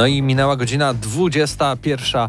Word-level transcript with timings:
No 0.00 0.06
i 0.06 0.22
minęła 0.22 0.56
godzina 0.56 0.94
21 0.94 2.20
e, 2.20 2.28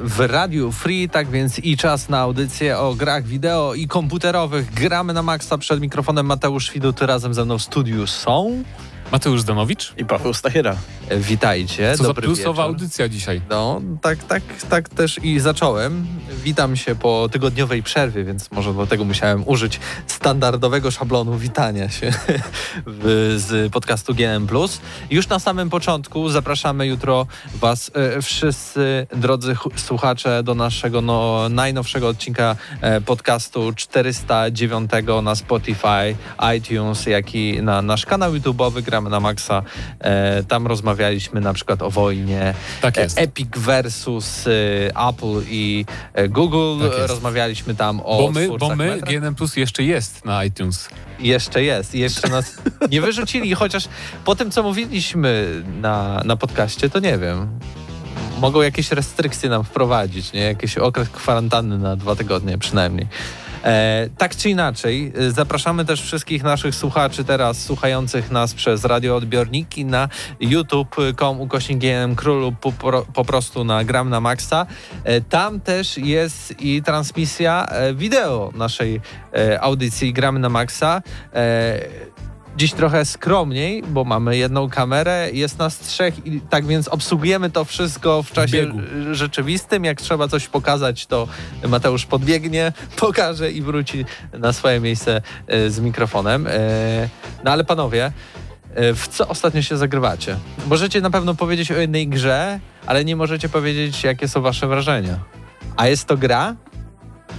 w 0.00 0.20
Radiu 0.20 0.72
Free, 0.72 1.08
tak 1.08 1.28
więc 1.28 1.58
i 1.58 1.76
czas 1.76 2.08
na 2.08 2.18
audycję 2.18 2.78
o 2.78 2.94
grach 2.94 3.24
wideo 3.24 3.74
i 3.74 3.88
komputerowych. 3.88 4.74
Gramy 4.74 5.12
na 5.12 5.22
maksa 5.22 5.58
przed 5.58 5.80
mikrofonem 5.80 6.26
Mateusz 6.26 6.72
Widut, 6.72 7.02
razem 7.02 7.34
ze 7.34 7.44
mną 7.44 7.58
w 7.58 7.62
studiu 7.62 8.06
są... 8.06 8.64
Mateusz 9.12 9.40
Zdanowicz. 9.40 9.94
I 9.96 10.04
Paweł 10.04 10.34
Stachyra. 10.34 10.76
Witajcie. 11.16 11.92
Co 11.96 12.02
za 12.02 12.08
dobry 12.08 12.22
plusowa 12.22 12.62
wieczór. 12.62 12.64
audycja 12.64 13.08
dzisiaj. 13.08 13.40
No, 13.50 13.80
tak, 14.02 14.24
tak, 14.24 14.42
tak 14.70 14.88
też 14.88 15.20
i 15.22 15.40
zacząłem. 15.40 16.06
Witam 16.44 16.76
się 16.76 16.94
po 16.94 17.28
tygodniowej 17.32 17.82
przerwie, 17.82 18.24
więc 18.24 18.50
może 18.50 18.74
dlatego 18.74 19.04
musiałem 19.04 19.48
użyć 19.48 19.80
standardowego 20.06 20.90
szablonu 20.90 21.38
witania 21.38 21.88
się 21.88 22.10
w, 22.86 23.34
z 23.38 23.72
podcastu 23.72 24.14
GM+. 24.14 24.46
Już 25.10 25.28
na 25.28 25.38
samym 25.38 25.70
początku 25.70 26.28
zapraszamy 26.28 26.86
jutro 26.86 27.26
Was 27.54 27.90
e, 27.94 28.22
wszyscy, 28.22 29.06
drodzy 29.16 29.54
ch- 29.54 29.80
słuchacze, 29.80 30.42
do 30.42 30.54
naszego 30.54 31.00
no, 31.00 31.48
najnowszego 31.48 32.08
odcinka 32.08 32.56
e, 32.80 33.00
podcastu 33.00 33.72
409 33.72 34.90
na 35.22 35.34
Spotify, 35.34 36.16
iTunes, 36.56 37.06
jak 37.06 37.34
i 37.34 37.62
na 37.62 37.82
nasz 37.82 38.06
kanał 38.06 38.32
YouTube'owy 38.32 38.82
Gramy 38.82 39.10
na 39.10 39.20
Maxa. 39.20 39.62
E, 40.00 40.42
tam 40.42 40.66
rozmawialiśmy 40.98 41.40
na 41.40 41.52
przykład 41.52 41.82
o 41.82 41.90
wojnie, 41.90 42.54
Tak 42.80 42.96
jest. 42.96 43.18
E, 43.18 43.22
Epic 43.22 43.48
versus 43.56 44.46
e, 44.46 44.50
Apple 45.08 45.42
i 45.50 45.84
e, 46.14 46.28
Google. 46.28 46.88
Tak 46.88 46.98
jest. 46.98 47.08
Rozmawialiśmy 47.08 47.74
tam 47.74 48.00
o 48.04 48.18
Bo 48.18 48.30
my, 48.30 48.48
bo 48.58 48.76
my 48.76 48.86
metra. 48.86 49.06
GNM 49.12 49.34
Plus 49.34 49.56
jeszcze 49.56 49.82
jest 49.82 50.24
na 50.24 50.44
iTunes. 50.44 50.88
Jeszcze 51.20 51.62
jest. 51.62 51.94
Jeszcze 51.94 52.28
nas 52.28 52.54
nie 52.90 53.00
wyrzucili, 53.00 53.54
chociaż 53.54 53.88
po 54.24 54.34
tym, 54.34 54.50
co 54.50 54.62
mówiliśmy 54.62 55.62
na, 55.80 56.22
na 56.24 56.36
podcaście, 56.36 56.90
to 56.90 56.98
nie 56.98 57.18
wiem. 57.18 57.48
Mogą 58.40 58.62
jakieś 58.62 58.90
restrykcje 58.92 59.50
nam 59.50 59.64
wprowadzić, 59.64 60.32
nie? 60.32 60.40
Jakiś 60.40 60.78
okres 60.78 61.08
kwarantanny 61.08 61.78
na 61.78 61.96
dwa 61.96 62.16
tygodnie 62.16 62.58
przynajmniej. 62.58 63.06
E, 63.64 64.08
tak 64.18 64.36
czy 64.36 64.50
inaczej, 64.50 65.12
e, 65.18 65.30
zapraszamy 65.30 65.84
też 65.84 66.02
wszystkich 66.02 66.42
naszych 66.42 66.74
słuchaczy 66.74 67.24
teraz 67.24 67.62
słuchających 67.62 68.30
nas 68.30 68.54
przez 68.54 68.84
radioodbiorniki 68.84 69.84
na 69.84 70.08
youtube.com 70.40 71.40
ukośnik 71.40 71.78
GNM 71.78 72.16
Królu 72.16 72.52
po, 72.52 72.72
po, 73.14 73.24
prostu 73.24 73.64
na 73.64 73.84
Gram 73.84 74.10
na 74.10 74.20
Maxa. 74.20 74.66
E, 75.04 75.20
tam 75.20 75.60
też 75.60 75.98
jest 75.98 76.60
i 76.60 76.82
transmisja 76.82 77.66
e, 77.66 77.94
wideo 77.94 78.52
naszej 78.54 79.00
e, 79.34 79.60
audycji 79.60 80.12
Gramy 80.12 80.38
na 80.38 80.48
Maxa. 80.48 81.02
Dziś 82.58 82.72
trochę 82.72 83.04
skromniej, 83.04 83.82
bo 83.82 84.04
mamy 84.04 84.36
jedną 84.36 84.70
kamerę, 84.70 85.28
jest 85.32 85.58
nas 85.58 85.78
trzech 85.78 86.26
i 86.26 86.40
tak 86.40 86.66
więc 86.66 86.88
obsługujemy 86.88 87.50
to 87.50 87.64
wszystko 87.64 88.22
w 88.22 88.32
czasie 88.32 88.56
biegu. 88.56 88.78
rzeczywistym. 89.12 89.84
Jak 89.84 90.00
trzeba 90.00 90.28
coś 90.28 90.48
pokazać, 90.48 91.06
to 91.06 91.28
Mateusz 91.68 92.06
podbiegnie, 92.06 92.72
pokaże 93.00 93.52
i 93.52 93.62
wróci 93.62 94.04
na 94.32 94.52
swoje 94.52 94.80
miejsce 94.80 95.22
e, 95.46 95.70
z 95.70 95.80
mikrofonem. 95.80 96.46
E, 96.46 97.08
No 97.44 97.50
ale 97.50 97.64
panowie, 97.64 98.12
e, 98.74 98.94
w 98.94 99.08
co 99.08 99.28
ostatnio 99.28 99.62
się 99.62 99.76
zagrywacie? 99.76 100.36
Możecie 100.66 101.00
na 101.00 101.10
pewno 101.10 101.34
powiedzieć 101.34 101.72
o 101.72 101.76
jednej 101.76 102.08
grze, 102.08 102.60
ale 102.86 103.04
nie 103.04 103.16
możecie 103.16 103.48
powiedzieć, 103.48 104.04
jakie 104.04 104.28
są 104.28 104.40
wasze 104.40 104.66
wrażenia. 104.66 105.18
A 105.76 105.88
jest 105.88 106.04
to 106.04 106.16
gra? 106.16 106.54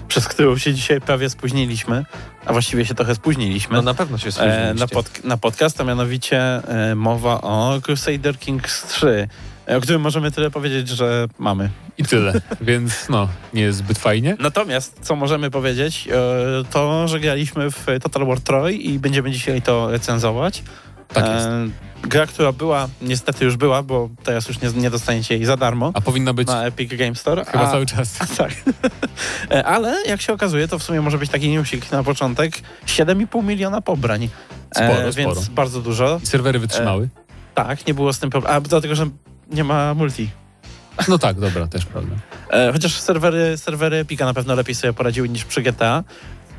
Przez 0.08 0.28
którą 0.28 0.58
się 0.58 0.74
dzisiaj 0.74 1.02
prawie 1.02 1.30
spóźniliśmy, 1.30 2.06
a 2.50 2.54
właściwie 2.54 2.86
się 2.86 2.96
trochę 2.96 3.16
spóźniliśmy. 3.16 3.76
No 3.76 3.82
na 3.82 3.94
pewno 3.94 4.18
się 4.18 4.28
e, 4.28 4.32
spóźniliście. 4.32 4.74
na, 4.74 4.88
pod, 4.88 5.24
na 5.24 5.38
podcast, 5.38 5.82
a 5.82 5.84
mianowicie 5.84 6.40
e, 6.40 6.96
mowa 6.96 7.42
o 7.42 7.80
Crusader 7.82 8.40
Kings 8.40 8.88
3, 8.88 9.28
e, 9.68 9.78
o 9.78 9.82
którym 9.82 10.02
możemy 10.02 10.32
tyle 10.32 10.52
powiedzieć, 10.52 10.88
że 10.88 11.28
mamy. 11.40 11.70
I 11.98 12.04
tyle. 12.04 12.34
Więc 12.62 13.10
no, 13.10 13.28
nie 13.54 13.62
jest 13.62 13.78
zbyt 13.78 13.98
fajnie. 13.98 14.38
Natomiast, 14.40 15.00
co 15.02 15.16
możemy 15.16 15.52
powiedzieć, 15.52 16.08
to, 16.70 17.08
że 17.08 17.20
graliśmy 17.20 17.72
w 17.72 17.86
Total 18.02 18.26
War 18.26 18.40
Troy 18.40 18.74
i 18.74 19.00
będziemy 19.00 19.32
dzisiaj 19.32 19.62
to 19.62 19.92
recenzować. 19.92 20.64
Tak 21.14 21.26
jest. 21.26 21.48
E, 21.48 21.68
gra, 22.08 22.28
która 22.28 22.52
była, 22.52 22.88
niestety 23.02 23.46
już 23.46 23.58
była, 23.58 23.84
bo 23.84 24.10
teraz 24.24 24.48
już 24.48 24.62
nie, 24.62 24.70
nie 24.70 24.90
dostaniecie 24.90 25.36
jej 25.36 25.46
za 25.46 25.58
darmo 25.58 25.92
A 25.94 26.02
powinna 26.02 26.34
być 26.34 26.48
na 26.48 26.66
Epic 26.66 26.94
Game 26.96 27.16
Store. 27.16 27.46
chyba 27.46 27.68
a, 27.68 27.72
cały 27.72 27.86
czas. 27.86 28.18
Tak. 28.38 28.52
E, 29.52 29.66
Ale 29.66 30.04
jak 30.08 30.22
się 30.22 30.34
okazuje, 30.34 30.68
to 30.68 30.80
w 30.80 30.84
sumie 30.84 31.02
może 31.02 31.18
być 31.18 31.30
taki 31.32 31.50
newsik 31.50 31.92
na 31.92 32.04
początek. 32.04 32.54
7,5 32.86 33.44
miliona 33.44 33.82
pobrań. 33.82 34.30
Sporo, 34.76 35.14
Więc 35.16 35.38
sporo. 35.38 35.42
bardzo 35.56 35.82
dużo. 35.82 36.20
I 36.24 36.28
serwery 36.28 36.60
wytrzymały. 36.60 37.10
Tak, 37.56 37.88
nie 37.88 37.94
było 37.94 38.14
z 38.14 38.20
tym 38.20 38.30
problemu. 38.30 38.56
A 38.58 38.62
dlatego, 38.62 38.96
że 38.96 39.06
nie 39.52 39.64
ma 39.64 39.94
multi. 39.94 40.30
No 41.08 41.18
tak, 41.18 41.40
dobra, 41.40 41.68
też 41.68 41.86
prawda. 41.86 42.16
E, 42.52 42.72
Chociaż 42.74 43.00
serwery, 43.00 43.58
serwery 43.58 43.98
Epica 43.98 44.26
na 44.26 44.34
pewno 44.34 44.56
lepiej 44.56 44.76
sobie 44.76 44.94
poradziły 44.94 45.30
niż 45.30 45.46
przy 45.46 45.62
GTA. 45.62 46.04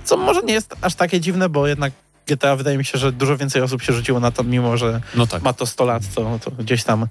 Co 0.05 0.17
może 0.17 0.43
nie 0.43 0.53
jest 0.55 0.75
aż 0.81 0.95
takie 0.95 1.21
dziwne, 1.21 1.49
bo 1.49 1.67
jednak 1.67 1.93
GTA 2.31 2.57
wydaje 2.57 2.79
mi 2.79 2.85
się, 2.85 2.99
że 2.99 3.13
dużo 3.13 3.37
więcej 3.37 3.63
osób 3.63 3.83
się 3.83 3.93
rzuciło 3.93 4.21
na 4.21 4.31
to, 4.31 4.45
mimo 4.45 4.77
że 4.77 5.01
No 5.15 5.27
tak. 5.27 5.43
ma 5.43 5.53
to 5.53 5.67
100 5.67 5.85
lat, 5.85 6.03
to, 6.15 6.39
to 6.45 6.51
gdzieś 6.51 6.85
tam 6.85 7.07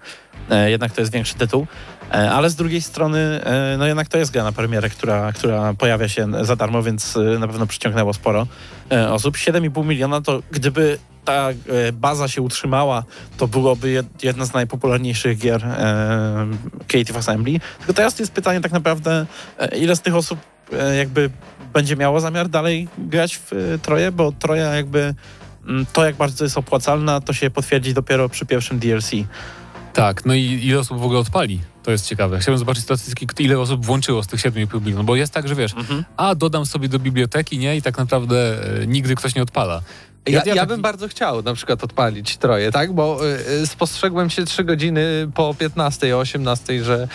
e, 0.49 0.71
jednak 0.71 0.91
to 0.91 1.01
jest 1.01 1.13
większy 1.13 1.35
tytuł. 1.35 1.67
E, 2.11 2.31
ale 2.31 2.49
z 2.49 2.55
drugiej 2.55 2.81
strony, 2.81 3.19
e, 3.43 3.75
no 3.77 3.85
jednak 3.87 4.07
to 4.07 4.17
jest 4.17 4.31
gra 4.31 4.43
na 4.43 4.51
premierę, 4.51 4.89
która, 4.89 5.31
która 5.33 5.73
pojawia 5.73 6.07
się 6.07 6.27
za 6.41 6.55
darmo, 6.55 6.83
więc 6.83 7.17
e, 7.17 7.19
na 7.39 7.47
pewno 7.47 7.67
przyciągnęło 7.67 8.13
sporo 8.13 8.47
e, 8.91 9.11
osób. 9.11 9.35
7,5 9.37 9.85
miliona 9.85 10.21
to 10.21 10.41
gdyby 10.51 10.97
ta 11.25 11.49
e, 11.49 11.55
baza 11.93 12.27
się 12.27 12.41
utrzymała, 12.41 13.03
to 13.37 13.47
byłoby 13.47 13.87
jed- 13.87 14.23
jedna 14.23 14.45
z 14.45 14.53
najpopularniejszych 14.53 15.37
gier 15.37 15.65
Creative 16.87 17.17
Assembly. 17.17 17.59
Tylko 17.77 17.93
teraz 17.93 18.19
jest 18.19 18.31
pytanie 18.31 18.61
tak 18.61 18.71
naprawdę, 18.71 19.25
ile 19.77 19.95
z 19.95 20.01
tych 20.01 20.15
osób 20.15 20.39
jakby 20.97 21.29
będzie 21.73 21.95
miało 21.95 22.19
zamiar 22.19 22.49
dalej 22.49 22.87
grać 22.97 23.37
w 23.37 23.53
e, 23.53 23.79
Troje, 23.79 24.11
bo 24.11 24.31
Troja 24.31 24.75
jakby 24.75 25.13
mm, 25.67 25.85
to, 25.93 26.05
jak 26.05 26.15
bardzo 26.15 26.43
jest 26.43 26.57
opłacalna, 26.57 27.21
to 27.21 27.33
się 27.33 27.49
potwierdzi 27.49 27.93
dopiero 27.93 28.29
przy 28.29 28.45
pierwszym 28.45 28.79
DLC. 28.79 29.11
Tak, 29.93 30.25
no 30.25 30.33
i 30.33 30.41
ile 30.41 30.79
osób 30.79 30.99
w 30.99 31.03
ogóle 31.03 31.19
odpali? 31.19 31.61
To 31.83 31.91
jest 31.91 32.07
ciekawe. 32.07 32.39
Chciałbym 32.39 32.59
zobaczyć 32.59 32.83
statystyki, 32.83 33.43
ile 33.43 33.59
osób 33.59 33.85
włączyło 33.85 34.23
z 34.23 34.27
tych 34.27 34.39
7,5 34.39 34.81
milionów, 34.81 35.05
bo 35.05 35.15
jest 35.15 35.33
tak, 35.33 35.47
że 35.47 35.55
wiesz, 35.55 35.75
a 36.17 36.35
dodam 36.35 36.65
sobie 36.65 36.89
do 36.89 36.99
biblioteki, 36.99 37.57
nie? 37.57 37.77
I 37.77 37.81
tak 37.81 37.97
naprawdę 37.97 38.63
e, 38.81 38.87
nigdy 38.87 39.15
ktoś 39.15 39.35
nie 39.35 39.41
odpala. 39.41 39.81
Ja, 40.27 40.43
ja, 40.45 40.55
taki- 40.55 40.67
bym 40.67 40.81
bardzo 40.81 41.07
chciał 41.07 41.43
na 41.43 41.53
przykład 41.53 41.83
odpalić 41.83 42.37
troje, 42.37 42.71
tak? 42.71 42.93
Bo 42.93 43.27
y, 43.27 43.61
y, 43.61 43.67
spostrzegłem 43.67 44.29
się 44.29 44.45
3 44.45 44.63
godziny 44.63 45.29
po 45.35 45.53
15, 45.53 46.15
o 46.17 46.19
18, 46.19 46.83
że, 46.83 47.07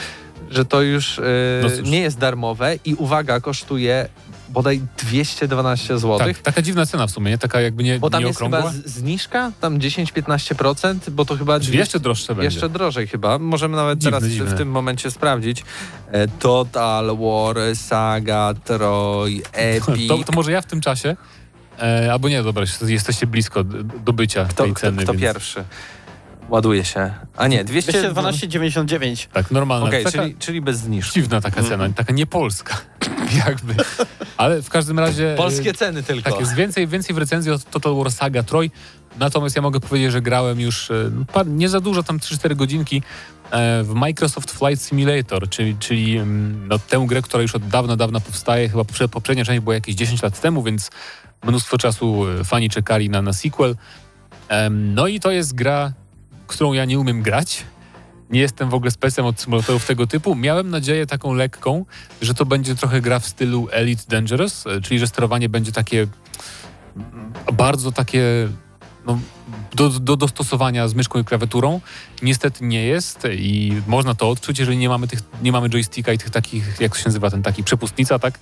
że 0.51 0.65
to 0.65 0.83
już 0.83 1.19
y, 1.19 1.23
No 1.63 1.91
nie 1.91 2.01
jest 2.01 2.19
darmowe 2.19 2.79
i 2.85 2.95
uwaga, 2.95 3.41
kosztuje 3.41 4.09
bodaj 4.49 4.81
212 4.99 5.99
zł. 5.99 6.19
Tak, 6.19 6.39
taka 6.39 6.63
dziwna 6.63 6.87
cena 6.87 7.07
w 7.07 7.11
sumie, 7.11 7.31
nie? 7.31 7.39
Taka 7.39 7.61
jakby 7.61 7.85
nie, 7.85 7.99
Bo 7.99 8.11
tam 8.11 8.21
nie 8.21 8.27
jest 8.27 8.37
okrągła. 8.37 8.71
chyba 8.71 8.83
zniżka, 8.89 9.53
tam 9.61 9.79
10-15%, 9.79 11.11
bo 11.11 11.25
to 11.25 11.37
chyba... 11.37 11.61
Czyli 11.61 11.79
jeszcze 11.79 12.01
droższe 12.01 12.35
będzie. 12.35 12.45
Jeszcze 12.45 12.69
drożej 12.69 13.07
chyba. 13.09 13.39
Możemy 13.39 13.77
nawet 13.77 13.99
Dziwne, 13.99 14.11
teraz 14.19 14.31
w- 14.31 14.33
dziwne. 14.33 14.51
w 14.55 14.59
tym 14.59 14.69
momencie 14.71 15.11
sprawdzić. 15.11 15.65
E, 16.13 16.29
Total 16.29 17.07
War, 17.17 17.57
Saga, 17.77 18.55
Troy, 18.65 19.43
Epic. 19.53 20.09
To, 20.09 20.19
to 20.25 20.33
może 20.33 20.53
ja 20.53 20.61
w 20.61 20.67
tym 20.67 20.81
czasie 20.81 21.17
E, 21.83 22.13
albo 22.13 22.29
nie, 22.29 22.43
dobra, 22.43 22.65
jesteście 22.87 23.27
blisko 23.27 23.65
d- 23.65 23.79
do 24.05 24.13
bycia 24.13 24.45
Kto, 24.45 24.63
tej 24.65 24.73
kto, 24.73 24.81
ceny. 24.81 25.03
kto 25.03 25.13
więc, 25.13 25.23
pierwszy? 25.23 25.65
Ładuje 26.55 26.85
się. 26.85 27.11
A 27.37 27.47
nie, 27.47 27.65
200... 27.65 27.93
212,99. 28.13 29.27
Tak, 29.33 29.51
normalna. 29.51 29.87
Okej, 29.87 30.05
taka 30.05 30.19
czyli, 30.19 30.37
czyli 30.39 30.61
bez 30.61 30.79
zniżki. 30.79 31.13
dziwna 31.21 31.41
taka 31.41 31.63
cena, 31.63 31.89
taka 31.89 32.13
niepolska 32.13 32.77
jakby. 33.47 33.75
Ale 34.37 34.63
w 34.63 34.71
każdym 34.71 34.99
razie... 34.99 35.33
e, 35.33 35.37
Polskie 35.37 35.75
ceny 35.75 36.03
tylko. 36.03 36.31
Tak, 36.31 36.41
jest 36.41 36.55
więcej, 36.55 36.87
więcej 36.87 37.15
w 37.15 37.19
recenzji 37.19 37.53
od 37.53 37.65
Total 37.71 37.95
War 37.97 38.13
Saga 38.13 38.43
Troy. 38.43 38.71
Natomiast 39.19 39.57
ja 39.57 39.63
mogę 39.63 39.81
powiedzieć, 39.81 40.13
że 40.13 40.23
grałem 40.23 40.61
już 40.61 40.91
e, 40.91 41.11
no, 41.35 41.43
nie 41.47 41.69
za 41.69 41.81
dużo, 41.81 42.03
tam 42.03 42.19
3-4 42.19 42.57
godzinki 42.57 43.03
e, 43.51 43.83
w 43.83 43.95
Microsoft 43.95 44.51
Flight 44.51 44.83
Simulator, 44.85 45.49
czyli, 45.49 45.77
czyli 45.79 46.17
mm, 46.17 46.69
no, 46.69 46.79
tę 46.79 47.05
grę, 47.09 47.23
która 47.23 47.43
już 47.43 47.55
od 47.55 47.69
dawna, 47.69 47.97
dawna 47.97 48.21
powstaje. 48.21 48.69
Chyba 48.69 48.83
poprze- 48.83 49.09
poprzednia 49.09 49.45
część 49.45 49.61
była 49.61 49.75
jakieś 49.75 49.95
10 49.95 50.23
lat 50.23 50.41
temu, 50.41 50.63
więc 50.63 50.91
mnóstwo 51.45 51.79
czasu 51.79 52.25
fani 52.45 52.71
czekali 52.71 53.11
na, 53.11 53.23
na 53.23 53.33
sequel. 53.33 53.77
No 54.71 55.07
i 55.07 55.21
to 55.21 55.31
jest 55.31 55.55
gra, 55.55 55.93
którą 56.47 56.73
ja 56.73 56.85
nie 56.85 56.99
umiem 56.99 57.23
grać. 57.23 57.65
Nie 58.31 58.41
jestem 58.41 58.71
w 58.71 58.75
ogóle 58.75 58.91
specem 58.91 59.27
od 59.27 59.41
symulatorów 59.41 59.87
tego 59.87 60.07
typu. 60.07 60.35
Miałem 60.35 60.71
nadzieję 60.71 61.07
taką 61.07 61.35
lekką, 61.35 61.85
że 62.23 62.35
to 62.35 62.47
będzie 62.47 62.75
trochę 62.75 63.01
gra 63.01 63.19
w 63.19 63.27
stylu 63.27 63.69
Elite 63.71 64.03
Dangerous, 64.09 64.67
e, 64.67 64.81
czyli 64.81 65.01
że 65.01 65.07
sterowanie 65.07 65.49
będzie 65.49 65.73
takie 65.73 66.07
mm, 66.97 67.33
bardzo 67.53 67.93
takie 67.93 68.49
no, 69.07 69.19
do, 69.75 69.91
do 69.91 70.17
dostosowania 70.17 70.89
z 70.89 70.95
myszką 70.95 71.19
i 71.19 71.25
klawiaturą. 71.25 71.81
Niestety 72.23 72.65
nie 72.65 72.85
jest 72.85 73.29
i 73.33 73.83
można 73.87 74.15
to 74.15 74.31
odczuć, 74.31 74.59
jeżeli 74.59 74.79
nie 74.79 74.89
mamy, 74.89 75.09
tych, 75.09 75.21
nie 75.43 75.53
mamy 75.53 75.69
joysticka 75.69 76.13
i 76.13 76.19
tych 76.19 76.31
takich, 76.31 76.81
jak 76.81 76.97
się 76.97 77.03
nazywa, 77.07 77.31
ten 77.31 77.43
taki 77.43 77.65
przepustnica, 77.65 78.19
tak? 78.19 78.39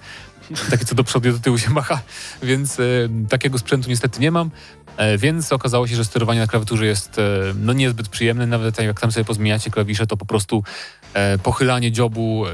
Taki, 0.70 0.84
co 0.84 0.94
do 0.94 1.04
przodu 1.04 1.28
i 1.28 1.32
do 1.32 1.38
tyłu 1.38 1.58
się 1.58 1.70
macha, 1.70 2.00
więc 2.42 2.80
e, 2.80 2.82
takiego 3.28 3.58
sprzętu 3.58 3.88
niestety 3.88 4.20
nie 4.20 4.30
mam. 4.30 4.50
E, 4.96 5.18
Więc 5.18 5.52
okazało 5.52 5.86
się, 5.86 5.96
że 5.96 6.04
sterowanie 6.04 6.40
na 6.40 6.46
klawiaturze 6.46 6.86
jest 6.86 7.18
e, 7.18 7.22
no, 7.60 7.72
niezbyt 7.72 8.08
przyjemne. 8.08 8.46
Nawet 8.46 8.78
jak 8.78 9.00
tam 9.00 9.12
sobie 9.12 9.24
pozmieniacie 9.24 9.70
klawisze, 9.70 10.06
to 10.06 10.16
po 10.16 10.26
prostu 10.26 10.64
e, 11.14 11.38
pochylanie 11.38 11.92
dziobu 11.92 12.46
e, 12.46 12.50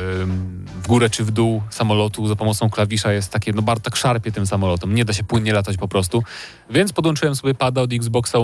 w 0.82 0.86
górę 0.88 1.10
czy 1.10 1.24
w 1.24 1.30
dół 1.30 1.62
samolotu 1.70 2.28
za 2.28 2.36
pomocą 2.36 2.70
klawisza 2.70 3.12
jest 3.12 3.32
takie, 3.32 3.52
no 3.52 3.62
bardzo 3.62 3.82
tak 3.82 3.96
szarpie 3.96 4.32
tym 4.32 4.46
samolotem. 4.46 4.94
Nie 4.94 5.04
da 5.04 5.12
się 5.12 5.24
płynnie 5.24 5.52
latać 5.52 5.76
po 5.76 5.88
prostu. 5.88 6.22
Więc 6.70 6.92
podłączyłem 6.92 7.36
sobie 7.36 7.54
pada 7.54 7.82
od 7.82 7.92
Xboxa. 7.92 8.38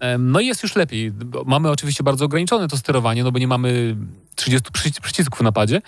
Em, 0.00 0.30
No 0.30 0.40
i 0.40 0.46
jest 0.46 0.62
już 0.62 0.76
lepiej. 0.76 1.12
Mamy 1.46 1.70
oczywiście 1.70 2.04
bardzo 2.04 2.24
ograniczone 2.24 2.68
to 2.68 2.76
sterowanie, 2.76 3.24
no 3.24 3.32
bo 3.32 3.38
nie 3.38 3.48
mamy 3.48 3.96
30 4.34 4.70
przyci- 4.70 5.00
przycisków 5.00 5.40
na 5.40 5.52
padzie, 5.52 5.82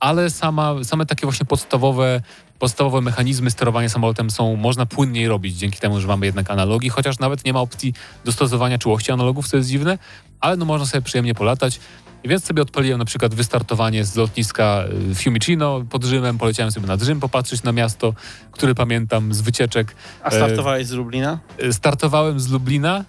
ale 0.00 0.30
sama, 0.30 0.74
same 0.84 1.06
takie 1.06 1.26
właśnie 1.26 1.46
podstawowe, 1.46 2.20
podstawowe 2.58 3.00
mechanizmy 3.00 3.50
sterowania 3.50 3.88
samolotem 3.88 4.30
są, 4.30 4.56
można 4.56 4.86
płynniej 4.86 5.28
robić 5.28 5.56
dzięki 5.56 5.78
temu, 5.80 6.00
że 6.00 6.08
mamy 6.08 6.26
jednak 6.26 6.50
analogi, 6.50 6.88
chociaż 6.88 7.18
nawet 7.18 7.44
nie 7.44 7.52
ma 7.52 7.60
opcji 7.60 7.94
dostosowania 8.24 8.78
czułości 8.78 9.12
analogów, 9.12 9.48
co 9.48 9.56
jest 9.56 9.68
dziwne, 9.68 9.98
ale 10.40 10.56
no 10.56 10.64
można 10.64 10.86
sobie 10.86 11.02
przyjemnie 11.02 11.34
polatać. 11.34 11.80
I 12.24 12.28
więc 12.28 12.44
sobie 12.44 12.62
odpaliłem 12.62 12.98
na 12.98 13.04
przykład 13.04 13.34
wystartowanie 13.34 14.04
z 14.04 14.16
lotniska 14.16 14.84
y, 15.10 15.14
Fiumicino 15.14 15.84
pod 15.90 16.04
Rzymem, 16.04 16.38
poleciałem 16.38 16.72
sobie 16.72 16.86
nad 16.86 17.02
Rzym 17.02 17.20
popatrzeć 17.20 17.62
na 17.62 17.72
miasto, 17.72 18.14
które 18.52 18.74
pamiętam 18.74 19.34
z 19.34 19.40
wycieczek. 19.40 19.94
A 20.22 20.30
startowałeś 20.30 20.86
z 20.86 20.92
Lublina? 20.92 21.38
Y, 21.62 21.72
Startowałem 21.72 22.40
z 22.40 22.50
Lublina 22.50 23.04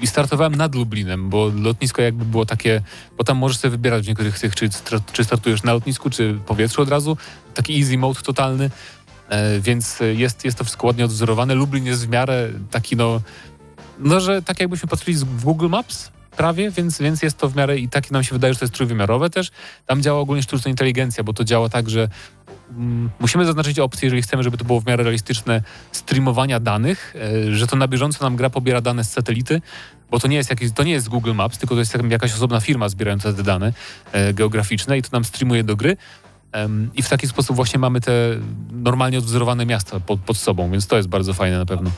i- 0.00 0.06
startowałem 0.06 0.54
nad 0.54 0.74
Lublinem, 0.74 1.28
bo 1.30 1.50
lotnisko 1.54 2.02
jakby 2.02 2.24
było 2.24 2.46
takie, 2.46 2.82
bo 3.18 3.24
tam 3.24 3.36
możesz 3.36 3.58
sobie 3.58 3.70
wybierać 3.70 4.04
w 4.04 4.08
niektórych 4.08 4.38
tych, 4.38 4.54
czy, 4.54 4.68
czy 5.12 5.24
startujesz 5.24 5.62
na 5.62 5.72
lotnisku, 5.72 6.10
czy 6.10 6.32
w 6.32 6.40
powietrzu 6.40 6.82
od 6.82 6.88
razu. 6.88 7.16
Taki 7.54 7.80
easy 7.80 7.98
mode 7.98 8.20
totalny, 8.20 8.70
e, 9.28 9.60
więc 9.60 9.98
jest, 10.16 10.44
jest 10.44 10.58
to 10.58 10.64
wszystko 10.64 10.86
ładnie 10.86 11.04
odwzorowane. 11.04 11.54
Lublin 11.54 11.86
jest 11.86 12.06
w 12.06 12.08
miarę 12.08 12.48
taki 12.70 12.96
no, 12.96 13.20
no 13.98 14.20
że 14.20 14.42
tak 14.42 14.60
jakbyśmy 14.60 14.88
patrzyli 14.88 15.16
z- 15.16 15.24
w 15.24 15.44
Google 15.44 15.68
Maps 15.68 16.10
prawie, 16.38 16.70
więc, 16.70 16.98
więc 16.98 17.22
jest 17.22 17.38
to 17.38 17.48
w 17.48 17.56
miarę 17.56 17.78
i 17.78 17.88
takie 17.88 18.08
nam 18.12 18.24
się 18.24 18.32
wydaje, 18.32 18.54
że 18.54 18.58
to 18.58 18.64
jest 18.64 18.74
trójwymiarowe 18.74 19.30
też. 19.30 19.50
Tam 19.86 20.02
działa 20.02 20.20
ogólnie 20.20 20.42
sztuczna 20.42 20.70
inteligencja, 20.70 21.24
bo 21.24 21.32
to 21.32 21.44
działa 21.44 21.68
tak, 21.68 21.90
że 21.90 22.08
mm, 22.70 23.10
musimy 23.20 23.46
zaznaczyć 23.46 23.78
opcję, 23.78 24.06
jeżeli 24.06 24.22
chcemy, 24.22 24.42
żeby 24.42 24.58
to 24.58 24.64
było 24.64 24.80
w 24.80 24.86
miarę 24.86 25.04
realistyczne, 25.04 25.62
streamowania 25.92 26.60
danych, 26.60 27.14
e, 27.48 27.54
że 27.54 27.66
to 27.66 27.76
na 27.76 27.88
bieżąco 27.88 28.24
nam 28.24 28.36
gra 28.36 28.50
pobiera 28.50 28.80
dane 28.80 29.04
z 29.04 29.10
satelity, 29.10 29.60
bo 30.10 30.18
to 30.18 30.28
nie 30.28 30.36
jest, 30.36 30.50
jakiś, 30.50 30.72
to 30.72 30.82
nie 30.82 30.92
jest 30.92 31.08
Google 31.08 31.34
Maps, 31.34 31.58
tylko 31.58 31.74
to 31.74 31.78
jest 31.78 31.96
jakaś 32.10 32.34
osobna 32.34 32.60
firma 32.60 32.88
zbierająca 32.88 33.32
te 33.32 33.42
dane 33.42 33.72
e, 34.12 34.34
geograficzne 34.34 34.98
i 34.98 35.02
to 35.02 35.08
nam 35.12 35.24
streamuje 35.24 35.64
do 35.64 35.76
gry. 35.76 35.96
I 36.94 37.02
w 37.02 37.08
taki 37.08 37.28
sposób 37.28 37.56
właśnie 37.56 37.78
mamy 37.78 38.00
te 38.00 38.12
normalnie 38.72 39.18
odwzorowane 39.18 39.66
miasta 39.66 40.00
pod, 40.00 40.20
pod 40.20 40.36
sobą, 40.36 40.70
więc 40.70 40.86
to 40.86 40.96
jest 40.96 41.08
bardzo 41.08 41.34
fajne 41.34 41.58
na 41.58 41.66
pewno. 41.66 41.90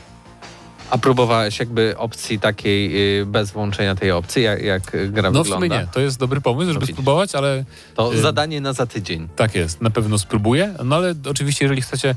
A 0.91 0.97
próbowałeś 0.97 1.59
jakby 1.59 1.97
opcji 1.97 2.39
takiej 2.39 3.19
y, 3.21 3.25
bez 3.25 3.51
włączenia 3.51 3.95
tej 3.95 4.11
opcji, 4.11 4.43
jak, 4.43 4.61
jak 4.63 4.83
gra 5.11 5.31
No 5.31 5.43
w 5.43 5.47
wygląda? 5.47 5.55
sumie 5.67 5.69
nie, 5.69 5.87
to 5.93 5.99
jest 5.99 6.19
dobry 6.19 6.41
pomysł, 6.41 6.73
żeby 6.73 6.85
spróbować, 6.85 7.35
ale 7.35 7.63
To 7.95 8.13
Y- 8.13 8.21
zadanie 8.21 8.61
na 8.61 8.73
za 8.73 8.85
tydzień. 8.85 9.27
Tak 9.35 9.55
jest, 9.55 9.81
na 9.81 9.89
pewno 9.89 10.17
spróbuję. 10.19 10.73
No 10.85 10.95
ale 10.95 11.13
oczywiście, 11.29 11.65
jeżeli 11.65 11.81
chcecie. 11.81 12.15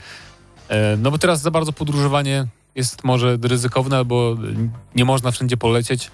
E, 0.69 0.97
no 0.97 1.11
bo 1.11 1.19
teraz 1.19 1.41
za 1.41 1.50
bardzo 1.50 1.73
podróżowanie 1.73 2.47
jest 2.75 3.05
może 3.05 3.38
ryzykowne, 3.43 3.97
albo 3.97 4.37
nie 4.97 5.05
można 5.05 5.31
wszędzie 5.31 5.56
polecieć. 5.56 6.11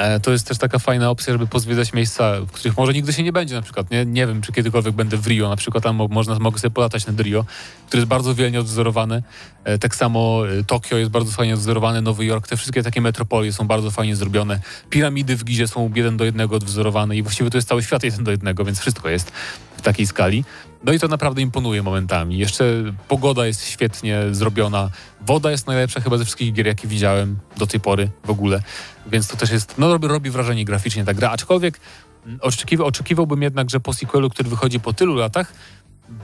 E, 0.00 0.20
to 0.20 0.32
jest 0.32 0.46
też 0.46 0.58
taka 0.58 0.78
fajna 0.78 1.10
opcja, 1.10 1.32
żeby 1.32 1.46
pozwiedzać 1.46 1.92
miejsca, 1.92 2.40
w 2.40 2.50
których 2.50 2.76
może 2.76 2.92
nigdy 2.92 3.12
się 3.12 3.22
nie 3.22 3.32
będzie 3.32 3.54
na 3.54 3.62
przykład. 3.62 3.90
Nie, 3.90 4.06
nie 4.06 4.26
wiem, 4.26 4.42
czy 4.42 4.52
kiedykolwiek 4.52 4.94
będę 4.94 5.16
w 5.16 5.26
Rio, 5.26 5.48
na 5.48 5.56
przykład 5.56 5.84
tam 5.84 5.96
mo- 5.96 6.08
można, 6.08 6.38
mogę 6.38 6.58
sobie 6.58 6.74
polatać 6.74 7.06
nad 7.06 7.20
Rio, 7.20 7.44
które 7.86 8.00
jest 8.00 8.08
bardzo 8.08 8.34
wielnie 8.34 8.60
odwzorowane. 8.60 9.22
E, 9.64 9.78
tak 9.78 9.94
samo 9.94 10.42
e, 10.48 10.64
Tokio 10.64 10.96
jest 10.96 11.10
bardzo 11.10 11.32
fajnie 11.32 11.54
odwzorowane, 11.54 12.00
Nowy 12.00 12.24
Jork, 12.24 12.48
te 12.48 12.56
wszystkie 12.56 12.82
takie 12.82 13.00
metropolie 13.00 13.52
są 13.52 13.66
bardzo 13.66 13.90
fajnie 13.90 14.16
zrobione. 14.16 14.60
Piramidy 14.90 15.36
w 15.36 15.44
Gizie 15.44 15.68
są 15.68 15.92
jeden 15.94 16.16
do 16.16 16.24
jednego 16.24 16.56
odwzorowane 16.56 17.16
i 17.16 17.22
właściwie 17.22 17.50
to 17.50 17.58
jest 17.58 17.68
cały 17.68 17.82
świat 17.82 18.04
jeden 18.04 18.24
do 18.24 18.30
jednego, 18.30 18.64
więc 18.64 18.80
wszystko 18.80 19.08
jest 19.08 19.32
w 19.80 19.82
takiej 19.82 20.06
skali. 20.06 20.44
No 20.84 20.92
i 20.92 20.98
to 20.98 21.08
naprawdę 21.08 21.42
imponuje 21.42 21.82
momentami. 21.82 22.38
Jeszcze 22.38 22.64
pogoda 23.08 23.46
jest 23.46 23.66
świetnie 23.66 24.22
zrobiona. 24.30 24.90
Woda 25.20 25.50
jest 25.50 25.66
najlepsza 25.66 26.00
chyba 26.00 26.18
ze 26.18 26.24
wszystkich 26.24 26.52
gier, 26.52 26.66
jakie 26.66 26.88
widziałem 26.88 27.38
do 27.56 27.66
tej 27.66 27.80
pory 27.80 28.10
w 28.24 28.30
ogóle. 28.30 28.62
Więc 29.06 29.28
to 29.28 29.36
też 29.36 29.50
jest, 29.50 29.78
no 29.78 29.92
robi, 29.92 30.08
robi 30.08 30.30
wrażenie 30.30 30.64
graficznie 30.64 31.04
ta 31.04 31.14
gra. 31.14 31.30
Aczkolwiek 31.30 31.80
mm, 32.26 32.38
oczekiwa, 32.42 32.84
oczekiwałbym 32.84 33.42
jednak, 33.42 33.70
że 33.70 33.80
po 33.80 33.92
sequelu, 33.92 34.30
który 34.30 34.50
wychodzi 34.50 34.80
po 34.80 34.92
tylu 34.92 35.14
latach, 35.14 35.52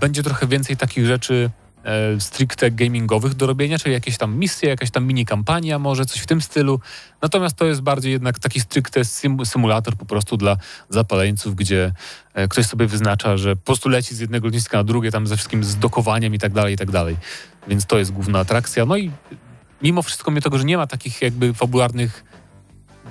będzie 0.00 0.22
trochę 0.22 0.46
więcej 0.46 0.76
takich 0.76 1.06
rzeczy 1.06 1.50
e, 1.86 2.20
stricte 2.20 2.70
gamingowych 2.70 3.34
do 3.34 3.46
robienia, 3.46 3.78
czyli 3.78 3.92
jakieś 3.92 4.18
tam 4.18 4.36
misje, 4.36 4.68
jakaś 4.68 4.90
tam 4.90 5.06
mini 5.06 5.26
kampania, 5.26 5.78
może 5.78 6.06
coś 6.06 6.20
w 6.20 6.26
tym 6.26 6.40
stylu. 6.40 6.80
Natomiast 7.22 7.56
to 7.56 7.64
jest 7.64 7.80
bardziej 7.80 8.12
jednak 8.12 8.38
taki 8.38 8.60
stricte 8.60 9.04
sym, 9.04 9.46
symulator 9.46 9.96
po 9.96 10.04
prostu 10.04 10.36
dla 10.36 10.56
zapaleńców, 10.88 11.54
gdzie 11.54 11.92
e, 12.34 12.48
ktoś 12.48 12.66
sobie 12.66 12.86
wyznacza, 12.86 13.36
że 13.36 13.56
po 13.56 13.62
prostu 13.62 13.88
leci 13.88 14.14
z 14.14 14.20
jednego 14.20 14.46
lotniska 14.46 14.78
na 14.78 14.84
drugie, 14.84 15.10
tam 15.10 15.26
ze 15.26 15.36
wszystkim 15.36 15.64
z 15.64 15.76
dokowaniem 15.76 16.34
i 16.34 16.38
tak 16.38 16.52
dalej, 16.52 16.74
i 16.74 16.76
tak 16.76 16.90
dalej. 16.90 17.16
Więc 17.68 17.86
to 17.86 17.98
jest 17.98 18.12
główna 18.12 18.38
atrakcja. 18.38 18.86
No 18.86 18.96
i 18.96 19.10
mimo 19.82 20.02
wszystko, 20.02 20.30
mimo 20.30 20.40
tego, 20.40 20.58
że 20.58 20.64
nie 20.64 20.76
ma 20.76 20.86
takich 20.86 21.22
jakby 21.22 21.54
fabularnych 21.54 22.24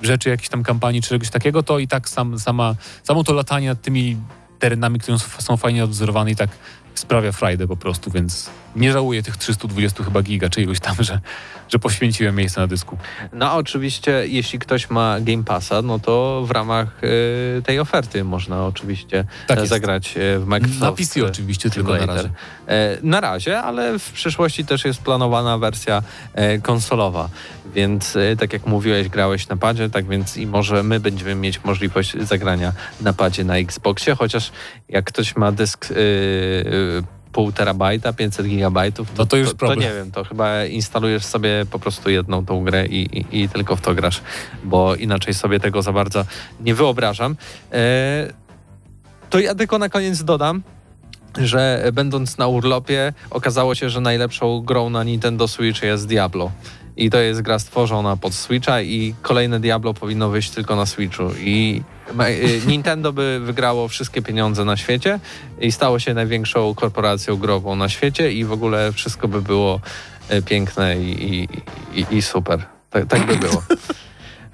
rzeczy, 0.02 0.28
jakichś 0.28 0.48
tam 0.48 0.62
kampanii 0.62 1.02
czy 1.02 1.08
czegoś 1.08 1.30
takiego, 1.30 1.62
to 1.62 1.78
i 1.78 1.88
tak 1.88 2.08
sam, 2.08 2.38
sama, 2.38 2.74
samo 3.02 3.24
to 3.24 3.32
latanie 3.32 3.68
nad 3.68 3.82
tymi 3.82 4.16
terenami, 4.58 4.98
które 4.98 5.18
są 5.18 5.56
fajnie 5.56 5.84
odwzorowane 5.84 6.30
i 6.30 6.36
tak 6.36 6.50
sprawia 6.98 7.32
frajdę 7.32 7.66
po 7.66 7.76
prostu, 7.76 8.10
więc 8.10 8.50
nie 8.76 8.92
żałuję 8.92 9.22
tych 9.22 9.36
320 9.36 10.04
chyba 10.04 10.22
giga 10.22 10.48
czy 10.48 10.62
iluś 10.62 10.80
tam, 10.80 10.96
że, 10.98 11.20
że 11.68 11.78
poświęciłem 11.78 12.36
miejsce 12.36 12.60
na 12.60 12.66
dysku. 12.66 12.98
No 13.32 13.54
oczywiście, 13.54 14.24
jeśli 14.26 14.58
ktoś 14.58 14.90
ma 14.90 15.20
Game 15.20 15.44
Passa, 15.44 15.82
no 15.82 15.98
to 15.98 16.42
w 16.46 16.50
ramach 16.50 17.04
y, 17.04 17.62
tej 17.64 17.80
oferty 17.80 18.24
można 18.24 18.66
oczywiście 18.66 19.24
Tak 19.46 19.58
e, 19.58 19.66
zagrać 19.66 20.16
e, 20.16 20.38
w 20.38 20.46
Microsoft. 20.46 20.80
Na 20.80 20.92
PC 20.92 21.24
oczywiście, 21.26 21.70
tylko 21.70 21.96
na 21.96 22.06
razie. 22.06 22.30
E, 22.68 22.98
Na 23.02 23.20
razie, 23.20 23.58
ale 23.62 23.98
w 23.98 24.12
przyszłości 24.12 24.64
też 24.64 24.84
jest 24.84 25.02
planowana 25.02 25.58
wersja 25.58 26.02
e, 26.34 26.58
konsolowa, 26.58 27.28
więc 27.74 28.16
e, 28.16 28.36
tak 28.36 28.52
jak 28.52 28.66
mówiłeś, 28.66 29.08
grałeś 29.08 29.48
na 29.48 29.56
padzie, 29.56 29.90
tak 29.90 30.06
więc 30.08 30.36
i 30.36 30.46
może 30.46 30.82
my 30.82 31.00
będziemy 31.00 31.34
mieć 31.34 31.64
możliwość 31.64 32.12
zagrania 32.20 32.72
na 33.00 33.12
padzie 33.12 33.44
na 33.44 33.56
Xboxie, 33.56 34.14
chociaż 34.14 34.52
jak 34.88 35.04
ktoś 35.04 35.36
ma 35.36 35.52
dysk 35.52 35.88
e, 35.90 35.94
e, 35.94 37.15
pół 37.36 37.52
terabajta, 37.52 38.12
500 38.12 38.46
gigabajtów, 38.46 39.08
No 39.18 39.26
to 39.26 39.36
już 39.36 39.48
to, 39.48 39.56
problem. 39.56 39.80
nie 39.80 39.94
wiem, 39.94 40.10
to 40.10 40.24
chyba 40.24 40.64
instalujesz 40.64 41.24
sobie 41.24 41.66
po 41.70 41.78
prostu 41.78 42.10
jedną 42.10 42.46
tą 42.46 42.64
grę 42.64 42.86
i, 42.86 43.18
i, 43.18 43.42
i 43.42 43.48
tylko 43.48 43.76
w 43.76 43.80
to 43.80 43.94
grasz, 43.94 44.22
bo 44.64 44.94
inaczej 44.94 45.34
sobie 45.34 45.60
tego 45.60 45.82
za 45.82 45.92
bardzo 45.92 46.24
nie 46.60 46.74
wyobrażam. 46.74 47.36
E, 47.72 48.32
to 49.30 49.38
ja 49.38 49.54
tylko 49.54 49.78
na 49.78 49.88
koniec 49.88 50.24
dodam, 50.24 50.62
że 51.38 51.90
będąc 51.92 52.38
na 52.38 52.46
urlopie 52.46 53.12
okazało 53.30 53.74
się, 53.74 53.90
że 53.90 54.00
najlepszą 54.00 54.60
grą 54.60 54.90
na 54.90 55.04
Nintendo 55.04 55.48
Switch 55.48 55.82
jest 55.82 56.06
Diablo. 56.06 56.50
I 56.96 57.10
to 57.10 57.18
jest 57.18 57.42
gra 57.42 57.58
stworzona 57.58 58.16
pod 58.16 58.34
Switcha 58.34 58.80
i 58.80 59.14
kolejne 59.22 59.60
Diablo 59.60 59.94
powinno 59.94 60.28
wyjść 60.28 60.50
tylko 60.50 60.76
na 60.76 60.86
Switchu. 60.86 61.22
I 61.40 61.82
y, 62.28 62.60
Nintendo 62.70 63.12
by 63.12 63.40
wygrało 63.40 63.88
wszystkie 63.88 64.22
pieniądze 64.22 64.64
na 64.64 64.76
świecie 64.76 65.20
i 65.60 65.72
stało 65.72 65.98
się 65.98 66.14
największą 66.14 66.74
korporacją 66.74 67.36
grową 67.36 67.76
na 67.76 67.88
świecie 67.88 68.32
i 68.32 68.44
w 68.44 68.52
ogóle 68.52 68.92
wszystko 68.92 69.28
by 69.28 69.42
było 69.42 69.80
y, 70.32 70.42
piękne 70.42 70.96
i, 70.98 71.48
i, 71.94 72.06
i 72.10 72.22
super. 72.22 72.66
Tak, 72.90 73.06
tak 73.06 73.26
by 73.26 73.36
było. 73.36 73.62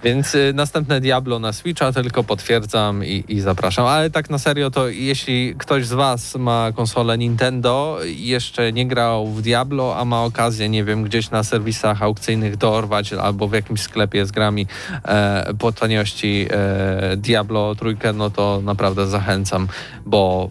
Więc 0.04 0.34
y, 0.34 0.52
następne 0.54 1.00
Diablo 1.00 1.38
na 1.38 1.52
Switcha 1.52 1.92
tylko 1.92 2.24
potwierdzam 2.24 3.04
i, 3.04 3.24
i, 3.28 3.40
zapraszam. 3.40 3.86
Ale 3.86 4.10
tak 4.10 4.30
na 4.30 4.38
serio, 4.38 4.70
to 4.70 4.88
jeśli 4.88 5.54
ktoś 5.58 5.86
z 5.86 5.92
Was 5.92 6.34
ma 6.34 6.72
konsolę 6.74 7.18
Nintendo 7.18 7.98
jeszcze 8.04 8.72
nie 8.72 8.86
grał 8.86 9.26
w 9.26 9.42
Diablo, 9.42 9.96
a 9.96 10.04
ma 10.04 10.24
okazję, 10.24 10.68
nie 10.68 10.84
wiem, 10.84 11.04
gdzieś 11.04 11.30
na 11.30 11.44
serwisach 11.44 12.02
aukcyjnych 12.02 12.56
dorwać 12.56 13.12
albo 13.12 13.48
w 13.48 13.52
jakimś 13.52 13.80
sklepie 13.80 14.26
z 14.26 14.32
grami 14.32 14.66
e, 15.04 15.54
po 15.58 15.72
taniości 15.72 16.46
e, 16.50 17.16
Diablo 17.16 17.74
trójkę, 17.74 18.12
no 18.12 18.30
to 18.30 18.60
naprawdę 18.64 19.06
zachęcam, 19.06 19.68
bo 20.06 20.50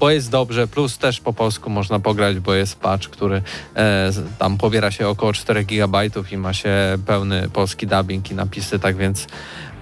bo 0.00 0.10
jest 0.10 0.30
dobrze, 0.30 0.66
plus 0.66 0.98
też 0.98 1.20
po 1.20 1.32
polsku 1.32 1.70
można 1.70 2.00
pograć, 2.00 2.38
bo 2.38 2.54
jest 2.54 2.80
patch, 2.80 3.08
który 3.08 3.42
e, 3.76 4.10
tam 4.38 4.58
pobiera 4.58 4.90
się 4.90 5.08
około 5.08 5.32
4 5.32 5.64
GB 5.64 5.98
i 6.32 6.36
ma 6.36 6.52
się 6.52 6.98
pełny 7.06 7.48
polski 7.52 7.86
dubbing 7.86 8.30
i 8.30 8.34
napisy, 8.34 8.78
tak 8.78 8.96
więc 8.96 9.26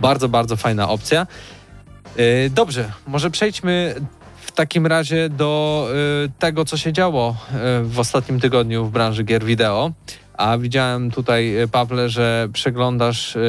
bardzo, 0.01 0.29
bardzo 0.29 0.57
fajna 0.57 0.89
opcja. 0.89 1.27
E, 2.17 2.51
dobrze, 2.51 2.93
może 3.07 3.31
przejdźmy 3.31 3.95
w 4.41 4.53
takim 4.53 4.87
razie 4.87 5.29
do 5.29 5.89
e, 6.25 6.29
tego, 6.39 6.65
co 6.65 6.77
się 6.77 6.93
działo 6.93 7.37
e, 7.53 7.83
w 7.83 7.99
ostatnim 7.99 8.41
tygodniu 8.41 8.85
w 8.85 8.91
branży 8.91 9.25
gier 9.25 9.45
wideo. 9.45 9.93
A 10.35 10.59
widziałem 10.59 11.11
tutaj, 11.11 11.57
e, 11.57 11.69
Pawle, 11.69 12.09
że 12.09 12.49
przeglądasz 12.53 13.37
e, 13.37 13.41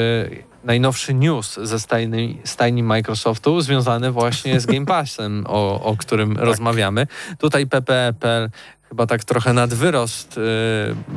najnowszy 0.63 1.13
news 1.13 1.59
ze 1.63 1.79
stajni, 1.79 2.37
stajni 2.43 2.83
Microsoftu 2.83 3.61
związany 3.61 4.11
właśnie 4.11 4.59
z 4.59 4.65
Game 4.65 4.85
Passem, 4.85 5.45
o, 5.47 5.83
o 5.83 5.97
którym 5.97 6.35
tak. 6.35 6.45
rozmawiamy. 6.45 7.07
Tutaj 7.37 7.67
PPPL 7.67 8.49
chyba 8.89 9.07
tak 9.07 9.23
trochę 9.23 9.53
nad 9.53 9.73
wyrost 9.73 10.39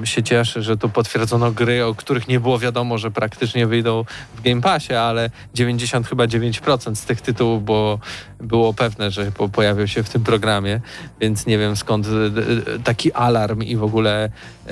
y, 0.02 0.06
się 0.06 0.22
cieszy, 0.22 0.62
że 0.62 0.76
tu 0.76 0.88
potwierdzono 0.88 1.52
gry, 1.52 1.84
o 1.84 1.94
których 1.94 2.28
nie 2.28 2.40
było 2.40 2.58
wiadomo, 2.58 2.98
że 2.98 3.10
praktycznie 3.10 3.66
wyjdą 3.66 4.04
w 4.36 4.42
Game 4.42 4.60
Passie, 4.60 4.94
ale 4.94 5.30
90 5.54 6.06
chyba 6.06 6.24
9% 6.24 6.94
z 6.94 7.04
tych 7.04 7.20
tytułów 7.20 7.64
było, 7.64 7.98
było 8.40 8.74
pewne, 8.74 9.10
że 9.10 9.32
po, 9.32 9.48
pojawią 9.48 9.86
się 9.86 10.02
w 10.02 10.08
tym 10.08 10.24
programie, 10.24 10.80
więc 11.20 11.46
nie 11.46 11.58
wiem 11.58 11.76
skąd 11.76 12.06
y, 12.06 12.10
y, 12.10 12.80
taki 12.84 13.12
alarm 13.12 13.62
i 13.62 13.76
w 13.76 13.82
ogóle 13.82 14.26
y, 14.26 14.70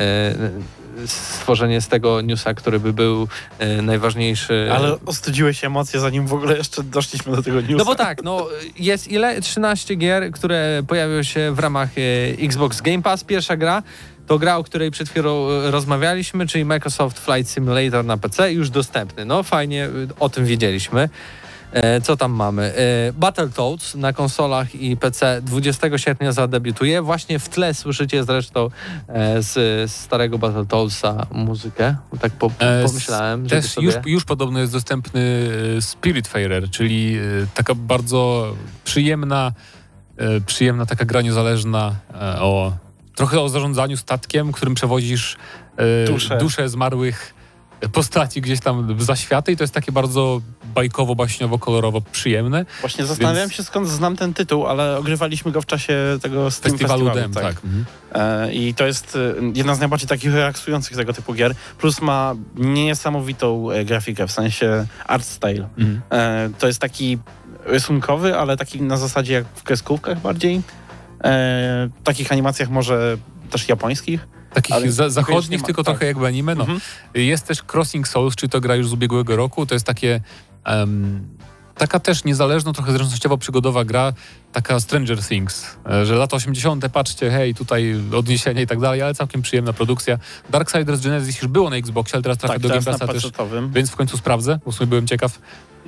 stworzenie 1.06 1.80
z 1.80 1.88
tego 1.88 2.20
newsa, 2.20 2.54
który 2.54 2.80
by 2.80 2.92
był 2.92 3.28
e, 3.58 3.82
najważniejszy. 3.82 4.68
Ale 4.72 4.96
ostudziłeś 5.06 5.64
emocje, 5.64 6.00
zanim 6.00 6.26
w 6.26 6.34
ogóle 6.34 6.56
jeszcze 6.56 6.82
doszliśmy 6.82 7.36
do 7.36 7.42
tego 7.42 7.60
newsa. 7.60 7.76
No 7.76 7.84
bo 7.84 7.94
tak, 7.94 8.22
no 8.22 8.46
jest 8.78 9.08
ile? 9.08 9.40
13 9.40 9.94
gier, 9.94 10.30
które 10.30 10.82
pojawią 10.88 11.22
się 11.22 11.52
w 11.54 11.58
ramach 11.58 11.88
e, 11.98 12.00
Xbox 12.44 12.80
Game 12.80 13.02
Pass. 13.02 13.24
Pierwsza 13.24 13.56
gra 13.56 13.82
to 14.30 14.38
gra, 14.38 14.56
o 14.56 14.64
której 14.64 14.90
przed 14.90 15.08
chwilą 15.08 15.50
e, 15.50 15.70
rozmawialiśmy, 15.70 16.46
czyli 16.46 16.64
Microsoft 16.64 17.18
Flight 17.18 17.50
Simulator 17.52 18.04
na 18.04 18.16
PC, 18.16 18.52
już 18.52 18.70
dostępny. 18.70 19.24
No 19.24 19.42
fajnie, 19.42 19.88
o 20.20 20.28
tym 20.28 20.44
wiedzieliśmy. 20.44 21.08
E, 21.72 22.00
co 22.00 22.16
tam 22.16 22.32
mamy? 22.32 22.62
E, 22.62 23.12
Battletoads 23.12 23.94
na 23.94 24.12
konsolach 24.12 24.74
i 24.74 24.96
PC 24.96 25.42
20 25.42 25.98
sierpnia 25.98 26.32
zadebiutuje. 26.32 27.02
Właśnie 27.02 27.38
w 27.38 27.48
tle 27.48 27.74
słyszycie 27.74 28.24
zresztą 28.24 28.70
e, 29.08 29.42
z 29.42 29.90
starego 29.90 30.38
Battletoadsa 30.38 31.26
muzykę. 31.32 31.96
Tak 32.20 32.32
po, 32.32 32.50
pomyślałem. 32.86 33.48
Też 33.48 33.66
sobie... 33.66 33.86
już, 33.86 33.94
już 34.06 34.24
podobno 34.24 34.60
jest 34.60 34.72
dostępny 34.72 35.50
Spiritfarer, 35.80 36.70
czyli 36.70 37.18
taka 37.54 37.74
bardzo 37.74 38.54
przyjemna, 38.84 39.52
przyjemna 40.46 40.86
taka 40.86 41.04
gra 41.04 41.22
niezależna 41.22 41.94
o 42.40 42.72
trochę 43.14 43.40
o 43.40 43.48
zarządzaniu 43.48 43.96
statkiem, 43.96 44.52
którym 44.52 44.74
przewozisz 44.74 45.36
dusze, 46.06 46.38
dusze 46.38 46.68
zmarłych 46.68 47.34
postaci 47.88 48.40
gdzieś 48.40 48.60
tam 48.60 48.96
w 48.96 49.02
zaświaty 49.02 49.52
i 49.52 49.56
to 49.56 49.64
jest 49.64 49.74
takie 49.74 49.92
bardzo 49.92 50.40
bajkowo, 50.74 51.14
baśniowo, 51.14 51.58
kolorowo 51.58 52.00
przyjemne. 52.00 52.66
Właśnie 52.80 53.06
zastanawiałem 53.06 53.48
więc... 53.48 53.56
się 53.56 53.62
skąd 53.62 53.88
znam 53.88 54.16
ten 54.16 54.34
tytuł, 54.34 54.66
ale 54.66 54.98
ogrywaliśmy 54.98 55.52
go 55.52 55.62
w 55.62 55.66
czasie 55.66 55.94
tego 56.22 56.50
Steam 56.50 56.72
festiwalu, 56.72 57.04
festiwalu 57.04 57.32
Dem, 57.32 57.42
tak. 57.42 57.54
tak. 57.54 57.64
Mhm. 57.64 57.84
E, 58.14 58.52
I 58.52 58.74
to 58.74 58.86
jest 58.86 59.16
e, 59.16 59.50
jedna 59.54 59.74
z 59.74 59.80
najbardziej 59.80 60.08
takich 60.08 60.34
relaksujących 60.34 60.96
tego 60.96 61.12
typu 61.12 61.34
gier. 61.34 61.54
Plus 61.78 62.00
ma 62.00 62.34
niesamowitą 62.56 63.70
e, 63.70 63.84
grafikę, 63.84 64.26
w 64.26 64.32
sensie 64.32 64.86
art 65.06 65.24
style. 65.24 65.68
Mhm. 65.78 66.00
To 66.58 66.66
jest 66.66 66.80
taki 66.80 67.18
rysunkowy, 67.64 68.36
ale 68.36 68.56
taki 68.56 68.82
na 68.82 68.96
zasadzie 68.96 69.32
jak 69.32 69.44
w 69.54 69.62
kreskówkach 69.62 70.20
bardziej. 70.20 70.56
E, 70.56 70.62
w 72.00 72.02
takich 72.04 72.32
animacjach 72.32 72.70
może 72.70 73.16
też 73.50 73.68
japońskich. 73.68 74.28
Takich 74.54 74.92
za, 74.92 75.10
zachodnich, 75.10 75.62
tylko 75.62 75.84
tak. 75.84 75.94
trochę 75.94 76.06
jakby 76.06 76.26
anime. 76.26 76.54
No. 76.54 76.60
Mhm. 76.60 76.80
Jest 77.14 77.46
też 77.46 77.62
Crossing 77.72 78.08
Souls, 78.08 78.36
czy 78.36 78.48
to 78.48 78.60
gra 78.60 78.76
już 78.76 78.88
z 78.88 78.92
ubiegłego 78.92 79.36
roku. 79.36 79.66
To 79.66 79.74
jest 79.74 79.86
takie... 79.86 80.20
Um, 80.66 81.28
taka 81.80 82.00
też 82.00 82.24
niezależna, 82.24 82.72
trochę 82.72 82.92
zręcznościowo 82.92 83.38
przygodowa 83.38 83.84
gra, 83.84 84.12
taka 84.52 84.80
Stranger 84.80 85.22
Things, 85.22 85.66
e, 85.90 86.06
że 86.06 86.14
lata 86.14 86.36
80. 86.36 86.88
patrzcie, 86.88 87.30
hej, 87.30 87.54
tutaj 87.54 87.94
odniesienia 88.16 88.62
i 88.62 88.66
tak 88.66 88.80
dalej, 88.80 89.02
ale 89.02 89.14
całkiem 89.14 89.42
przyjemna 89.42 89.72
produkcja. 89.72 90.18
Darksiders 90.50 91.00
Genesis 91.00 91.42
już 91.42 91.50
było 91.50 91.70
na 91.70 91.76
Xboxie, 91.76 92.14
ale 92.14 92.22
teraz 92.22 92.38
trafia 92.38 92.54
tak, 92.54 92.62
do 92.62 92.68
Game 92.68 92.82
Passa 92.82 93.06
też, 93.06 93.30
więc 93.72 93.90
w 93.90 93.96
końcu 93.96 94.16
sprawdzę, 94.16 94.58
bo 94.64 94.72
w 94.72 94.74
sumie 94.74 94.86
byłem 94.86 95.06
ciekaw, 95.06 95.38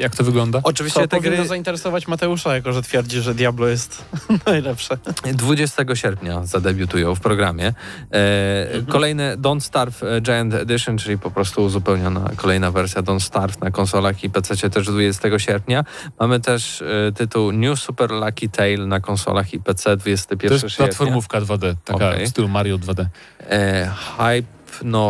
jak 0.02 0.16
to 0.16 0.24
wygląda? 0.24 0.60
Oczywiście 0.62 1.00
to 1.00 1.08
te 1.08 1.20
gry 1.20 1.46
zainteresować 1.46 2.08
Mateusza, 2.08 2.54
jako 2.54 2.72
że 2.72 2.82
twierdzi, 2.82 3.20
że 3.20 3.34
Diablo 3.34 3.68
jest 3.68 4.04
najlepsze. 4.46 4.98
20 5.34 5.94
sierpnia 5.94 6.46
zadebiutują 6.46 7.14
w 7.14 7.20
programie. 7.20 7.66
E, 8.12 8.66
mhm. 8.66 8.86
Kolejne 8.86 9.36
Don't 9.36 9.60
Starve 9.60 10.02
e, 10.02 10.20
Giant 10.20 10.54
Edition, 10.54 10.98
czyli 10.98 11.18
po 11.18 11.30
prostu 11.30 11.64
uzupełniona 11.64 12.30
kolejna 12.36 12.70
wersja 12.70 13.02
Don't 13.02 13.20
Starve 13.20 13.60
na 13.60 13.70
konsolach 13.70 14.24
i 14.24 14.30
PC 14.30 14.70
też 14.70 14.86
20 14.86 15.38
sierpnia. 15.38 15.84
Mamy 16.20 16.40
też 16.40 16.82
e, 16.82 17.12
tytuł 17.12 17.52
New 17.52 17.80
Super 17.80 18.10
Lucky 18.10 18.48
Tale 18.48 18.86
na 18.86 19.00
konsolach 19.00 19.54
i 19.54 19.60
PC 19.60 19.96
21 19.96 20.58
to 20.58 20.66
jest 20.66 20.76
platformówka 20.76 21.40
2D, 21.40 21.74
taka 21.84 22.08
okay. 22.08 22.26
w 22.26 22.28
stylu 22.28 22.48
Mario 22.48 22.78
2D. 22.78 23.06
E, 23.40 23.90
Hype 24.16 24.62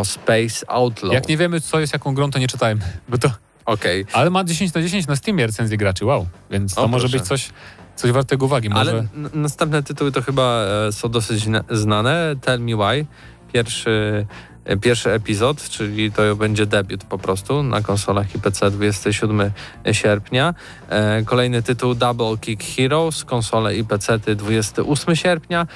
Space 0.03 0.65
Outlaw. 0.67 1.13
Jak 1.13 1.27
nie 1.27 1.37
wiemy, 1.37 1.61
co 1.61 1.79
jest 1.79 1.93
jaką 1.93 2.15
grą, 2.15 2.31
to 2.31 2.39
nie 2.39 2.47
czytajmy, 2.47 2.81
bo 3.09 3.17
to 3.17 3.31
Okej. 3.65 4.01
Okay. 4.01 4.13
Ale 4.13 4.29
ma 4.29 4.43
10 4.43 4.73
na 4.73 4.81
10 4.81 5.07
na 5.07 5.15
Steamie 5.15 5.47
recenzję 5.47 5.77
graczy, 5.77 6.05
wow. 6.05 6.27
Więc 6.51 6.75
to 6.75 6.83
o, 6.83 6.87
może 6.87 7.09
proszę. 7.09 7.17
być 7.17 7.27
coś, 7.27 7.49
coś 7.95 8.11
wartego 8.11 8.45
uwagi. 8.45 8.69
Może... 8.69 8.91
Ale 8.91 9.07
następne 9.33 9.83
tytuły 9.83 10.11
to 10.11 10.21
chyba 10.21 10.65
e, 10.87 10.91
są 10.91 11.09
dosyć 11.09 11.45
znane. 11.69 12.35
Tell 12.41 12.59
Me 12.59 12.75
Why. 12.75 13.05
Pierwszy, 13.53 14.25
e, 14.65 14.77
pierwszy 14.77 15.11
epizod, 15.11 15.69
czyli 15.69 16.11
to 16.11 16.35
będzie 16.35 16.65
debiut 16.65 17.03
po 17.03 17.17
prostu 17.17 17.63
na 17.63 17.81
konsolach 17.81 18.35
i 18.35 18.39
PC 18.39 18.71
27 18.71 19.51
sierpnia. 19.91 20.53
E, 20.89 21.23
kolejny 21.23 21.63
tytuł 21.63 21.95
Double 21.95 22.37
Kick 22.41 22.63
Heroes, 22.63 23.25
konsole 23.25 23.75
i 23.75 23.83
PC 23.83 24.19
28 24.19 25.15
sierpnia. 25.15 25.67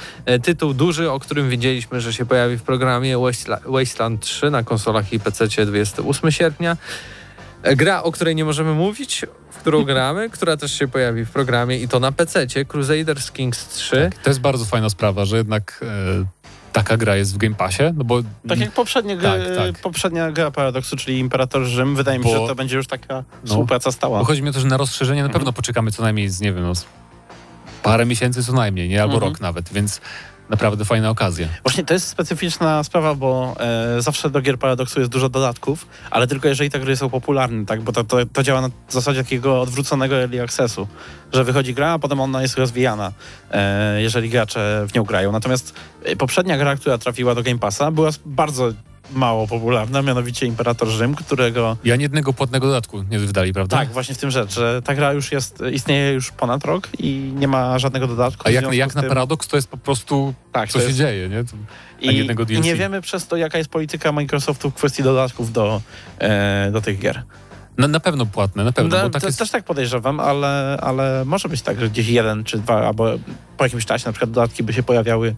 Tytuł 0.43 0.73
duży, 0.73 1.11
o 1.11 1.19
którym 1.19 1.49
widzieliśmy, 1.49 2.01
że 2.01 2.13
się 2.13 2.25
pojawi 2.25 2.57
w 2.57 2.63
programie 2.63 3.15
Wasteland 3.65 4.21
3 4.21 4.51
na 4.51 4.63
konsolach 4.63 5.13
i 5.13 5.19
PC 5.19 5.65
28 5.65 6.31
sierpnia. 6.31 6.77
Gra, 7.63 8.03
o 8.03 8.11
której 8.11 8.35
nie 8.35 8.45
możemy 8.45 8.73
mówić, 8.73 9.25
w 9.51 9.57
którą 9.57 9.83
gramy, 9.83 10.29
która 10.35 10.57
też 10.57 10.79
się 10.79 10.87
pojawi 10.87 11.25
w 11.25 11.31
programie 11.31 11.79
i 11.79 11.87
to 11.87 11.99
na 11.99 12.11
PC, 12.11 12.47
Crusaders 12.67 13.31
Kings 13.31 13.67
3. 13.67 14.09
Tak, 14.11 14.23
to 14.23 14.29
jest 14.29 14.39
bardzo 14.39 14.65
fajna 14.65 14.89
sprawa, 14.89 15.25
że 15.25 15.37
jednak 15.37 15.79
e, 16.21 16.25
taka 16.73 16.97
gra 16.97 17.15
jest 17.15 17.33
w 17.33 17.37
Game 17.37 17.55
Passie, 17.55 17.83
no 17.95 18.03
bo... 18.03 18.21
Tak 18.47 18.59
jak 18.59 18.71
poprzednie, 18.71 19.17
tak, 19.17 19.41
tak. 19.55 19.81
poprzednia 19.81 20.31
gra 20.31 20.51
Paradoksu, 20.51 20.97
czyli 20.97 21.19
Imperator 21.19 21.63
Rzym, 21.63 21.95
wydaje 21.95 22.19
mi 22.19 22.25
się, 22.25 22.31
że 22.31 22.47
to 22.47 22.55
będzie 22.55 22.77
już 22.77 22.87
taka 22.87 23.15
no, 23.15 23.23
współpraca 23.45 23.91
stała. 23.91 24.19
Bo 24.19 24.25
chodzi 24.25 24.43
mi 24.43 24.49
o 24.49 24.53
to, 24.53 24.59
że 24.59 24.67
na 24.67 24.77
rozszerzenie 24.77 25.21
na 25.23 25.29
pewno 25.29 25.39
mhm. 25.39 25.53
poczekamy 25.53 25.91
co 25.91 26.03
najmniej 26.03 26.29
z, 26.29 26.41
nie 26.41 26.53
wiem, 26.53 26.63
no, 26.63 26.73
parę 27.83 28.05
miesięcy 28.05 28.43
co 28.43 28.53
najmniej, 28.53 28.89
nie? 28.89 29.01
Albo 29.01 29.13
mhm. 29.13 29.31
rok 29.31 29.41
nawet, 29.41 29.69
więc 29.73 30.01
naprawdę 30.49 30.85
fajna 30.85 31.09
okazja. 31.09 31.47
Właśnie 31.63 31.83
to 31.83 31.93
jest 31.93 32.07
specyficzna 32.07 32.83
sprawa, 32.83 33.15
bo 33.15 33.55
e, 33.59 34.01
zawsze 34.01 34.29
do 34.29 34.41
gier 34.41 34.59
Paradoksu 34.59 34.99
jest 34.99 35.11
dużo 35.11 35.29
dodatków, 35.29 35.87
ale 36.11 36.27
tylko 36.27 36.47
jeżeli 36.47 36.69
te 36.69 36.79
gry 36.79 36.97
są 36.97 37.09
popularne, 37.09 37.65
tak? 37.65 37.81
Bo 37.81 37.91
to, 37.91 38.03
to, 38.03 38.17
to 38.33 38.43
działa 38.43 38.61
na 38.61 38.69
zasadzie 38.89 39.23
takiego 39.23 39.61
odwróconego 39.61 40.15
early 40.15 40.41
accessu, 40.41 40.87
że 41.33 41.43
wychodzi 41.43 41.73
gra, 41.73 41.91
a 41.91 41.99
potem 41.99 42.19
ona 42.19 42.41
jest 42.41 42.57
rozwijana, 42.57 43.11
e, 43.51 44.01
jeżeli 44.01 44.29
gracze 44.29 44.85
w 44.89 44.93
nią 44.93 45.03
grają. 45.03 45.31
Natomiast 45.31 45.73
e, 46.03 46.15
poprzednia 46.15 46.57
gra, 46.57 46.75
która 46.75 46.97
trafiła 46.97 47.35
do 47.35 47.43
Game 47.43 47.59
Passa, 47.59 47.91
była 47.91 48.09
bardzo 48.25 48.71
mało 49.11 49.47
popularna, 49.47 50.01
mianowicie 50.01 50.45
Imperator 50.45 50.87
Rzym, 50.87 51.15
którego... 51.15 51.77
I 51.83 51.91
ani 51.91 52.03
jednego 52.03 52.33
płatnego 52.33 52.67
dodatku 52.67 53.03
nie 53.03 53.19
wydali, 53.19 53.53
prawda? 53.53 53.77
Tak, 53.77 53.89
właśnie 53.89 54.15
w 54.15 54.17
tym 54.17 54.31
rzecz, 54.31 54.53
że 54.53 54.81
ta 54.81 54.95
gra 54.95 55.13
już 55.13 55.31
jest, 55.31 55.63
istnieje 55.71 56.11
już 56.13 56.31
ponad 56.31 56.65
rok 56.65 56.89
i 56.99 57.33
nie 57.35 57.47
ma 57.47 57.79
żadnego 57.79 58.07
dodatku. 58.07 58.43
A 58.45 58.49
jak, 58.51 58.73
jak 58.73 58.95
na 58.95 59.01
tym- 59.01 59.09
Paradox 59.09 59.47
to 59.47 59.55
jest 59.55 59.67
po 59.67 59.77
prostu 59.77 60.33
Tak, 60.51 60.69
co 60.69 60.73
to 60.73 60.79
się 60.79 60.85
jest, 60.85 60.97
dzieje, 60.97 61.29
nie? 61.29 61.43
To, 61.43 61.55
i, 62.01 62.27
nie 62.61 62.75
wiemy 62.75 63.01
przez 63.01 63.27
to, 63.27 63.37
jaka 63.37 63.57
jest 63.57 63.69
polityka 63.69 64.11
Microsoftu 64.11 64.71
w 64.71 64.73
kwestii 64.73 65.03
dodatków 65.03 65.53
do, 65.53 65.81
e, 66.19 66.69
do 66.71 66.81
tych 66.81 66.99
gier. 66.99 67.23
na, 67.77 67.87
na 67.87 67.99
pewno 67.99 68.25
płatne, 68.25 68.63
na 68.63 68.71
pewno, 68.71 68.97
No, 68.97 69.09
tak 69.09 69.21
te- 69.21 69.27
jest... 69.27 69.39
Też 69.39 69.51
tak 69.51 69.63
podejrzewam, 69.63 70.19
ale, 70.19 70.77
ale 70.81 71.23
może 71.25 71.49
być 71.49 71.61
tak, 71.61 71.79
że 71.79 71.89
gdzieś 71.89 72.07
jeden 72.07 72.43
czy 72.43 72.57
dwa, 72.57 72.87
albo 72.87 73.05
po 73.57 73.63
jakimś 73.63 73.85
czasie 73.85 74.05
na 74.05 74.11
przykład 74.11 74.31
dodatki 74.31 74.63
by 74.63 74.73
się 74.73 74.83
pojawiały 74.83 75.27
e, 75.29 75.33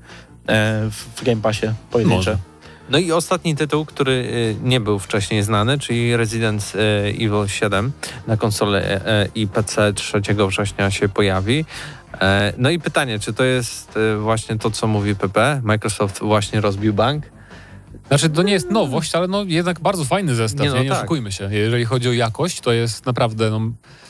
w, 0.92 0.96
w 1.16 1.24
Game 1.24 1.42
Passie 1.42 1.68
pojedyncze. 1.92 2.16
Może. 2.18 2.38
No 2.90 2.98
i 2.98 3.12
ostatni 3.12 3.56
tytuł, 3.56 3.86
który 3.86 4.12
y, 4.12 4.56
nie 4.64 4.80
był 4.80 5.00
wcześniej 5.00 5.44
znany, 5.44 5.80
czyli 5.80 6.18
Resident 6.18 6.74
y, 6.76 6.80
Evil 7.10 7.48
7 7.48 7.92
na 8.28 8.38
konsolę 8.38 9.02
e, 9.06 9.28
i 9.36 9.48
PC 9.48 9.94
3 9.94 10.22
września 10.48 10.92
się 10.92 11.10
pojawi. 11.10 11.66
E, 12.22 12.54
No 12.58 12.70
i 12.70 12.80
pytanie, 12.80 13.20
czy 13.20 13.34
to 13.34 13.44
jest 13.44 13.98
y, 13.98 14.18
właśnie 14.18 14.58
to, 14.58 14.72
co 14.72 14.88
mówi 14.88 15.16
PP? 15.16 15.62
Microsoft 15.64 16.20
właśnie 16.20 16.62
rozbił 16.62 16.94
bank? 16.94 17.26
Znaczy, 18.08 18.30
to 18.30 18.44
nie 18.44 18.54
jest 18.54 18.72
nowość, 18.72 19.16
ale 19.16 19.28
no 19.28 19.44
jednak 19.44 19.80
bardzo 19.80 20.06
fajny 20.06 20.36
zestaw, 20.36 20.62
Nie, 20.62 20.68
nie, 20.68 20.74
no 20.78 20.84
nie 20.84 20.90
tak. 20.90 20.98
oszukujmy 20.98 21.32
się. 21.32 21.50
Jeżeli 21.52 21.86
chodzi 21.86 22.10
o 22.10 22.14
jakość, 22.14 22.62
to 22.62 22.72
jest 22.72 23.06
naprawdę, 23.06 23.50
no, 23.50 23.62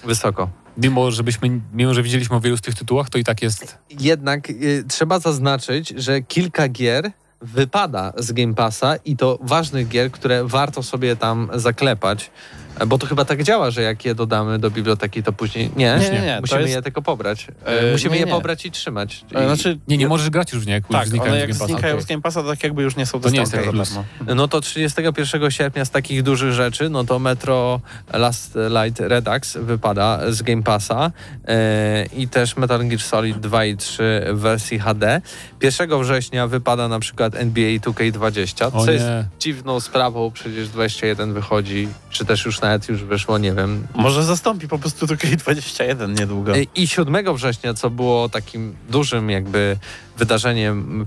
Wysoko. 0.03 0.49
mimo, 0.77 1.11
żebyśmy, 1.11 1.61
mimo 1.73 1.93
że 1.93 2.03
widzieliśmy 2.03 2.35
o 2.35 2.39
wielu 2.39 2.57
z 2.57 2.61
tych 2.61 2.75
tytułach, 2.75 3.09
to 3.09 3.17
i 3.17 3.23
tak 3.23 3.41
jest... 3.41 3.77
Jednak 3.99 4.49
y, 4.49 4.83
trzeba 4.87 5.19
zaznaczyć, 5.19 5.89
że 5.97 6.21
kilka 6.21 6.67
gier 6.67 7.11
wypada 7.41 8.13
z 8.17 8.31
Game 8.31 8.53
Passa 8.53 8.95
i 9.05 9.17
to 9.17 9.39
ważnych 9.41 9.87
gier, 9.87 10.11
które 10.11 10.43
warto 10.43 10.83
sobie 10.83 11.15
tam 11.15 11.49
zaklepać. 11.53 12.31
E, 12.79 12.85
Bo 12.85 12.97
to 12.97 13.07
chyba 13.07 13.25
tak 13.25 13.43
działa, 13.43 13.71
że 13.71 13.81
jak 13.81 14.05
je 14.05 14.15
dodamy 14.15 14.59
do 14.59 14.71
biblioteki, 14.71 15.23
to 15.23 15.33
później 15.33 15.71
nie. 15.75 15.97
Nie, 16.01 16.09
nie, 16.09 16.21
nie, 16.21 16.37
Musimy 16.41 16.61
jest- 16.61 16.73
je 16.73 16.81
tylko 16.81 17.01
pobrać. 17.01 17.47
E, 17.65 17.91
Musimy 17.91 18.13
nie, 18.13 18.19
je 18.19 18.25
nie. 18.25 18.31
pobrać 18.31 18.65
i 18.65 18.71
trzymać. 18.71 19.25
E, 19.35 19.43
I- 19.43 19.45
Znaczy, 19.47 19.77
Nie, 19.87 19.97
nie 19.97 20.07
możesz 20.07 20.29
grać 20.29 20.53
już 20.53 20.63
w 20.63 20.67
nie, 20.67 20.73
jak 20.73 20.87
tak, 20.87 21.07
znikają 21.07 21.31
one 21.31 21.39
z 21.39 21.41
jak 21.41 21.49
Game 21.49 21.59
Passa. 21.59 21.73
znikają 21.73 22.01
z 22.01 22.05
Game 22.05 22.21
Passa, 22.21 22.41
to 22.43 22.49
tak 22.49 22.63
jakby 22.63 22.83
już 22.83 22.95
nie 22.95 23.05
są 23.05 23.21
To 23.21 23.29
nie 23.29 23.39
jest 23.39 23.51
dostępne 23.51 23.79
jak 23.79 23.87
darmo. 23.87 24.35
No 24.35 24.47
to 24.47 24.61
31 24.61 25.51
sierpnia 25.51 25.85
z 25.85 25.89
takich 25.89 26.23
dużych 26.23 26.51
rzeczy, 26.51 26.89
no 26.89 27.03
to 27.03 27.19
Metro 27.19 27.81
Last 28.13 28.57
Light 28.83 28.99
Redux 28.99 29.57
wypada 29.57 30.19
z 30.31 30.41
Game 30.41 30.63
Passa 30.63 31.11
e, 31.47 32.05
i 32.17 32.27
też 32.27 32.57
Metal 32.57 32.87
Gear 32.87 33.01
Solid 33.01 33.39
2 33.39 33.65
i 33.65 33.77
3 33.77 34.21
w 34.33 34.39
wersji 34.39 34.79
HD. 34.79 35.21
1 35.61 36.01
września 36.03 36.47
wypada 36.47 36.87
na 36.87 36.99
przykład 36.99 37.35
NBA 37.35 37.69
2K20, 37.79 38.69
O 38.73 38.85
co 38.85 38.91
jest 38.91 39.05
dziwną 39.39 39.79
sprawą, 39.79 40.31
przecież 40.31 40.69
21 40.69 41.33
wychodzi, 41.33 41.87
czy 42.09 42.25
też 42.25 42.45
już 42.45 42.59
nawet 42.69 42.89
już 42.89 43.03
wyszło, 43.03 43.37
nie 43.37 43.53
wiem. 43.53 43.87
Może 43.95 44.23
zastąpi 44.23 44.67
po 44.67 44.79
prostu 44.79 45.05
2K21 45.05 46.19
niedługo. 46.19 46.57
E, 46.57 46.63
I 46.75 46.87
7 46.87 47.35
września, 47.35 47.73
co 47.73 47.89
było 47.89 48.29
takim 48.29 48.75
dużym 48.89 49.29
jakby 49.29 49.77
wydarzeniem 50.17 51.05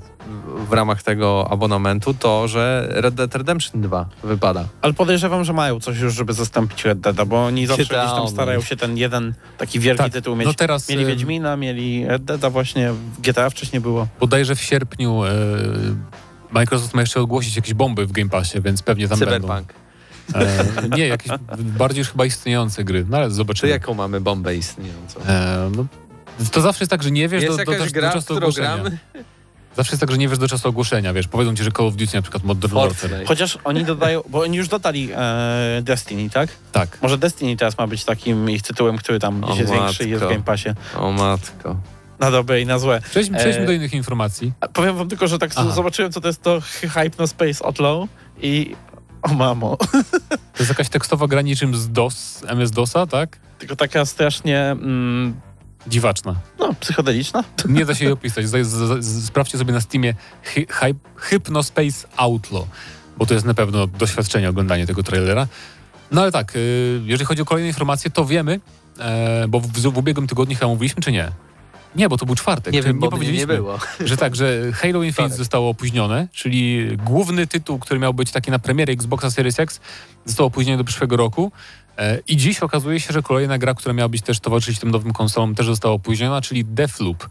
w- 0.68 0.72
ramach 0.72 1.02
tego 1.02 1.48
abonamentu, 1.50 2.14
to, 2.14 2.48
że 2.48 2.86
Red 2.90 3.14
Dead 3.14 3.34
Redemption 3.34 3.80
2 3.82 4.06
wypada. 4.24 4.64
Ale 4.82 4.92
podejrzewam, 4.92 5.44
że 5.44 5.52
mają 5.52 5.80
coś 5.80 5.98
już, 5.98 6.14
żeby 6.14 6.32
zastąpić 6.32 6.84
Red 6.84 7.00
Deada, 7.00 7.24
bo 7.24 7.44
oni 7.46 7.66
zawsze 7.66 7.82
gdzieś 7.84 7.96
tam 7.96 8.28
starają 8.28 8.60
się 8.60 8.76
ten 8.76 8.96
jeden 8.96 9.34
taki 9.58 9.80
wielki 9.80 10.02
Tak, 10.02 10.12
tytuł 10.12 10.36
mieć. 10.36 10.46
no 10.46 10.54
teraz 10.54 10.88
mieli 10.88 11.02
e, 11.02 11.06
Wiedźmina, 11.06 11.56
mieli 11.56 12.06
Red 12.06 12.24
Deada 12.24 12.50
właśnie, 12.50 12.92
w 12.92 13.20
GTA 13.20 13.50
wcześniej 13.50 13.80
było. 13.82 14.06
bodajże 14.20 14.54
w 14.54 14.60
sierpniu 14.62 15.24
e, 15.24 15.30
Microsoft 16.52 16.94
ma 16.94 17.00
jeszcze 17.00 17.20
ogłosić 17.20 17.56
jakieś 17.56 17.74
bomby 17.74 18.06
w 18.06 18.12
Game 18.12 18.30
Passie, 18.30 18.60
więc 18.60 18.82
pewnie 18.82 19.08
tam 19.08 19.18
Cyberpunk. 19.18 19.48
będą. 19.52 19.81
E, 20.34 20.64
nie, 20.96 21.06
jakieś 21.08 21.32
bardziej 21.58 21.98
już 21.98 22.10
chyba 22.10 22.24
istniejące 22.24 22.84
gry, 22.84 23.06
no 23.08 23.16
ale 23.16 23.26
Czy 23.28 23.34
zobaczymy. 23.34 23.72
jaką 23.72 23.94
mamy 23.94 24.20
bombę 24.20 24.56
istniejącą? 24.56 25.20
E, 25.28 25.70
no, 25.76 25.86
to 26.52 26.60
zawsze 26.60 26.82
jest 26.84 26.90
tak, 26.90 27.02
że 27.02 27.10
nie 27.10 27.28
wiesz 27.28 27.42
Jest 27.42 27.56
do, 27.58 27.64
do, 27.64 27.72
do, 27.78 27.84
gra, 27.92 28.08
do 28.08 28.14
czasu 28.14 28.36
ogłoszenia. 28.36 28.74
gramy? 28.74 28.98
Zawsze 29.76 29.92
jest 29.92 30.00
tak, 30.00 30.10
że 30.10 30.18
nie 30.18 30.28
wiesz 30.28 30.38
do 30.38 30.48
czasu 30.48 30.68
ogłoszenia, 30.68 31.12
wiesz. 31.12 31.28
Powiedzą 31.28 31.56
ci, 31.56 31.64
że 31.64 31.70
Call 31.72 31.86
of 31.86 31.96
Duty 31.96 32.16
na 32.16 32.22
przykład 32.22 32.44
Modern 32.44 32.74
Warfare. 32.74 33.24
Chociaż 33.26 33.58
oni 33.64 33.84
dodają, 33.84 34.22
bo 34.28 34.40
oni 34.40 34.56
już 34.56 34.68
dodali 34.68 35.08
e, 35.16 35.80
Destiny, 35.82 36.30
tak? 36.30 36.48
Tak. 36.72 36.98
Może 37.02 37.18
Destiny 37.18 37.56
teraz 37.56 37.78
ma 37.78 37.86
być 37.86 38.04
takim 38.04 38.50
ich 38.50 38.62
tytułem, 38.62 38.96
który 38.96 39.18
tam 39.18 39.44
O 39.44 39.46
gdzieś 39.46 39.58
jest 39.60 39.72
większy 39.72 40.04
i 40.04 40.10
jest 40.10 40.18
w 40.20 40.22
matko. 40.22 40.34
Game 40.34 40.44
Passie. 40.44 40.68
O 40.96 41.12
matko. 41.12 41.76
Na 42.18 42.30
dobre 42.30 42.60
i 42.60 42.66
na 42.66 42.78
złe. 42.78 43.00
Przejdźmy, 43.10 43.38
przejdźmy 43.38 43.62
E, 43.62 43.66
do 43.66 43.72
innych 43.72 43.92
informacji. 43.94 44.52
Powiem 44.72 44.96
wam 44.96 45.08
tylko, 45.08 45.28
że 45.28 45.38
tak 45.38 45.50
Aha. 45.56 45.70
zobaczyłem, 45.70 46.12
co 46.12 46.20
to 46.20 46.28
jest 46.28 46.42
to 46.42 46.60
Hypnospace 46.94 47.64
Outlaw 47.64 48.08
i 48.42 48.76
o 49.22 49.34
mamo. 49.34 49.76
To 50.52 50.58
jest 50.58 50.68
jakaś 50.68 50.88
tekstowa 50.88 51.26
gra 51.26 51.42
niczym 51.42 51.76
z 51.76 51.90
DOS, 51.90 52.42
MS-DOSa, 52.46 53.06
tak? 53.06 53.38
Tylko 53.58 53.76
taka 53.76 54.06
strasznie 54.06 54.70
mm, 54.70 55.40
Dziwaczna. 55.86 56.34
no, 56.58 56.74
psychodeliczna. 56.80 57.44
Nie 57.68 57.84
da 57.84 57.94
się 57.94 58.04
jej 58.04 58.12
opisać. 58.12 58.48
Z, 58.48 58.66
z, 58.66 59.04
z, 59.04 59.26
sprawdźcie 59.26 59.58
sobie 59.58 59.72
na 59.72 59.80
Steamie 59.80 60.14
hy, 60.42 60.66
hy, 60.68 60.94
Hypnospace 61.16 62.08
Outlaw, 62.16 62.64
bo 63.16 63.26
to 63.26 63.34
jest 63.34 63.46
na 63.46 63.54
pewno 63.54 63.86
doświadczenie 63.86 64.48
oglądanie 64.48 64.86
tego 64.86 65.02
trailera. 65.02 65.46
No 66.10 66.22
ale 66.22 66.32
tak, 66.32 66.56
y, 66.56 67.00
jeżeli 67.04 67.26
chodzi 67.26 67.42
o 67.42 67.44
kolejne 67.44 67.68
informacje, 67.68 68.10
to 68.10 68.24
wiemy, 68.24 68.60
e, 68.98 69.48
bo 69.48 69.60
w, 69.60 69.66
w 69.66 69.98
ubiegłym 69.98 70.26
tygodniu 70.26 70.56
chyba 70.56 70.68
mówiliśmy, 70.68 71.02
czy 71.02 71.12
nie? 71.12 71.32
Nie, 71.96 72.08
bo 72.08 72.16
to 72.16 72.26
był 72.26 72.34
czwartek. 72.34 72.74
Nie 72.74 72.82
wiem, 72.82 72.98
bo 72.98 73.06
nie 73.06 73.10
powiedzieliśmy, 73.10 73.46
było. 73.46 73.78
że 74.04 74.16
tak, 74.16 74.36
że 74.36 74.72
Halo 74.72 75.02
Infinite 75.02 75.12
Wtorek. 75.12 75.32
zostało 75.32 75.68
opóźnione, 75.68 76.28
czyli 76.32 76.88
główny 76.96 77.46
tytuł, 77.46 77.78
który 77.78 78.00
miał 78.00 78.14
być 78.14 78.30
taki 78.30 78.50
na 78.50 78.58
premierę 78.58 78.92
Xboxa 78.92 79.30
Series 79.30 79.60
X, 79.60 79.80
został 80.24 80.46
opóźniony 80.46 80.78
do 80.78 80.84
przyszłego 80.84 81.16
roku. 81.16 81.52
E, 81.98 82.18
I 82.28 82.36
dziś 82.36 82.60
okazuje 82.60 83.00
się, 83.00 83.12
że 83.12 83.22
kolejna 83.22 83.58
gra, 83.58 83.74
która 83.74 83.92
miała 83.92 84.08
być 84.08 84.22
też 84.22 84.40
towarzyszyć 84.40 84.78
tym 84.78 84.90
nowym 84.90 85.12
konsolom, 85.12 85.54
też 85.54 85.66
została 85.66 85.94
opóźniona, 85.94 86.40
czyli 86.40 86.64
Deathloop, 86.64 87.28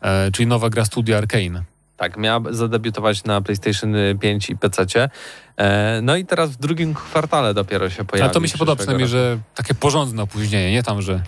e, 0.00 0.30
czyli 0.30 0.46
nowa 0.46 0.70
gra 0.70 0.84
studia 0.84 1.18
Arkane. 1.18 1.64
Tak, 1.96 2.16
miała 2.16 2.52
zadebiutować 2.52 3.24
na 3.24 3.40
PlayStation 3.40 3.94
5 4.20 4.50
i 4.50 4.56
PC. 4.56 5.08
E, 5.56 6.00
no 6.02 6.16
i 6.16 6.24
teraz 6.24 6.50
w 6.50 6.56
drugim 6.56 6.94
kwartale 6.94 7.54
dopiero 7.54 7.90
się 7.90 8.04
pojawi. 8.04 8.22
Ale 8.22 8.32
to 8.32 8.40
mi 8.40 8.48
się 8.48 8.58
podoba 8.58 8.76
przynajmniej, 8.76 9.06
roku. 9.06 9.12
że 9.12 9.38
takie 9.54 9.74
porządne 9.74 10.22
opóźnienie, 10.22 10.72
nie 10.72 10.82
tam, 10.82 11.02
że 11.02 11.22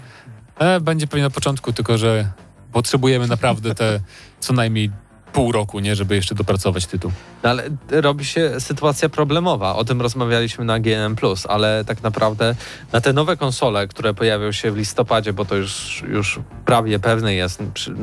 e, 0.58 0.80
będzie 0.80 1.06
pewnie 1.06 1.22
na 1.22 1.30
początku, 1.30 1.72
tylko 1.72 1.98
że 1.98 2.32
potrzebujemy 2.72 3.26
naprawdę 3.26 3.74
te 3.74 4.00
co 4.40 4.52
najmniej 4.52 4.90
pół 5.32 5.52
roku, 5.52 5.80
nie, 5.80 5.96
żeby 5.96 6.14
jeszcze 6.14 6.34
dopracować 6.34 6.86
tytuł. 6.86 7.12
No, 7.42 7.50
ale 7.50 7.68
robi 7.90 8.24
się 8.24 8.60
sytuacja 8.60 9.08
problemowa. 9.08 9.76
O 9.76 9.84
tym 9.84 10.02
rozmawialiśmy 10.02 10.64
na 10.64 10.80
GNM+, 10.80 11.16
ale 11.48 11.84
tak 11.84 12.02
naprawdę 12.02 12.54
na 12.92 13.00
te 13.00 13.12
nowe 13.12 13.36
konsole, 13.36 13.88
które 13.88 14.14
pojawią 14.14 14.52
się 14.52 14.70
w 14.72 14.76
listopadzie, 14.76 15.32
bo 15.32 15.44
to 15.44 15.56
już, 15.56 16.04
już 16.08 16.40
prawie 16.64 16.98
pewne 16.98 17.34
jest, 17.34 17.62
przy, 17.74 17.94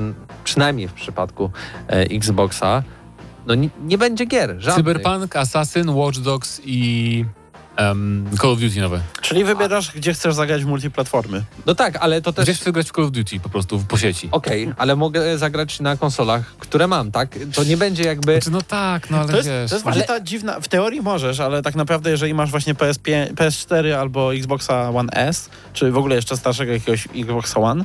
przynajmniej 0.44 0.88
w 0.88 0.94
przypadku 0.94 1.52
e, 1.88 2.02
Xboxa, 2.02 2.84
no 3.48 3.56
nie, 3.56 3.70
nie 3.82 3.98
będzie 3.98 4.26
gier, 4.26 4.56
żadnych. 4.58 4.76
Cyberpunk, 4.76 5.36
Assassin, 5.36 5.90
Watch 5.90 6.20
Dogs 6.20 6.62
i 6.66 7.26
em, 7.76 8.26
Call 8.42 8.52
of 8.52 8.60
Duty 8.60 8.82
nowe. 8.82 9.02
Czyli 9.22 9.44
wybierasz, 9.44 9.92
gdzie 9.96 10.14
chcesz 10.14 10.34
zagrać 10.36 10.64
w 10.64 10.68
multiplatformy. 10.68 11.44
No 11.66 11.76
tak, 11.76 11.96
ale 12.00 12.22
to 12.22 12.34
też... 12.34 12.46
Gdzie 12.46 12.54
chcę 12.54 12.72
grać 12.72 12.88
w 12.88 12.92
Call 12.92 13.06
of 13.06 13.12
Duty 13.12 13.40
po 13.40 13.50
prostu 13.50 13.84
po 13.88 13.98
sieci? 13.98 14.30
Okej, 14.32 14.74
ale 14.78 14.96
mogę 14.96 15.38
zagrać 15.38 15.80
na 15.80 15.98
konsolach, 15.98 16.46
które 16.60 16.88
mam, 16.88 17.12
tak? 17.12 17.30
To 17.56 17.64
nie 17.64 17.78
będzie 17.78 18.04
jakby... 18.04 18.34
Znaczy, 18.34 18.52
no 18.52 18.62
tak, 18.62 19.10
no 19.10 19.18
ale 19.18 19.28
To 19.30 19.38
jest, 19.38 19.50
wiesz... 19.50 19.70
to 19.70 19.76
jest 19.76 19.84
właśnie 19.84 20.08
ale- 20.10 20.20
ta 20.20 20.26
dziwna, 20.26 20.60
w 20.60 20.68
teorii 20.68 21.02
możesz, 21.02 21.40
ale 21.40 21.62
tak 21.62 21.76
naprawdę 21.76 22.10
jeżeli 22.12 22.34
masz 22.34 22.52
właśnie 22.52 22.76
PS5, 22.76 23.34
PS4 23.34 23.92
albo 23.92 24.36
Xboxa 24.36 24.90
One 24.90 25.12
S, 25.14 25.50
czy 25.74 25.92
w 25.92 25.98
ogóle 25.98 26.16
jeszcze 26.16 26.38
starszego 26.38 26.72
jakiegoś 26.72 27.08
Xboxa 27.16 27.60
One, 27.60 27.84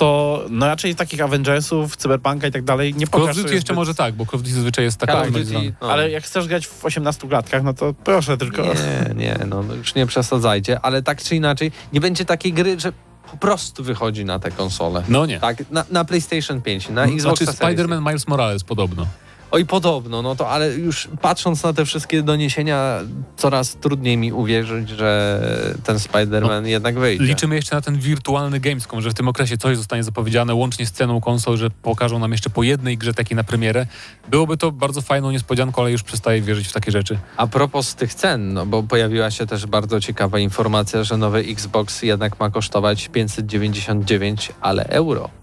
to 0.00 0.44
no 0.50 0.66
raczej 0.66 0.94
takich 0.94 1.20
Avengersów, 1.20 1.96
Cyberpunka 1.96 2.46
i 2.46 2.50
tak 2.50 2.64
dalej 2.64 2.94
nie 2.94 3.06
Call 3.06 3.20
pokaż 3.20 3.36
of 3.36 3.42
Duty 3.42 3.54
jeszcze 3.54 3.72
zbyt- 3.72 3.76
może 3.76 3.94
tak, 3.94 4.14
bo 4.14 4.26
Call 4.26 4.34
of 4.34 4.42
Duty 4.42 4.54
zazwyczaj 4.54 4.84
jest 4.84 4.98
taka 4.98 5.12
Call 5.12 5.20
optymalizowana. 5.22 5.64
Duty, 5.64 5.76
no. 5.80 5.92
Ale 5.92 6.10
jak 6.10 6.24
chcesz 6.24 6.48
grać 6.48 6.66
w 6.66 6.84
18 6.84 7.28
klatkach, 7.28 7.62
no 7.62 7.74
to 7.74 7.94
proszę 7.94 8.36
tylko. 8.36 8.62
Nie, 8.62 9.14
nie, 9.14 9.38
no 9.48 9.62
no 9.62 9.74
już 9.74 9.94
nie 9.94 10.06
przesadzajcie, 10.06 10.80
ale 10.80 11.02
tak 11.02 11.22
czy 11.22 11.36
inaczej 11.36 11.72
nie 11.92 12.00
będzie 12.00 12.24
takiej 12.24 12.52
gry, 12.52 12.80
że 12.80 12.92
po 13.30 13.36
prostu 13.36 13.84
wychodzi 13.84 14.24
na 14.24 14.38
te 14.38 14.50
konsole. 14.50 15.02
No 15.08 15.26
nie. 15.26 15.40
Tak, 15.40 15.70
na, 15.70 15.84
na 15.90 16.04
PlayStation 16.04 16.62
5, 16.62 16.88
na 16.88 17.04
Xbox 17.04 17.22
Znaczy 17.22 17.46
Spider-Man 17.46 18.06
Miles 18.06 18.28
Morales 18.28 18.64
podobno. 18.64 19.06
Oj, 19.52 19.66
podobno, 19.66 20.22
no 20.22 20.36
to 20.36 20.50
ale 20.50 20.74
już 20.74 21.08
patrząc 21.20 21.62
na 21.62 21.72
te 21.72 21.84
wszystkie 21.84 22.22
doniesienia, 22.22 23.00
coraz 23.36 23.76
trudniej 23.76 24.16
mi 24.16 24.32
uwierzyć, 24.32 24.88
że 24.88 25.40
ten 25.84 25.96
Spider-Man 25.96 26.66
jednak 26.66 26.98
wyjdzie. 26.98 27.24
Liczymy 27.24 27.56
jeszcze 27.56 27.76
na 27.76 27.82
ten 27.82 27.98
wirtualny 27.98 28.60
Gamescom, 28.60 29.00
że 29.00 29.10
w 29.10 29.14
tym 29.14 29.28
okresie 29.28 29.58
coś 29.58 29.76
zostanie 29.76 30.04
zapowiedziane, 30.04 30.54
łącznie 30.54 30.86
z 30.86 30.92
ceną 30.92 31.20
konsol, 31.20 31.56
że 31.56 31.70
pokażą 31.70 32.18
nam 32.18 32.32
jeszcze 32.32 32.50
po 32.50 32.62
jednej 32.62 32.98
grze 32.98 33.14
takiej 33.14 33.36
na 33.36 33.44
premierę. 33.44 33.86
Byłoby 34.28 34.56
to 34.56 34.72
bardzo 34.72 35.02
fajną 35.02 35.30
niespodzianką, 35.30 35.82
ale 35.82 35.92
już 35.92 36.02
przestaję 36.02 36.40
wierzyć 36.40 36.68
w 36.68 36.72
takie 36.72 36.90
rzeczy. 36.92 37.18
A 37.36 37.46
propos 37.46 37.94
tych 37.94 38.14
cen, 38.14 38.52
no 38.52 38.66
bo 38.66 38.82
pojawiła 38.82 39.30
się 39.30 39.46
też 39.46 39.66
bardzo 39.66 40.00
ciekawa 40.00 40.38
informacja, 40.38 41.04
że 41.04 41.16
nowy 41.16 41.38
Xbox 41.38 42.02
jednak 42.02 42.40
ma 42.40 42.50
kosztować 42.50 43.08
599, 43.08 44.52
ale 44.60 44.84
euro. 44.84 45.39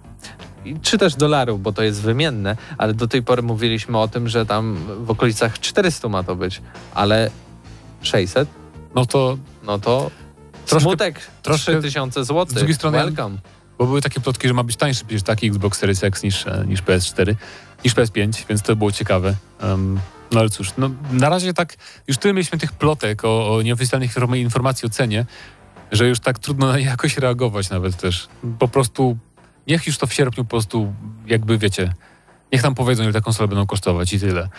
Czy 0.81 0.97
też 0.97 1.15
dolarów, 1.15 1.61
bo 1.61 1.73
to 1.73 1.83
jest 1.83 2.01
wymienne, 2.01 2.57
ale 2.77 2.93
do 2.93 3.07
tej 3.07 3.23
pory 3.23 3.41
mówiliśmy 3.41 3.97
o 3.97 4.07
tym, 4.07 4.29
że 4.29 4.45
tam 4.45 4.77
w 5.05 5.11
okolicach 5.11 5.59
400 5.59 6.09
ma 6.09 6.23
to 6.23 6.35
być, 6.35 6.61
ale 6.93 7.29
600, 8.01 8.49
No 8.95 9.05
to, 9.05 9.37
no 9.63 9.79
to 9.79 10.11
Troszkę- 10.65 10.89
smutek, 10.89 11.19
troszkę- 11.43 11.71
3000 11.79 12.23
zł. 12.25 12.45
z 12.49 12.53
drugiej 12.53 12.75
strony- 12.75 12.97
Welcome. 12.97 13.37
bo 13.77 13.85
były 13.85 14.01
takie 14.01 14.19
plotki, 14.19 14.47
że 14.47 14.53
ma 14.53 14.63
być 14.63 14.75
tańszy 14.75 15.05
przecież 15.05 15.23
taki 15.23 15.47
Xbox 15.47 15.79
Series 15.79 16.03
X 16.03 16.23
niż, 16.23 16.47
e, 16.47 16.63
niż 16.67 16.81
PS4, 16.83 17.35
niż 17.85 17.93
PS5, 17.95 18.45
więc 18.49 18.61
to 18.61 18.75
było 18.75 18.91
ciekawe. 18.91 19.35
Um, 19.63 19.99
no 20.31 20.39
ale 20.39 20.49
cóż, 20.49 20.71
no, 20.77 20.89
na 21.11 21.29
razie 21.29 21.53
tak, 21.53 21.75
już 22.07 22.17
tyle 22.17 22.33
mieliśmy 22.33 22.57
tych 22.59 22.71
plotek 22.71 23.25
o, 23.25 23.55
o 23.55 23.61
nieoficjalnych 23.61 24.11
inform- 24.15 24.37
informacji 24.37 24.85
o 24.85 24.89
cenie, 24.89 25.25
że 25.91 26.07
już 26.07 26.19
tak 26.19 26.39
trudno 26.39 26.67
na 26.67 26.79
jakoś 26.79 27.17
reagować 27.17 27.69
nawet 27.69 27.97
też. 27.97 28.27
Po 28.59 28.67
prostu 28.67 29.17
niech 29.67 29.87
już 29.87 29.97
to 29.97 30.07
w 30.07 30.13
sierpniu 30.13 30.43
po 30.43 30.49
prostu 30.49 30.93
jakby 31.25 31.57
wiecie, 31.57 31.93
niech 32.53 32.63
nam 32.63 32.75
powiedzą, 32.75 33.03
ile 33.03 33.13
te 33.13 33.21
konsole 33.21 33.47
będą 33.47 33.65
kosztować 33.65 34.13
i 34.13 34.19
tyle. 34.19 34.49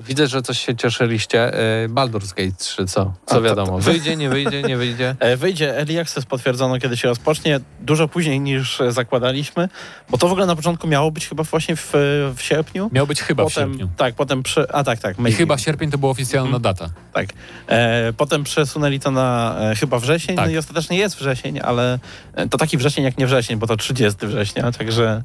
Widzę, 0.00 0.26
że 0.26 0.42
coś 0.42 0.58
się 0.66 0.76
cieszyliście. 0.76 1.54
Y, 1.84 1.88
Baldur's 1.88 2.34
Gate 2.34 2.56
3, 2.58 2.86
co? 2.86 3.12
Co 3.26 3.34
to- 3.34 3.42
wiadomo? 3.42 3.72
to- 3.72 3.78
Wyjdzie, 3.78 4.16
nie 4.16 4.28
wyjdzie, 4.28 4.62
nie 4.62 4.76
wyjdzie? 4.76 5.14
E, 5.20 5.36
Wyjdzie 5.36 5.76
Early 5.78 6.00
Access, 6.00 6.26
potwierdzono 6.26 6.78
kiedy 6.78 6.96
się 6.96 7.08
rozpocznie, 7.08 7.60
dużo 7.80 8.08
później 8.08 8.40
niż 8.40 8.80
e, 8.80 8.92
zakładaliśmy, 8.92 9.68
bo 10.10 10.18
to 10.18 10.28
w 10.28 10.30
ogóle 10.32 10.46
na 10.46 10.56
początku 10.56 10.86
miało 10.88 11.10
być 11.10 11.28
chyba 11.28 11.42
właśnie 11.42 11.76
w, 11.76 11.90
w 12.36 12.42
sierpniu. 12.42 12.90
Miał 12.92 13.06
być 13.06 13.22
chyba 13.22 13.42
w 13.44 13.46
potem, 13.46 13.68
sierpniu. 13.70 13.88
Tak, 13.96 14.14
potem 14.14 14.42
przy, 14.42 14.72
a 14.72 14.84
tak, 14.84 14.98
tak. 14.98 15.18
I 15.18 15.22
maybe. 15.22 15.38
chyba 15.38 15.58
sierpień 15.58 15.90
to 15.90 15.98
była 15.98 16.12
oficjalna 16.12 16.46
Mhm. 16.56 16.62
data. 16.62 16.88
Tak. 17.12 17.26
E, 17.68 18.12
potem 18.12 18.44
przesunęli 18.44 19.00
to 19.00 19.10
na 19.10 19.56
e, 19.60 19.74
chyba 19.74 19.98
wrzesień, 19.98 20.36
Tak. 20.36 20.46
no 20.46 20.52
i 20.52 20.58
ostatecznie 20.58 20.98
jest 20.98 21.16
wrzesień, 21.16 21.60
ale 21.62 21.98
e, 22.34 22.48
to 22.48 22.58
taki 22.58 22.76
wrzesień 22.76 23.04
jak 23.04 23.18
nie 23.18 23.26
wrzesień, 23.26 23.56
bo 23.58 23.66
to 23.66 23.76
30 23.76 24.26
września, 24.26 24.72
także 24.72 25.22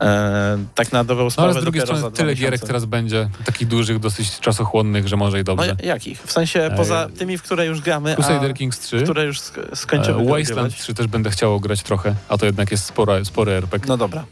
e, 0.00 0.58
tak 0.74 0.92
na 0.92 1.04
dobrą 1.04 1.24
No 1.24 1.30
sprawę 1.30 1.50
ale 1.50 1.60
z 1.60 1.62
drugiej 1.64 1.82
strony 1.82 2.10
tyle 2.12 2.34
gierek 2.34 2.60
teraz 2.60 2.84
będzie, 2.84 3.28
takich 3.44 3.68
dużych, 3.68 3.98
dosyć 3.98 4.40
czasochłonnych, 4.40 5.08
że 5.08 5.16
może 5.16 5.36
i 5.36 5.40
No 5.40 5.44
dobrze. 5.44 5.76
ja- 5.82 5.86
jakich? 5.88 6.22
W 6.22 6.32
sensie 6.32 6.62
E, 6.64 6.70
poza 6.76 7.08
tymi, 7.18 7.38
w 7.38 7.42
które 7.42 7.66
już 7.66 7.80
gramy, 7.80 8.14
Crusader 8.14 8.54
Kings 8.54 8.78
3, 8.80 9.02
które 9.02 9.24
już 9.24 9.38
sk- 9.40 9.76
skończymy 9.76 10.22
e, 10.22 10.24
Wasteland 10.24 10.50
ogrywać. 10.66 10.74
3 10.82 10.94
też 10.94 11.06
będę 11.06 11.30
chciał 11.30 11.60
grać 11.60 11.82
trochę, 11.82 12.14
a 12.28 12.38
to 12.38 12.46
jednak 12.46 12.70
jest 12.70 12.84
spora, 12.84 13.24
spory 13.24 13.52
RPG. 13.52 13.88
No 13.88 13.96
dobra. 13.96 14.24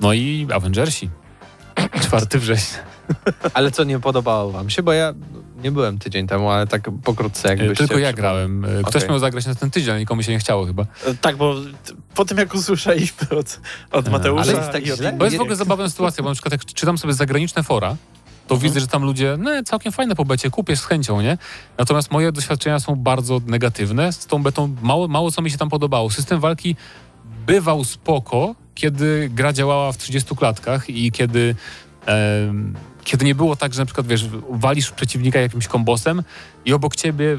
No 0.00 0.12
i 0.12 0.48
Avengersi. 0.54 1.10
4 2.00 2.38
września. 2.40 2.78
Ale 3.54 3.70
co 3.70 3.84
nie 3.84 4.00
podobało 4.00 4.50
wam 4.52 4.70
się? 4.70 4.82
Bo 4.82 4.92
ja 4.92 5.12
nie 5.64 5.72
byłem 5.72 5.98
tydzień 5.98 6.26
temu, 6.26 6.50
ale 6.50 6.66
tak 6.66 6.90
pokrótce 7.04 7.48
jakbyście... 7.48 7.84
E, 7.84 7.88
Tylko 7.88 7.98
ja 7.98 8.12
grałem. 8.12 8.64
E, 8.64 8.68
Ktoś 8.82 8.96
Okej. 8.96 9.08
miał 9.08 9.18
zagrać 9.18 9.46
na 9.46 9.54
ten 9.54 9.70
tydzień, 9.70 9.90
ale 9.90 10.00
nikomu 10.00 10.22
się 10.22 10.32
nie 10.32 10.38
chciało 10.38 10.66
chyba. 10.66 10.82
E, 11.06 11.14
Tak, 11.14 11.36
bo 11.36 11.54
po 12.14 12.24
tym 12.24 12.38
jak 12.38 12.54
usłyszeliśmy 12.54 13.28
od, 13.38 13.60
od 13.90 14.08
Mateusza 14.08 14.42
ale 14.42 14.52
jest 14.52 14.70
tak 14.72 14.84
źle? 14.84 15.12
To 15.18 15.24
jest 15.24 15.36
w 15.36 15.40
ogóle 15.40 15.56
zabawna 15.56 15.88
sytuacja, 15.88 16.22
bo 16.22 16.28
na 16.30 16.34
przykład 16.34 16.52
jak 16.52 16.64
czytam 16.64 16.98
sobie 16.98 17.14
zagraniczne 17.14 17.62
fora, 17.62 17.96
to 18.46 18.56
widzę, 18.56 18.80
że 18.80 18.86
tam 18.86 19.04
ludzie, 19.04 19.36
no 19.38 19.50
całkiem 19.64 19.92
fajne 19.92 20.14
po 20.14 20.24
becie, 20.24 20.50
kupię 20.50 20.76
z 20.76 20.84
chęcią, 20.84 21.20
nie? 21.20 21.38
Natomiast 21.78 22.10
moje 22.10 22.32
doświadczenia 22.32 22.80
są 22.80 22.96
bardzo 22.96 23.40
negatywne. 23.46 24.12
Z 24.12 24.26
tą 24.26 24.42
betą 24.42 24.76
mało, 24.82 25.08
mało 25.08 25.30
co 25.30 25.42
mi 25.42 25.50
się 25.50 25.58
tam 25.58 25.70
podobało. 25.70 26.10
System 26.10 26.40
walki 26.40 26.76
bywał 27.46 27.84
spoko, 27.84 28.54
kiedy 28.74 29.30
gra 29.34 29.52
działała 29.52 29.92
w 29.92 29.96
30 29.96 30.36
klatkach 30.36 30.90
i 30.90 31.12
kiedy, 31.12 31.54
kiedy 33.04 33.24
nie 33.24 33.34
było 33.34 33.56
tak, 33.56 33.74
że 33.74 33.82
na 33.82 33.86
przykład, 33.86 34.06
wiesz, 34.06 34.28
walisz 34.50 34.90
przeciwnika 34.90 35.40
jakimś 35.40 35.66
kombosem 35.66 36.22
i 36.64 36.72
obok 36.72 36.96
ciebie 36.96 37.38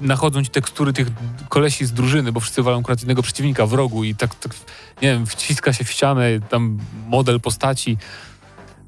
nachodzą 0.00 0.44
ci 0.44 0.50
tekstury 0.50 0.92
tych 0.92 1.08
kolesi 1.48 1.86
z 1.86 1.92
drużyny, 1.92 2.32
bo 2.32 2.40
wszyscy 2.40 2.62
walą 2.62 2.80
akurat 2.80 3.00
jednego 3.00 3.22
przeciwnika 3.22 3.66
w 3.66 3.72
rogu 3.72 4.04
i 4.04 4.14
tak, 4.14 4.34
tak 4.34 4.54
nie 5.02 5.12
wiem, 5.12 5.26
wciska 5.26 5.72
się 5.72 5.84
w 5.84 5.90
ścianę, 5.90 6.40
tam 6.48 6.78
model 7.06 7.40
postaci. 7.40 7.98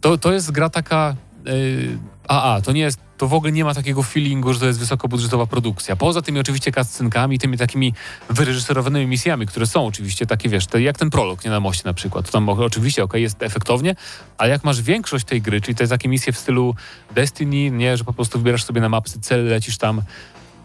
To, 0.01 0.19
to 0.19 0.33
jest 0.33 0.51
gra 0.51 0.71
taka 0.71 1.17
yy, 1.45 1.99
AA, 2.29 2.61
to 2.61 2.73
nie 2.73 2.81
jest, 2.81 2.99
to 3.19 3.29
w 3.29 3.35
ogóle 3.35 3.53
nie 3.53 3.65
ma 3.65 3.75
takiego 3.75 4.03
feelingu, 4.03 4.53
że 4.53 4.61
to 4.61 4.67
jest 4.67 4.79
wysokobudżetowa 4.79 5.47
produkcja. 5.47 5.97
Poza 5.97 6.23
tymi 6.23 6.41
oczywiście 6.41 6.73
cutscenkami, 6.73 7.39
tymi 7.39 7.59
takimi 7.59 7.95
wyreżyserowanymi 8.31 9.07
misjami, 9.07 9.47
które 9.47 9.67
są 9.67 9.87
oczywiście 9.87 10.27
takie, 10.27 10.49
wiesz, 10.49 10.67
te, 10.67 10.83
jak 10.83 10.99
ten 10.99 11.11
prolog, 11.11 11.45
nie 11.45 11.51
na 11.51 11.61
moście 11.61 11.83
na 11.85 11.95
przykład. 11.95 12.27
To 12.27 12.33
tam 12.33 12.49
oczywiście, 12.49 13.05
okej, 13.05 13.23
jest 13.23 13.43
efektownie, 13.43 13.95
ale 14.39 14.51
jak 14.51 14.65
masz 14.65 14.83
większość 14.83 15.25
tej 15.25 15.43
gry, 15.43 15.61
czyli 15.61 15.75
te 15.75 15.89
takie 15.89 16.09
misje 16.09 16.33
w 16.33 16.39
stylu 16.39 16.75
Destiny, 17.15 17.71
nie, 17.71 17.97
że 17.97 18.05
po 18.05 18.13
prostu 18.13 18.39
wybierasz 18.39 18.65
sobie 18.65 18.81
na 18.81 18.89
mapce 18.89 19.21
cel, 19.21 19.45
lecisz 19.45 19.79
tam 19.79 20.03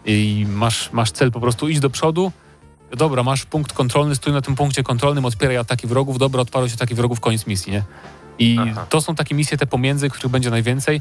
i 0.04 0.46
masz, 0.48 0.92
masz 0.92 1.10
cel 1.10 1.32
po 1.32 1.40
prostu 1.40 1.68
iść 1.68 1.80
do 1.80 1.90
przodu, 1.90 2.32
dobra, 2.96 3.22
masz 3.22 3.44
punkt 3.44 3.72
kontrolny, 3.72 4.14
stój 4.14 4.32
na 4.32 4.40
tym 4.40 4.54
punkcie 4.54 4.82
kontrolnym, 4.82 5.24
odpieraj 5.24 5.56
ataki 5.56 5.86
wrogów, 5.86 6.18
dobra, 6.18 6.40
odparłeś 6.40 6.74
ataki 6.74 6.94
wrogów, 6.94 7.20
koniec 7.20 7.46
misji, 7.46 7.72
nie? 7.72 7.82
I 8.38 8.58
Aha. 8.60 8.86
to 8.88 9.00
są 9.00 9.14
takie 9.14 9.34
misje 9.34 9.58
te 9.58 9.66
pomiędzy, 9.66 10.10
których 10.10 10.32
będzie 10.32 10.50
najwięcej. 10.50 11.00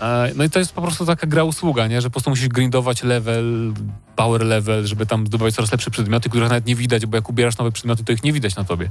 E, 0.00 0.30
No 0.36 0.44
i 0.44 0.50
to 0.50 0.58
jest 0.58 0.72
po 0.72 0.82
prostu 0.82 1.06
taka 1.06 1.26
gra 1.26 1.44
usługa, 1.44 1.86
nie? 1.86 2.00
że 2.00 2.08
po 2.08 2.12
prostu 2.12 2.30
musisz 2.30 2.48
grindować 2.48 3.02
level, 3.02 3.72
power 4.16 4.42
level, 4.44 4.86
żeby 4.86 5.06
tam 5.06 5.26
zdobywać 5.26 5.54
coraz 5.54 5.72
lepsze 5.72 5.90
przedmioty, 5.90 6.28
których 6.28 6.48
nawet 6.48 6.66
nie 6.66 6.76
widać, 6.76 7.06
bo 7.06 7.16
jak 7.16 7.28
ubierasz 7.28 7.58
nowe 7.58 7.72
przedmioty, 7.72 8.04
to 8.04 8.12
ich 8.12 8.24
nie 8.24 8.32
widać 8.32 8.56
na 8.56 8.64
tobie. 8.64 8.90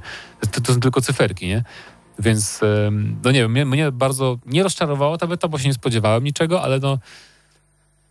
To, 0.52 0.62
to 0.62 0.74
są 0.74 0.80
tylko 0.80 1.02
cyferki, 1.02 1.48
nie? 1.48 1.64
Więc, 2.20 2.62
no 3.24 3.32
nie 3.32 3.40
wiem, 3.40 3.52
mnie, 3.52 3.66
mnie 3.66 3.92
bardzo 3.92 4.38
nie 4.46 4.64
rozczarowała 4.64 5.18
ta 5.18 5.28
beta, 5.28 5.48
bo 5.48 5.58
się 5.60 5.68
nie 5.68 5.74
spodziewałem 5.74 6.24
niczego, 6.24 6.62
ale 6.62 6.80
no 6.80 6.98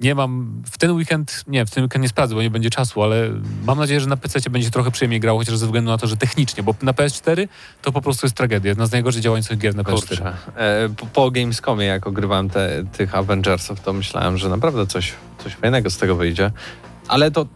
nie 0.03 0.15
mam, 0.15 0.63
w 0.71 0.79
ten 0.79 0.93
weekend, 0.93 1.45
nie, 1.47 1.67
w 1.67 1.71
ten 1.71 1.85
weekend 1.85 2.03
nie 2.03 2.09
sprawdzę, 2.09 2.35
bo 2.35 2.43
nie 2.43 2.51
będzie 2.51 2.71
czasu, 2.71 3.03
ale 3.03 3.31
mam 3.65 3.79
nadzieję, 3.79 4.01
że 4.01 4.07
na 4.07 4.17
PC 4.17 4.51
będzie 4.51 4.71
trochę 4.71 4.91
przyjemniej 4.91 5.21
grało, 5.21 5.39
chociaż 5.39 5.57
ze 5.57 5.67
względu 5.67 5.91
na 5.91 5.99
to, 5.99 6.07
że 6.07 6.17
technicznie, 6.17 6.63
bo 6.63 6.75
na 6.83 6.93
PS4 6.93 7.49
to 7.83 7.93
po 7.93 8.03
prostu 8.03 8.27
jest 8.27 8.37
tragedia, 8.37 8.69
jedna 8.69 8.87
z 8.87 8.93
najgorzej 8.93 9.23
działających 9.23 9.59
gier 9.59 9.75
na 9.75 9.83
PS4. 9.83 10.09
Kurczę. 10.09 10.33
E, 10.57 10.89
po, 10.89 11.07
po 11.07 11.31
Gamescomie, 11.31 11.87
jak 11.87 12.07
ogrywałem 12.07 12.51
te, 12.51 12.85
tych 12.93 13.15
Avengersów, 13.15 13.81
to 13.81 13.93
myślałem, 13.93 14.39
że 14.39 14.49
naprawdę 14.49 14.87
coś, 14.87 15.13
coś 15.45 15.55
fajnego 15.55 15.91
z 15.91 15.99
tego 15.99 16.17
wyjdzie. 16.17 16.51
Ale 17.09 17.31
to, 17.31 17.47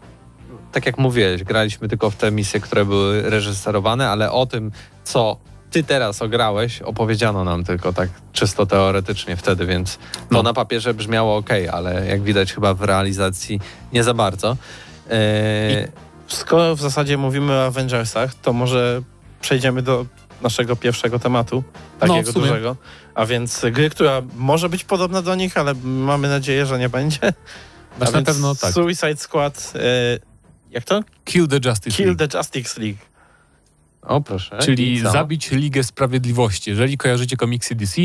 tak 0.71 0.85
jak 0.85 0.97
mówiłeś, 0.97 1.43
graliśmy 1.43 1.87
tylko 1.87 2.09
w 2.09 2.15
te 2.15 2.31
misje, 2.31 2.59
które 2.59 2.85
były 2.85 3.29
reżyserowane, 3.29 4.09
ale 4.09 4.31
o 4.31 4.45
tym, 4.45 4.71
co 5.03 5.37
ty 5.77 5.83
teraz 5.83 6.21
ograłeś, 6.21 6.81
opowiedziano 6.81 7.43
nam 7.43 7.63
tylko 7.63 7.93
tak 7.93 8.09
czysto 8.33 8.65
teoretycznie 8.65 9.35
wtedy, 9.35 9.65
więc 9.65 9.97
to 9.97 10.01
No. 10.31 10.43
na 10.43 10.53
papierze 10.53 10.93
brzmiało 10.93 11.37
ok, 11.37 11.49
ale 11.71 12.07
jak 12.07 12.21
widać 12.21 12.53
chyba 12.53 12.73
w 12.73 12.81
realizacji 12.81 13.59
nie 13.93 14.03
za 14.03 14.13
bardzo. 14.13 14.57
E, 15.09 15.87
Skoro 16.27 16.75
w 16.75 16.81
zasadzie 16.81 17.17
mówimy 17.17 17.53
o 17.53 17.65
Avengersach, 17.65 18.33
to 18.35 18.53
może 18.53 19.01
przejdziemy 19.41 19.81
do 19.81 20.05
naszego 20.41 20.75
pierwszego 20.75 21.19
tematu, 21.19 21.63
No, 22.01 22.07
takiego 22.07 22.31
sumie. 22.31 22.47
dużego. 22.47 22.75
A 23.15 23.25
więc 23.25 23.65
gry, 23.71 23.89
która 23.89 24.21
może 24.35 24.69
być 24.69 24.83
podobna 24.83 25.21
do 25.21 25.35
nich, 25.35 25.57
ale 25.57 25.73
mamy 25.83 26.29
nadzieję, 26.29 26.65
że 26.65 26.79
nie 26.79 26.89
będzie. 26.89 27.19
A 27.99 28.11
na 28.11 28.21
pewno 28.21 28.55
tak. 28.55 28.73
Suicide 28.73 29.15
Squad, 29.17 29.73
e, 29.75 29.79
jak 30.71 30.83
to? 30.83 31.01
Kill 31.25 31.47
the 31.47 31.59
Justice 31.69 31.97
Kill 31.97 32.05
League. 32.07 32.27
the 32.29 32.37
Justice 32.37 32.81
League. 32.81 32.97
O 34.07 34.21
proszę. 34.21 34.57
Czyli 34.57 34.93
I 34.93 34.99
zabić 34.99 35.51
Ligę 35.51 35.83
Sprawiedliwości. 35.83 36.69
Jeżeli 36.69 36.97
kojarzycie 36.97 37.37
komiksy 37.37 37.75
DC, 37.75 38.01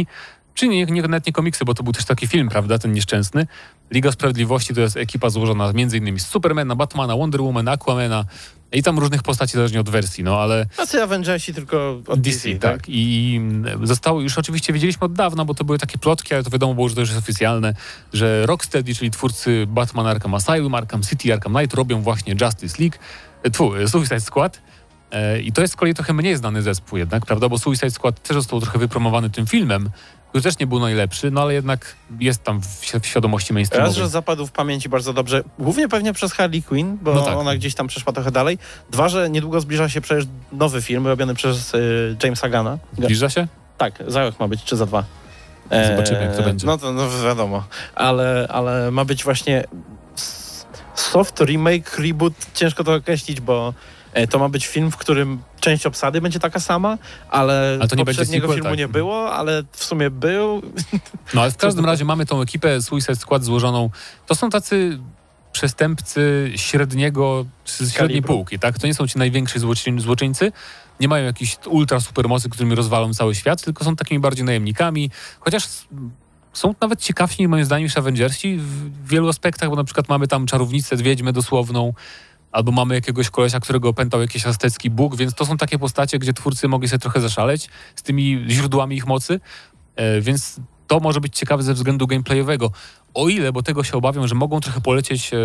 czy 0.55 0.69
nie, 0.69 0.85
nie, 0.85 1.03
nawet 1.03 1.27
nie 1.27 1.33
komiksy, 1.33 1.65
bo 1.65 1.75
to 1.75 1.83
był 1.83 1.93
też 1.93 2.05
taki 2.05 2.27
film, 2.27 2.49
prawda, 2.49 2.79
ten 2.79 2.93
nieszczęsny. 2.93 3.47
Liga 3.91 4.13
Sprawiedliwości 4.13 4.75
to 4.75 4.81
jest 4.81 4.97
ekipa 4.97 5.31
złożona 5.31 5.69
m.in. 5.69 6.19
z 6.19 6.27
Supermana, 6.27 6.77
Batmana, 6.77 7.17
Wonder 7.17 7.43
Woman, 7.43 7.69
Aquamana 7.69 8.25
i 8.73 8.83
tam 8.83 8.99
różnych 8.99 9.23
postaci 9.23 9.53
zależnie 9.53 9.81
od 9.81 9.91
wersji, 9.91 10.25
no 10.25 10.41
ale 10.41 10.67
Tacy 10.77 11.03
Avengersi 11.03 11.55
tylko 11.55 12.01
od 12.07 12.21
DC, 12.21 12.49
DC, 12.49 12.61
tak. 12.61 12.83
I 12.89 13.35
mm, 13.37 13.87
zostało, 13.87 14.21
już 14.21 14.39
oczywiście 14.39 14.73
wiedzieliśmy 14.73 15.05
od 15.05 15.13
dawna, 15.13 15.45
bo 15.45 15.55
to 15.55 15.65
były 15.65 15.79
takie 15.79 15.99
plotki, 15.99 16.35
ale 16.35 16.43
to 16.43 16.51
wiadomo 16.51 16.75
było, 16.75 16.89
że 16.89 16.95
to 16.95 17.01
już 17.01 17.11
jest 17.11 17.23
oficjalne, 17.23 17.75
że 18.13 18.47
Rocksteady, 18.47 18.95
czyli 18.95 19.11
twórcy 19.11 19.65
Batman 19.69 20.07
Arkham 20.07 20.35
Asylum, 20.35 20.75
Arkham 20.75 21.03
City, 21.03 21.33
Arkham 21.33 21.55
Knight 21.55 21.75
robią 21.75 22.01
właśnie 22.01 22.35
Justice 22.41 22.83
League, 22.83 22.99
e, 23.43 23.51
tfu, 23.51 23.77
e, 23.77 23.89
Suicide 23.89 24.21
Squad. 24.21 24.61
E, 25.13 25.41
I 25.41 25.53
to 25.53 25.61
jest 25.63 25.73
z 25.75 25.77
kolei 25.77 25.95
trochę 25.95 26.13
mniej 26.13 26.37
znany 26.37 26.63
zespół 26.63 26.99
jednak, 26.99 27.27
prawda, 27.27 27.49
bo 27.49 27.59
Suicide 27.59 27.91
Squad 27.91 28.23
też 28.23 28.37
został 28.37 28.61
trochę 28.61 28.79
wypromowany 28.79 29.31
tym 29.31 29.47
filmem, 29.47 29.91
który 30.29 30.43
też 30.43 30.59
nie 30.59 30.67
był 30.67 30.81
najlepszy, 30.81 31.31
no 31.31 31.43
ale 31.43 31.55
jednak 31.55 31.95
jest 32.21 32.43
tam 32.45 32.61
w, 32.63 32.67
świ- 32.67 33.01
w 33.01 33.07
świadomości 33.07 33.49
Raz, 33.49 33.55
mainstreamowej. 33.55 33.95
że 33.99 34.09
zapadł 34.09 34.47
w 34.47 34.53
pamięci 34.53 34.89
bardzo 34.89 35.13
dobrze, 35.13 35.43
głównie 35.59 35.89
pewnie 35.89 36.13
przez 36.13 36.33
Harley 36.33 36.63
Quinn, 36.63 36.99
bo 37.03 37.15
No 37.15 37.23
tak. 37.23 37.37
ona 37.37 37.55
gdzieś 37.57 37.75
tam 37.75 37.87
przeszła 37.87 38.13
trochę 38.13 38.31
dalej. 38.31 38.59
Dwa, 38.91 39.09
że 39.09 39.31
niedługo 39.31 39.61
zbliża 39.61 39.89
się 39.89 40.01
przecież 40.01 40.25
nowy 40.53 40.83
film 40.83 41.07
robiony 41.07 41.35
przez 41.35 41.75
y, 41.75 42.17
Jamesa 42.25 42.49
Gana. 42.49 42.79
Zbliża 42.99 43.31
się? 43.31 43.47
Tak, 43.79 44.03
za 44.07 44.23
rok 44.25 44.41
ma 44.41 44.49
być, 44.49 44.65
czy 44.65 44.77
za 44.77 44.87
dwa. 44.87 45.05
E, 45.71 45.89
Zobaczymy, 45.97 46.21
jak 46.23 46.37
to 46.37 46.43
będzie. 46.43 46.67
No 46.67 46.79
to 46.79 46.93
no, 46.93 47.09
wiadomo, 47.25 47.65
ale, 47.95 48.47
ale 48.51 48.91
ma 48.91 49.05
być 49.05 49.25
właśnie 49.25 49.65
soft 50.95 51.41
remake, 51.41 51.99
reboot, 51.99 52.33
ciężko 52.55 52.85
to 52.85 52.95
określić, 52.95 53.41
bo 53.41 53.75
to 54.31 54.39
ma 54.39 54.49
być 54.49 54.67
film, 54.67 54.91
w 54.91 54.97
którym 54.97 55.39
część 55.61 55.87
obsady 55.87 56.21
będzie 56.21 56.41
taka 56.41 56.61
sama, 56.61 56.99
ale, 57.31 57.77
Ale 57.81 57.89
to 57.89 57.97
nie 57.97 58.05
poprzedniego 58.05 58.47
sequel, 58.47 58.57
filmu 58.57 58.71
tak. 58.71 58.79
nie 58.79 58.89
było, 58.89 59.33
ale 59.35 59.63
w 59.73 59.85
sumie 59.85 60.11
był. 60.11 60.63
No 61.35 61.43
ale 61.43 61.51
w 61.51 61.57
każdym 61.67 61.85
razie 61.85 62.05
mamy 62.05 62.27
tą 62.27 62.41
ekipę 62.41 62.83
Suicide 62.83 63.17
Squad 63.17 63.45
złożoną. 63.45 63.91
To 64.27 64.35
są 64.35 64.51
tacy 64.51 64.99
przestępcy 65.53 66.53
średniego, 66.57 67.47
średniej 67.65 67.93
Kalibru. 67.95 68.35
półki, 68.35 68.59
tak? 68.59 68.79
To 68.79 68.87
nie 68.87 68.95
są 68.95 69.07
ci 69.07 69.19
najwięksi 69.19 69.59
złoczyń, 69.59 70.01
złoczyńcy. 70.01 70.53
Nie 71.01 71.09
mają 71.09 71.25
jakichś 71.25 71.59
ultra 71.67 72.01
supermocy, 72.01 72.51
którymi 72.51 72.75
rozwalą 72.75 73.15
cały 73.15 73.35
świat, 73.35 73.63
tylko 73.63 73.85
są 73.85 73.97
takimi 73.97 74.21
bardziej 74.21 74.45
najemnikami. 74.45 75.11
Chociaż 75.41 75.65
są 76.53 76.75
nawet 76.81 77.01
ciekawsi 77.01 77.49
moim 77.49 77.65
zdaniem 77.65 77.85
niż 77.85 77.97
Avengersi 77.97 78.57
w 78.59 79.09
wielu 79.09 79.29
aspektach, 79.29 79.71
bo 79.71 79.77
na 79.77 79.85
przykład 79.85 80.09
mamy 80.09 80.29
tam 80.29 80.47
czarownicę, 80.47 80.97
wiedźmę 80.97 81.33
dosłowną, 81.33 81.93
albo 82.53 82.73
mamy 82.73 82.95
jakiegoś 82.95 83.31
kolesia, 83.31 83.61
którego 83.61 83.89
opętał 83.89 84.21
jakiś 84.21 84.47
aztecki 84.47 84.91
bóg, 84.91 85.17
więc 85.17 85.35
to 85.35 85.47
są 85.47 85.57
takie 85.57 85.79
postacie, 85.79 86.19
gdzie 86.19 86.33
twórcy 86.33 86.69
mogli 86.69 86.89
sobie 86.89 86.99
trochę 86.99 87.21
zaszaleć 87.21 87.69
z 87.97 88.03
tymi 88.03 88.45
źródłami 88.49 88.97
ich 88.97 89.07
mocy, 89.07 89.41
e, 89.97 90.21
więc 90.21 90.61
to 90.87 91.01
może 91.01 91.21
być 91.21 91.37
ciekawe 91.37 91.63
ze 91.63 91.75
względu 91.75 92.07
gameplayowego. 92.07 92.71
O 93.15 93.29
ile, 93.29 93.53
bo 93.53 93.63
tego 93.63 93.85
się 93.85 93.97
obawiam, 93.97 94.29
że 94.29 94.35
mogą 94.35 94.61
trochę 94.61 94.81
polecieć 94.81 95.35
e, 95.35 95.39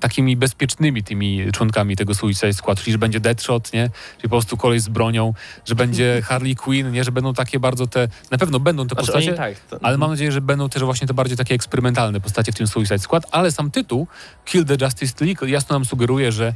takimi 0.00 0.36
bezpiecznymi 0.36 1.02
tymi 1.04 1.52
członkami 1.52 1.96
tego 1.96 2.14
Suicide 2.14 2.52
Squad, 2.52 2.80
czyli 2.80 2.92
że 2.92 2.98
będzie 2.98 3.20
Deadshot, 3.20 3.72
nie? 3.72 3.90
Czyli 4.16 4.22
po 4.22 4.28
prostu 4.28 4.56
kolej 4.56 4.80
z 4.80 4.88
bronią, 4.88 5.34
że 5.64 5.74
będzie 5.74 6.20
Harley 6.28 6.56
Quinn, 6.56 6.92
nie? 6.92 7.04
Że 7.04 7.12
będą 7.12 7.34
takie 7.34 7.60
bardzo 7.60 7.86
te... 7.86 8.08
Na 8.30 8.38
pewno 8.38 8.60
będą 8.60 8.86
te 8.86 8.94
Znaczy, 8.94 9.06
postacie, 9.06 9.32
tak, 9.32 9.60
to, 9.60 9.78
ale 9.82 9.98
mam 9.98 10.10
nadzieję, 10.10 10.32
że 10.32 10.40
będą 10.40 10.68
też 10.68 10.82
właśnie 10.82 11.06
te 11.06 11.14
bardziej 11.14 11.36
takie 11.36 11.54
eksperymentalne 11.54 12.20
postacie 12.20 12.52
w 12.52 12.54
tym 12.54 12.66
Suicide 12.66 12.98
Skład, 12.98 13.26
ale 13.30 13.52
sam 13.52 13.70
tytuł 13.70 14.06
Kill 14.44 14.64
the 14.64 14.76
Justice 14.84 15.24
League 15.24 15.46
jasno 15.46 15.74
nam 15.74 15.84
sugeruje, 15.84 16.32
że 16.32 16.54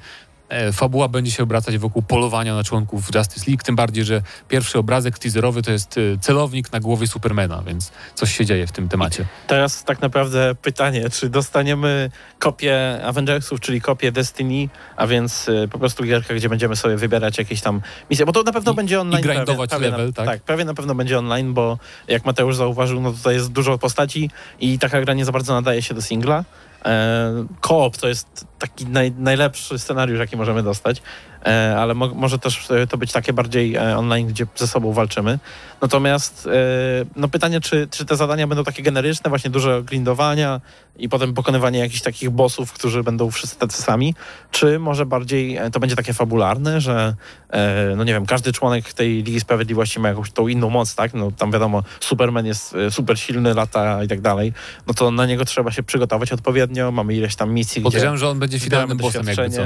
fabuła 0.72 1.08
będzie 1.08 1.30
się 1.30 1.42
obracać 1.42 1.78
wokół 1.78 2.02
polowania 2.02 2.54
na 2.54 2.64
członków 2.64 3.14
Justice 3.14 3.50
League, 3.50 3.62
tym 3.64 3.76
bardziej, 3.76 4.04
że 4.04 4.22
pierwszy 4.48 4.78
obrazek 4.78 5.18
teaserowy 5.18 5.62
to 5.62 5.72
jest 5.72 5.98
e, 5.98 6.18
celownik 6.18 6.72
na 6.72 6.80
głowie 6.80 7.06
Supermana, 7.06 7.62
więc 7.66 7.92
coś 8.14 8.36
się 8.36 8.46
dzieje 8.46 8.66
w 8.66 8.72
tym 8.72 8.88
temacie. 8.88 9.24
Teraz 9.46 9.84
tak 9.84 10.00
naprawdę 10.02 10.54
pytanie, 10.62 11.10
czy 11.10 11.28
dostaniemy 11.30 12.10
kopię 12.38 13.00
Avengersów, 13.04 13.60
czyli 13.60 13.80
kopię 13.80 14.12
Destiny, 14.12 14.68
a 14.96 15.06
więc 15.06 15.48
y, 15.48 15.68
po 15.72 15.78
prostu 15.78 16.04
gierka, 16.04 16.34
gdzie 16.34 16.48
będziemy 16.48 16.76
sobie 16.76 16.96
wybierać 16.96 17.38
jakieś 17.38 17.60
tam 17.60 17.80
misje, 18.10 18.26
bo 18.26 18.32
to 18.32 18.42
na 18.42 18.52
pewno 18.52 18.72
I- 18.72 18.74
będzie 18.74 19.00
online. 19.00 19.20
i 19.20 19.22
grindować 19.22 19.70
prawie, 19.70 19.88
prawie 19.88 19.90
level, 19.90 20.06
na, 20.06 20.12
tak? 20.12 20.26
Tak, 20.26 20.42
prawie 20.42 20.64
na 20.64 20.74
pewno 20.74 20.94
będzie 20.94 21.18
online, 21.18 21.54
bo 21.54 21.78
jak 22.08 22.24
Mateusz 22.24 22.56
zauważył, 22.56 23.00
no 23.00 23.12
tutaj 23.12 23.34
jest 23.34 23.52
dużo 23.52 23.78
postaci 23.78 24.30
i 24.60 24.78
taka 24.78 25.00
gra 25.00 25.14
nie 25.14 25.24
za 25.24 25.32
bardzo 25.32 25.54
nadaje 25.54 25.82
się 25.82 25.94
do 25.94 26.02
singla. 26.02 26.44
E, 26.84 27.44
Koop 27.60 27.96
to 27.96 28.08
jest 28.08 28.46
taki 28.58 28.86
naj, 28.86 29.12
najlepszy 29.18 29.78
scenariusz, 29.78 30.18
jaki 30.18 30.36
możemy 30.36 30.62
dostać, 30.62 31.02
ale 31.78 31.94
mo 31.94 32.08
może 32.08 32.38
też 32.38 32.70
e, 32.70 32.86
to 32.86 32.98
być 32.98 33.12
takie 33.12 33.32
bardziej 33.32 33.76
e, 33.76 33.98
online, 33.98 34.26
gdzie 34.26 34.46
ze 34.56 34.66
sobą 34.66 34.92
walczymy. 34.92 35.38
Natomiast 35.80 36.46
e, 36.46 36.50
no 37.16 37.28
pytanie, 37.28 37.60
czy, 37.60 37.88
czy 37.90 38.04
te 38.04 38.16
zadania 38.16 38.46
będą 38.46 38.64
takie 38.64 38.82
generyczne, 38.82 39.28
właśnie 39.28 39.50
dużo 39.50 39.82
grindowania 39.82 40.60
i 40.96 41.08
potem 41.08 41.34
pokonywanie 41.34 41.78
jakichś 41.78 42.02
takich 42.02 42.30
bossów, 42.30 42.72
którzy 42.72 43.02
będą 43.02 43.30
wszyscy 43.30 43.58
tacy 43.58 43.82
sami, 43.82 44.14
czy 44.50 44.78
może 44.78 45.06
bardziej 45.06 45.56
e, 45.56 45.70
to 45.70 45.80
będzie 45.80 45.96
takie 45.96 46.12
fabularne, 46.12 46.80
że 46.80 47.14
e, 47.50 47.94
no 47.96 48.04
nie 48.04 48.12
wiem, 48.12 48.26
każdy 48.26 48.52
członek 48.52 48.92
tej 48.92 49.22
Ligi 49.22 49.40
Sprawiedliwości 49.40 50.00
ma 50.00 50.08
jakąś 50.08 50.30
tą 50.30 50.48
inną 50.48 50.70
moc, 50.70 50.94
tak? 50.94 51.14
No 51.14 51.30
tam 51.30 51.52
wiadomo, 51.52 51.82
Superman 52.00 52.46
jest 52.46 52.74
e, 52.74 52.90
super 52.90 53.18
silny, 53.18 53.54
lata 53.54 54.04
i 54.04 54.08
tak 54.08 54.20
dalej, 54.20 54.52
no 54.86 54.94
to 54.94 55.10
na 55.10 55.26
niego 55.26 55.44
trzeba 55.44 55.70
się 55.70 55.82
przygotować 55.82 56.32
odpowiednio, 56.32 56.92
mamy 56.92 57.14
ileś 57.14 57.36
tam 57.36 57.54
misji, 57.54 57.82
Podejrzewam, 57.82 58.18
że 58.18 58.28
on 58.28 58.38
będzie 58.38 58.58
finalnym 58.58 58.98
bossem 58.98 59.26
jakby 59.26 59.50
co. 59.50 59.62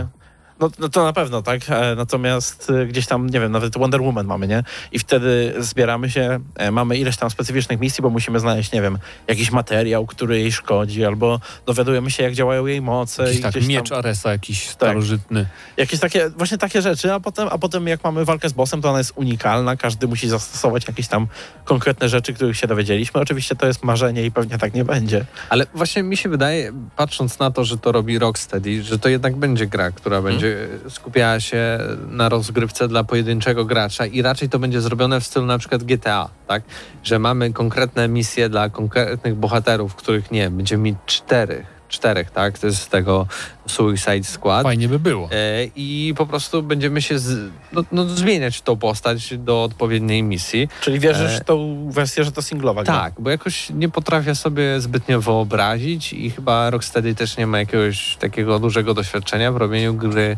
No, 0.61 0.71
no 0.79 0.88
to 0.88 1.05
na 1.05 1.12
pewno, 1.12 1.42
tak. 1.42 1.61
E, 1.69 1.95
Natomiast 1.95 2.71
e, 2.71 2.87
gdzieś 2.87 3.07
tam, 3.07 3.31
nie 3.31 3.40
wiem, 3.40 3.53
nawet 3.53 3.79
Wonder 3.79 4.03
Woman 4.03 4.27
mamy, 4.27 4.49
nie? 4.49 4.64
I 4.92 4.99
wtedy 4.99 5.55
zbieramy 5.59 6.11
się, 6.11 6.40
e, 6.55 6.71
mamy 6.71 6.97
ileś 6.97 7.16
tam 7.16 7.31
specyficznych 7.31 7.81
misji, 7.81 8.03
bo 8.03 8.11
musimy 8.11 8.40
znaleźć, 8.40 8.73
nie 8.73 8.83
wiem, 8.83 8.99
jakiś 9.29 9.51
materiał, 9.51 10.07
który 10.07 10.38
jej 10.40 10.53
szkodzi, 10.53 11.05
albo 11.05 11.40
dowiadujemy 11.66 12.11
się, 12.11 12.23
jak 12.23 12.33
działają 12.33 12.66
jej 12.66 12.83
moce. 12.83 13.23
Jakiś 13.23 13.38
i 13.38 13.42
tak, 13.42 13.51
gdzieś 13.53 13.66
miecz 13.66 13.88
tam, 13.88 13.99
Aresa 13.99 14.33
jakiś 14.33 14.69
starożytny. 14.69 15.47
jakieś 15.77 16.01
takie, 16.01 16.31
właśnie 16.31 16.59
takie 16.59 16.83
rzeczy, 16.83 17.12
a 17.12 17.21
potem, 17.21 17.49
a 17.51 17.59
potem 17.59 17.87
jak 17.87 18.05
mamy 18.05 18.25
walkę 18.25 18.49
z 18.49 18.53
bossem, 18.53 18.83
to 18.83 18.88
ona 18.88 18.99
jest 18.99 19.12
unikalna, 19.14 19.77
każdy 19.77 20.09
musi 20.09 20.29
zastosować 20.29 20.88
jakieś 20.88 21.09
tam 21.09 21.27
konkretne 21.64 22.09
rzeczy, 22.09 22.33
których 22.33 22.57
się 22.57 22.66
dowiedzieliśmy. 22.66 23.21
Oczywiście 23.21 23.57
to 23.57 23.66
jest 23.66 23.85
marzenie 23.85 24.25
i 24.25 24.31
pewnie 24.31 24.59
tak 24.59 24.75
nie 24.75 24.85
będzie. 24.85 25.25
Ale 25.49 25.66
właśnie 25.75 26.03
mi 26.03 26.16
się 26.16 26.29
wydaje, 26.29 26.73
patrząc 26.97 27.38
na 27.38 27.51
to, 27.51 27.64
że 27.64 27.79
to 27.79 27.92
robi 27.92 28.19
Rocksteady, 28.19 28.83
że 28.83 28.99
to 28.99 29.09
jednak 29.09 29.37
będzie 29.37 29.66
gra, 29.66 29.90
która 29.90 30.23
będzie 30.23 30.46
skupiała 30.89 31.41
się 31.41 31.79
na 32.09 32.29
rozgrywce 32.29 32.89
dla 32.89 33.05
pojedynczego 33.05 33.65
gracza 33.65 34.07
i 34.07 34.23
raczej 34.23 34.49
to 34.49 34.59
będzie 34.59 34.81
zrobione 34.81 35.21
w 35.21 35.27
stylu 35.27 35.47
na 35.47 35.59
przykład 35.59 35.85
GTA, 35.85 36.29
tak? 36.47 36.63
Że 37.03 37.19
mamy 37.19 37.53
konkretne 37.53 38.09
misje 38.09 38.49
dla 38.49 38.71
konkretnych 38.71 39.35
bohaterów, 39.35 39.95
których 39.95 40.31
nie, 40.31 40.51
będziemy 40.51 40.83
mieć 40.83 40.97
czterech, 41.07 41.76
czterech, 41.88 42.31
tak? 42.31 42.59
To 42.59 42.66
jest 42.66 42.79
z 42.83 42.88
tego 42.88 43.27
Suicide 43.66 44.25
Squad. 44.25 44.62
Fajnie 44.62 44.88
by 44.88 44.99
było. 44.99 45.29
E, 45.33 45.64
I 45.77 46.14
po 46.16 46.27
prostu 46.27 46.62
będziemy 46.62 47.03
się 47.03 47.18
z, 47.18 47.51
no, 47.72 47.85
no, 47.92 48.09
zmieniać 48.09 48.61
tą 48.61 48.77
postać 48.77 49.38
do 49.38 49.62
odpowiedniej 49.62 50.22
misji. 50.22 50.68
Czyli 50.81 50.99
wierzysz 50.99 51.33
E, 51.33 51.40
w 51.40 51.44
tą 51.44 51.87
wersję, 51.90 52.25
że 52.25 52.33
to 52.33 52.42
singlowa 52.42 52.85
gra? 52.85 52.94
Tak, 52.94 53.12
bo 53.18 53.31
jakoś 53.31 53.70
nie 53.70 53.88
potrafię 53.88 54.35
sobie 54.35 54.81
zbytnio 54.81 55.20
wyobrazić 55.20 56.12
i 56.12 56.31
chyba 56.31 56.70
Rocksteady 56.70 57.14
też 57.14 57.37
nie 57.37 57.46
ma 57.46 57.59
jakiegoś 57.59 58.16
takiego 58.16 58.59
dużego 58.59 58.94
doświadczenia 58.94 59.53
w 59.53 59.57
robieniu 59.57 59.94
gry 59.94 60.37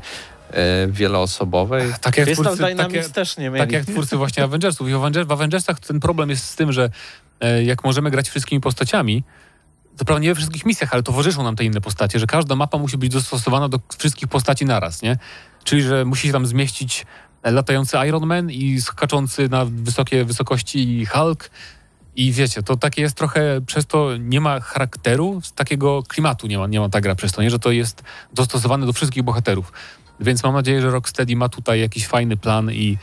e, 0.50 0.86
wieloosobowej. 0.88 1.92
Tak 2.00 2.16
jak 2.16 2.26
Crystal 2.26 2.44
twórcy, 2.44 2.64
Dynamics 2.64 3.06
takie, 3.06 3.14
też 3.14 3.36
nie 3.36 3.50
mieli. 3.50 3.60
tak 3.60 3.72
jak 3.72 3.84
twórcy 3.84 4.16
właśnie 4.16 4.44
Avengersów. 4.48 4.88
I 4.88 4.92
w, 4.92 4.96
Avenger, 4.96 5.26
w 5.26 5.32
Avengersach 5.32 5.80
ten 5.80 6.00
problem 6.00 6.30
jest 6.30 6.44
z 6.44 6.56
tym, 6.56 6.72
że 6.72 6.90
jak 7.64 7.84
możemy 7.84 8.10
grać 8.10 8.28
wszystkimi 8.28 8.60
postaciami, 8.60 9.22
to 9.98 10.04
prawda 10.04 10.22
nie 10.22 10.28
we 10.28 10.34
wszystkich 10.34 10.66
misjach, 10.66 10.92
ale 10.92 11.02
towarzyszą 11.02 11.42
nam 11.42 11.56
te 11.56 11.64
inne 11.64 11.80
postacie, 11.80 12.18
że 12.18 12.26
każda 12.26 12.56
mapa 12.56 12.78
musi 12.78 12.98
być 12.98 13.12
dostosowana 13.12 13.68
do 13.68 13.80
wszystkich 13.98 14.28
postaci 14.28 14.64
naraz, 14.64 15.02
nie? 15.02 15.18
Czyli, 15.64 15.82
że 15.82 16.04
musi 16.04 16.26
się 16.26 16.32
tam 16.32 16.46
zmieścić 16.46 17.06
e, 17.42 17.50
latający 17.50 17.96
Iron 18.08 18.26
Man 18.26 18.50
i 18.50 18.80
skaczący 18.80 19.48
na 19.48 19.64
wysokie 19.64 20.24
wysokości 20.24 21.06
Hulk. 21.06 21.50
I 22.16 22.32
wiecie, 22.32 22.62
to 22.62 22.76
takie 22.76 23.02
jest 23.02 23.16
trochę, 23.16 23.60
przez 23.66 23.86
to 23.86 24.16
nie 24.16 24.40
ma 24.40 24.60
charakteru, 24.60 25.40
takiego 25.54 26.02
klimatu 26.02 26.46
nie 26.46 26.58
ma, 26.58 26.66
nie 26.66 26.80
ma 26.80 26.88
ta 26.88 27.00
gra 27.00 27.14
przez 27.14 27.32
to, 27.32 27.42
nie? 27.42 27.50
że 27.50 27.58
to 27.58 27.70
jest 27.70 28.02
dostosowane 28.32 28.86
do 28.86 28.92
wszystkich 28.92 29.22
bohaterów. 29.22 29.72
Więc 30.20 30.42
mam 30.42 30.54
nadzieję, 30.54 30.80
że 30.80 30.90
Rocksteady 30.90 31.36
ma 31.36 31.48
tutaj 31.48 31.80
jakiś 31.80 32.06
fajny 32.06 32.36
plan 32.36 32.72
i 32.72 32.98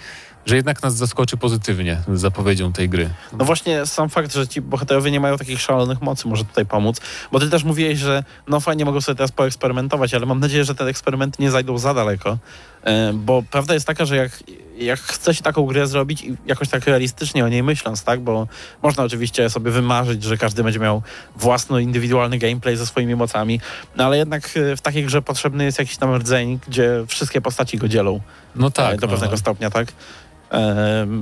że 0.45 0.55
jednak 0.55 0.83
nas 0.83 0.95
zaskoczy 0.95 1.37
pozytywnie 1.37 2.01
z 2.13 2.19
zapowiedzią 2.21 2.73
tej 2.73 2.89
gry. 2.89 3.09
No 3.37 3.45
właśnie 3.45 3.85
sam 3.85 4.09
fakt, 4.09 4.33
że 4.33 4.47
ci 4.47 4.61
bohaterowie 4.61 5.11
nie 5.11 5.19
mają 5.19 5.37
takich 5.37 5.61
szalonych 5.61 6.01
mocy 6.01 6.27
może 6.27 6.45
tutaj 6.45 6.65
pomóc, 6.65 7.01
bo 7.31 7.39
ty 7.39 7.49
też 7.49 7.63
mówiłeś, 7.63 7.99
że 7.99 8.23
no 8.47 8.59
fajnie 8.59 8.85
mogą 8.85 9.01
sobie 9.01 9.15
teraz 9.15 9.31
poeksperymentować, 9.31 10.13
ale 10.13 10.25
mam 10.25 10.39
nadzieję, 10.39 10.65
że 10.65 10.75
te 10.75 10.85
eksperymenty 10.85 11.43
nie 11.43 11.51
zajdą 11.51 11.77
za 11.77 11.93
daleko, 11.93 12.37
e, 12.83 13.13
bo 13.13 13.43
prawda 13.51 13.73
jest 13.73 13.87
taka, 13.87 14.05
że 14.05 14.15
jak, 14.15 14.43
jak 14.77 14.99
chce 14.99 15.33
się 15.33 15.43
taką 15.43 15.65
grę 15.65 15.87
zrobić 15.87 16.23
i 16.23 16.35
jakoś 16.45 16.69
tak 16.69 16.85
realistycznie 16.85 17.45
o 17.45 17.49
niej 17.49 17.63
myśląc, 17.63 18.03
tak, 18.03 18.19
bo 18.19 18.47
można 18.83 19.03
oczywiście 19.03 19.49
sobie 19.49 19.71
wymarzyć, 19.71 20.23
że 20.23 20.37
każdy 20.37 20.63
będzie 20.63 20.79
miał 20.79 21.01
własny, 21.35 21.83
indywidualny 21.83 22.37
gameplay 22.37 22.77
ze 22.77 22.85
swoimi 22.85 23.15
mocami, 23.15 23.59
no 23.95 24.05
ale 24.05 24.17
jednak 24.17 24.49
e, 24.57 24.75
w 24.75 24.81
takiej 24.81 25.05
grze 25.05 25.21
potrzebny 25.21 25.63
jest 25.63 25.79
jakiś 25.79 25.97
tam 25.97 26.15
rdzeń, 26.15 26.59
gdzie 26.67 27.03
wszystkie 27.07 27.41
postaci 27.41 27.77
go 27.77 27.87
dzielą 27.87 28.21
No 28.55 28.67
e, 28.67 28.71
tak. 28.71 28.99
do 28.99 29.07
no. 29.07 29.13
pewnego 29.13 29.37
stopnia, 29.37 29.69
tak? 29.69 29.87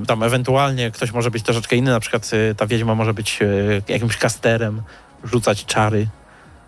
Tam 0.06 0.22
ewentualnie 0.22 0.90
ktoś 0.90 1.12
może 1.12 1.30
być 1.30 1.42
troszeczkę 1.42 1.76
inny, 1.76 1.90
na 1.90 2.00
przykład 2.00 2.30
e, 2.50 2.54
ta 2.54 2.66
wiedźma 2.66 2.94
może 2.94 3.14
być 3.14 3.38
e, 3.42 3.46
jakimś 3.92 4.16
kasterem, 4.16 4.82
rzucać 5.24 5.64
czary. 5.64 6.08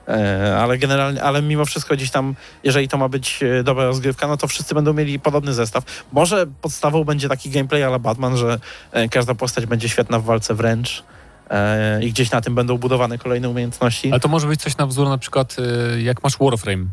E, 0.08 0.56
Ale 0.58 0.78
generalnie, 0.78 1.22
ale 1.22 1.42
mimo 1.42 1.64
wszystko 1.64 1.94
gdzieś 1.94 2.10
tam, 2.10 2.34
jeżeli 2.64 2.88
to 2.88 2.98
ma 2.98 3.08
być 3.08 3.42
e, 3.42 3.62
dobra 3.62 3.84
rozgrywka, 3.84 4.26
no 4.26 4.36
to 4.36 4.48
wszyscy 4.48 4.74
będą 4.74 4.92
mieli 4.92 5.20
podobny 5.20 5.52
zestaw. 5.54 6.04
Może 6.12 6.46
podstawą 6.60 7.04
będzie 7.04 7.28
taki 7.28 7.50
gameplay 7.50 7.82
ale 7.82 7.98
Batman, 7.98 8.36
że 8.36 8.58
e, 8.92 9.08
każda 9.08 9.34
postać 9.34 9.66
będzie 9.66 9.88
świetna 9.88 10.18
w 10.18 10.24
walce 10.24 10.54
wręcz 10.54 11.04
e, 11.50 12.04
i 12.04 12.10
gdzieś 12.10 12.30
na 12.30 12.40
tym 12.40 12.54
będą 12.54 12.78
budowane 12.78 13.18
kolejne 13.18 13.48
umiejętności. 13.48 14.10
Ale 14.10 14.20
to 14.20 14.28
może 14.28 14.46
być 14.46 14.60
coś 14.60 14.76
na 14.76 14.86
wzór 14.86 15.08
na 15.08 15.18
przykład 15.18 15.56
jak 15.98 16.22
masz 16.22 16.38
Warframe, 16.40 16.86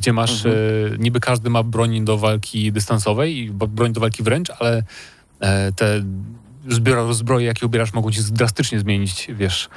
gdzie 0.00 0.12
masz, 0.12 0.46
Mhm. 0.46 0.54
e, 0.94 0.98
niby 0.98 1.20
każdy 1.20 1.50
ma 1.50 1.62
broń 1.62 2.04
do 2.04 2.18
walki 2.18 2.72
dystansowej 2.72 3.38
i 3.38 3.50
broń 3.50 3.92
do 3.92 4.00
walki 4.00 4.22
wręcz, 4.22 4.50
ale 4.58 4.82
e, 5.40 5.72
te 5.72 6.02
zbiora, 6.68 7.12
zbroje, 7.12 7.46
jakie 7.46 7.66
ubierasz, 7.66 7.92
mogą 7.92 8.10
ci 8.10 8.20
drastycznie 8.30 8.80
zmienić, 8.80 9.28
wiesz, 9.34 9.68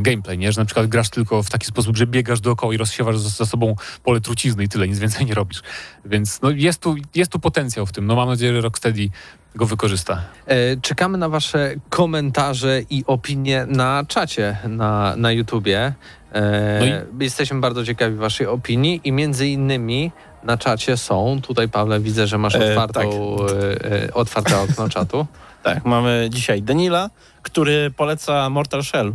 gameplay, 0.00 0.38
nie? 0.38 0.52
Że 0.52 0.60
na 0.60 0.64
przykład 0.64 0.86
grasz 0.86 1.10
tylko 1.10 1.42
w 1.42 1.50
taki 1.50 1.66
sposób, 1.66 1.96
że 1.96 2.06
biegasz 2.06 2.40
dookoła 2.40 2.74
i 2.74 2.76
rozsiewasz 2.76 3.18
za, 3.18 3.46
sobą 3.46 3.76
pole 4.04 4.20
trucizny 4.20 4.64
i 4.64 4.68
tyle, 4.68 4.88
nic 4.88 4.98
więcej 4.98 5.26
nie 5.26 5.34
robisz. 5.34 5.62
Więc 6.04 6.42
no, 6.42 6.50
jest, 6.50 6.82
tu, 6.82 6.94
jest 7.14 7.32
tu 7.32 7.38
potencjał 7.38 7.86
w 7.86 7.92
tym. 7.92 8.06
No 8.06 8.16
mam 8.16 8.28
nadzieję, 8.28 8.52
że 8.52 8.60
Rocksteady 8.60 9.08
go 9.54 9.66
wykorzysta. 9.66 10.22
E, 10.46 10.76
Czekamy 10.76 11.18
na 11.18 11.28
Wasze 11.28 11.74
komentarze 11.90 12.80
i 12.90 13.04
opinie 13.06 13.66
na 13.68 14.04
czacie 14.08 14.56
na, 14.68 15.16
na 15.16 15.32
YouTubie. 15.32 15.92
E, 16.32 16.80
No 16.80 17.24
Jesteśmy 17.24 17.60
bardzo 17.60 17.84
ciekawi 17.84 18.16
Waszej 18.16 18.46
opinii 18.46 19.00
i 19.04 19.12
między 19.12 19.48
innymi 19.48 20.12
na 20.42 20.58
czacie 20.58 20.96
są, 20.96 21.40
tutaj 21.42 21.68
Pawle 21.68 22.00
widzę, 22.00 22.26
że 22.26 22.38
masz 22.38 22.54
E, 22.54 22.70
otwartą, 22.70 23.00
e, 23.00 24.04
e, 24.04 24.14
otwarte 24.14 24.60
okno 24.60 24.88
czatu. 24.88 25.26
Tak, 25.62 25.84
mamy 25.84 26.28
dzisiaj 26.32 26.62
Denila, 26.62 27.10
który 27.42 27.90
poleca 27.90 28.50
Mortal 28.50 28.82
Shell, 28.82 29.08
e, 29.08 29.12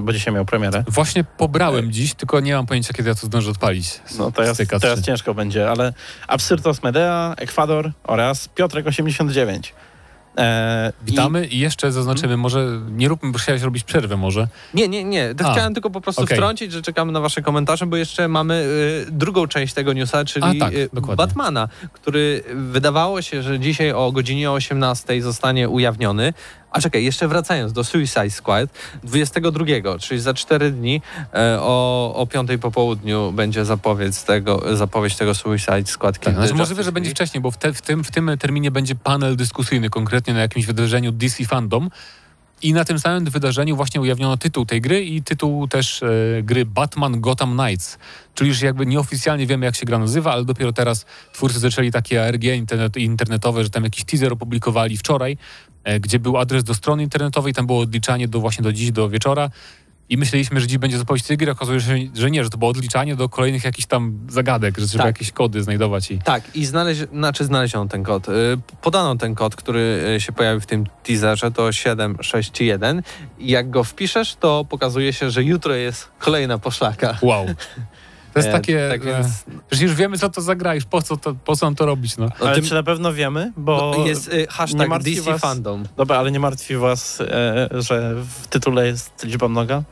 bo 0.00 0.12
dzisiaj 0.12 0.34
miał 0.34 0.44
premierę. 0.44 0.84
Właśnie 0.88 1.24
pobrałem 1.24 1.92
dziś, 1.92 2.14
tylko 2.14 2.40
nie 2.40 2.54
mam 2.54 2.66
pojęcia, 2.66 2.92
kiedy 2.92 3.08
ja 3.08 3.14
to 3.14 3.26
zdążę 3.26 3.50
odpalić. 3.50 4.00
No 4.18 4.32
teraz, 4.32 4.56
z 4.56 4.60
TK3. 4.60 4.80
teraz 4.80 5.02
ciężko 5.02 5.34
będzie, 5.34 5.70
ale 5.70 5.92
Absyrtos 6.28 6.82
Medea, 6.82 7.34
Ekwador 7.36 7.92
oraz 8.04 8.48
Piotrek 8.48 8.86
89. 8.86 9.74
E, 10.38 10.92
Witamy 11.02 11.46
i 11.46 11.58
jeszcze 11.58 11.92
zaznaczymy, 11.92 12.36
może 12.36 12.80
nie 12.90 13.08
róbmy, 13.08 13.32
bo 13.32 13.38
chciałeś 13.38 13.62
robić 13.62 13.84
przerwę 13.84 14.16
może. 14.16 14.48
Nie, 14.74 14.88
nie, 14.88 15.04
nie. 15.04 15.34
A, 15.44 15.52
chciałem 15.52 15.74
tylko 15.74 15.90
po 15.90 16.00
prostu 16.00 16.22
okej. 16.22 16.36
wtrącić, 16.36 16.72
że 16.72 16.82
czekamy 16.82 17.12
na 17.12 17.20
wasze 17.20 17.42
komentarze, 17.42 17.86
bo 17.86 17.96
jeszcze 17.96 18.28
mamy 18.28 18.54
y, 19.08 19.12
drugą 19.12 19.46
część 19.46 19.74
tego 19.74 19.92
newsa, 19.92 20.24
czyli 20.24 20.46
A, 20.46 20.64
tak, 20.64 20.74
y. 20.74 21.16
Batmana, 21.16 21.68
który 21.92 22.44
wydawało 22.54 23.22
się, 23.22 23.42
że 23.42 23.60
dzisiaj 23.60 23.92
o 23.92 24.12
godzinie 24.12 24.50
18 24.50 25.22
zostanie 25.22 25.68
ujawniony. 25.68 26.32
A 26.72 26.80
czekaj, 26.80 27.04
jeszcze 27.04 27.28
wracając 27.28 27.72
do 27.72 27.84
Suicide 27.84 28.30
Squad, 28.30 28.70
22, 29.04 29.64
czyli 29.98 30.20
za 30.20 30.34
4 30.34 30.70
dni 30.70 31.02
e, 31.34 31.58
o, 31.60 32.14
o 32.14 32.26
5 32.26 32.50
po 32.60 32.70
południu 32.70 33.32
będzie 33.32 33.64
zapowiedź 33.64 34.22
tego, 34.22 34.76
zapowiedź 34.76 35.16
tego 35.16 35.34
Suicide 35.34 35.86
Squad. 35.86 36.18
Tak, 36.18 36.34
znaczy 36.34 36.54
możliwe, 36.54 36.82
że 36.82 36.92
będzie 36.92 37.10
wcześniej, 37.10 37.40
bo 37.40 37.50
w, 37.50 37.56
te, 37.56 37.72
w, 37.72 37.82
tym, 37.82 38.04
w 38.04 38.10
tym 38.10 38.30
terminie 38.38 38.70
będzie 38.70 38.94
panel 38.94 39.36
dyskusyjny 39.36 39.90
konkretnie 39.90 40.34
na 40.34 40.40
jakimś 40.40 40.66
wydarzeniu 40.66 41.12
DC 41.12 41.44
Fandom. 41.44 41.90
I 42.62 42.72
na 42.72 42.84
tym 42.84 42.98
samym 42.98 43.24
wydarzeniu 43.24 43.76
właśnie 43.76 44.00
ujawniono 44.00 44.36
tytuł 44.36 44.66
tej 44.66 44.80
gry 44.80 45.04
i 45.04 45.22
tytuł 45.22 45.68
też 45.68 46.02
e, 46.02 46.08
gry 46.42 46.64
Batman 46.66 47.20
Gotham 47.20 47.58
Knights. 47.58 47.98
Czyli 48.34 48.50
już 48.50 48.62
jakby 48.62 48.86
nieoficjalnie 48.86 49.46
wiemy, 49.46 49.66
jak 49.66 49.76
się 49.76 49.86
gra 49.86 49.98
nazywa, 49.98 50.32
ale 50.32 50.44
dopiero 50.44 50.72
teraz 50.72 51.06
twórcy 51.32 51.58
zaczęli 51.58 51.90
takie 51.90 52.24
ARG 52.24 52.44
internet, 52.44 52.96
internetowe, 52.96 53.64
że 53.64 53.70
tam 53.70 53.84
jakiś 53.84 54.04
teaser 54.04 54.32
opublikowali 54.32 54.96
wczoraj, 54.96 55.36
gdzie 56.00 56.18
był 56.18 56.38
adres 56.38 56.64
do 56.64 56.74
strony 56.74 57.02
internetowej, 57.02 57.54
tam 57.54 57.66
było 57.66 57.80
odliczanie 57.80 58.28
do 58.28 58.40
właśnie 58.40 58.62
do 58.62 58.72
dziś, 58.72 58.92
do 58.92 59.08
wieczora. 59.08 59.50
I 60.08 60.16
myśleliśmy, 60.16 60.60
że 60.60 60.66
dziś 60.66 60.78
będzie 60.78 60.98
zapowiedź 60.98 61.24
gry, 61.36 61.52
okazuje 61.52 61.80
się, 61.80 61.98
że 62.14 62.30
nie, 62.30 62.44
że 62.44 62.50
to 62.50 62.58
było 62.58 62.70
odliczanie 62.70 63.16
do 63.16 63.28
kolejnych 63.28 63.64
jakichś 63.64 63.86
tam 63.86 64.18
zagadek, 64.28 64.78
że 64.78 64.86
trzeba 64.86 65.04
Tak. 65.04 65.16
jakieś 65.16 65.32
kody 65.32 65.62
znajdować 65.62 66.10
i... 66.10 66.18
Tak, 66.18 66.56
i 66.56 66.64
znaleźć, 66.66 67.00
znaczy 67.12 67.44
znaleziono 67.44 67.88
ten 67.88 68.02
kod. 68.02 68.28
Y, 68.28 68.32
Podano 68.82 69.16
ten 69.16 69.34
kod, 69.34 69.56
który 69.56 70.12
y, 70.16 70.20
się 70.20 70.32
pojawił 70.32 70.60
w 70.60 70.66
tym 70.66 70.86
teaserze, 71.02 71.50
to 71.50 71.72
761. 71.72 73.02
I 73.38 73.50
jak 73.50 73.70
go 73.70 73.84
wpiszesz, 73.84 74.34
to 74.34 74.64
pokazuje 74.68 75.12
się, 75.12 75.30
że 75.30 75.44
jutro 75.44 75.74
jest 75.74 76.08
kolejna 76.18 76.58
poszlaka. 76.58 77.18
Wow. 77.22 77.46
To 78.32 78.38
jest 78.38 78.48
E, 78.48 78.52
takie. 78.52 78.88
Tak 78.90 79.04
więc 79.04 79.26
Przecież 79.70 79.88
już 79.88 79.94
wiemy, 79.94 80.18
co 80.18 80.28
to 80.28 80.40
zagrajesz, 80.40 80.84
po 80.84 81.02
co, 81.02 81.16
to, 81.16 81.34
po 81.34 81.56
co 81.56 81.66
nam 81.66 81.74
to 81.74 81.86
robić, 81.86 82.16
no. 82.16 82.28
ale 82.40 82.54
tym 82.54 82.64
czy 82.64 82.74
na 82.74 82.82
pewno 82.82 83.12
wiemy? 83.12 83.52
Bo 83.56 83.94
no, 83.98 84.06
jest 84.06 84.28
y, 84.28 84.36
nie 84.36 84.46
hashtag 84.46 84.88
martwi 84.88 85.16
DC 85.16 85.30
was- 85.30 85.40
Fandom. 85.40 85.84
Dobra, 85.96 86.16
ale 86.18 86.30
nie 86.30 86.40
martwi 86.40 86.76
was, 86.76 87.20
e, 87.20 87.68
że 87.72 88.14
w 88.42 88.46
tytule 88.46 88.86
jest 88.86 89.24
liczba 89.24 89.48
mnoga? 89.48 89.82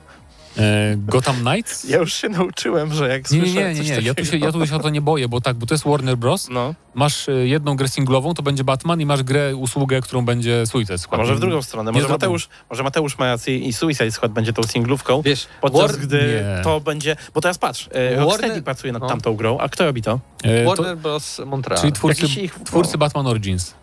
E, 0.61 0.97
Gotham 0.97 1.37
Knights? 1.37 1.85
Ja 1.85 1.99
już 1.99 2.13
się 2.15 2.29
nauczyłem, 2.29 2.93
że 2.93 3.09
jak 3.09 3.31
Nie, 3.31 3.39
nie, 3.39 3.45
słyszę 3.45 3.75
nie, 3.75 3.75
nie, 3.75 3.91
nie. 3.91 4.01
Ja 4.01 4.15
tu, 4.15 4.25
się, 4.25 4.37
ja 4.37 4.53
tu 4.53 4.67
się 4.67 4.77
o 4.77 4.79
to 4.79 4.91
nie 4.91 5.01
boję, 5.01 5.29
bo 5.29 5.41
tak, 5.41 5.57
bo 5.57 5.67
to 5.67 5.75
jest 5.75 5.85
Warner 5.85 6.17
Bros. 6.17 6.49
No, 6.51 6.75
Masz 6.95 7.29
e, 7.29 7.33
jedną 7.33 7.77
grę 7.77 7.89
singlową, 7.89 8.35
to 8.35 8.43
będzie 8.43 8.65
Batman 8.65 9.01
i 9.01 9.07
masz 9.07 9.23
grę, 9.23 9.57
usługę, 9.57 10.01
którą 10.01 10.25
będzie 10.25 10.67
Suicide 10.67 10.95
a 10.95 10.99
Squad. 10.99 11.21
może 11.21 11.35
w 11.35 11.41
drugą 11.41 11.63
stronę. 11.63 11.93
Nie 11.93 12.01
Może. 12.01 12.13
Mateusz, 12.13 12.49
może 12.71 12.83
Mateusz 12.83 13.19
ma 13.19 13.27
rację 13.27 13.59
i 13.59 13.73
Suicide 13.73 14.11
Squad 14.11 14.33
będzie 14.33 14.53
tą 14.53 14.63
singlówką, 14.63 15.23
Wiesz, 15.23 15.47
podczas 15.61 15.81
War- 15.93 16.01
gdy 16.01 16.45
Nie. 16.57 16.65
to 16.65 16.81
będzie... 16.81 17.17
Bo 17.35 17.41
teraz 17.41 17.59
patrz, 17.59 17.89
e, 17.93 18.17
Warner- 18.17 18.19
Rocksteady 18.21 18.63
pracuje 18.63 18.93
nad 18.93 19.03
no. 19.03 19.09
tamtą 19.09 19.37
grą, 19.37 19.59
a 19.59 19.69
kto 19.69 19.85
robi 19.85 20.03
to? 20.03 20.21
E, 20.45 20.65
to, 20.65 20.71
Warner 20.71 20.97
Bros. 20.97 21.41
Montreal. 21.47 21.81
czyli 21.81 21.93
twórcy, 21.93 22.27
ich- 22.41 22.55
twórcy 22.65 22.99
Batman 22.99 23.27
Origins. 23.27 23.75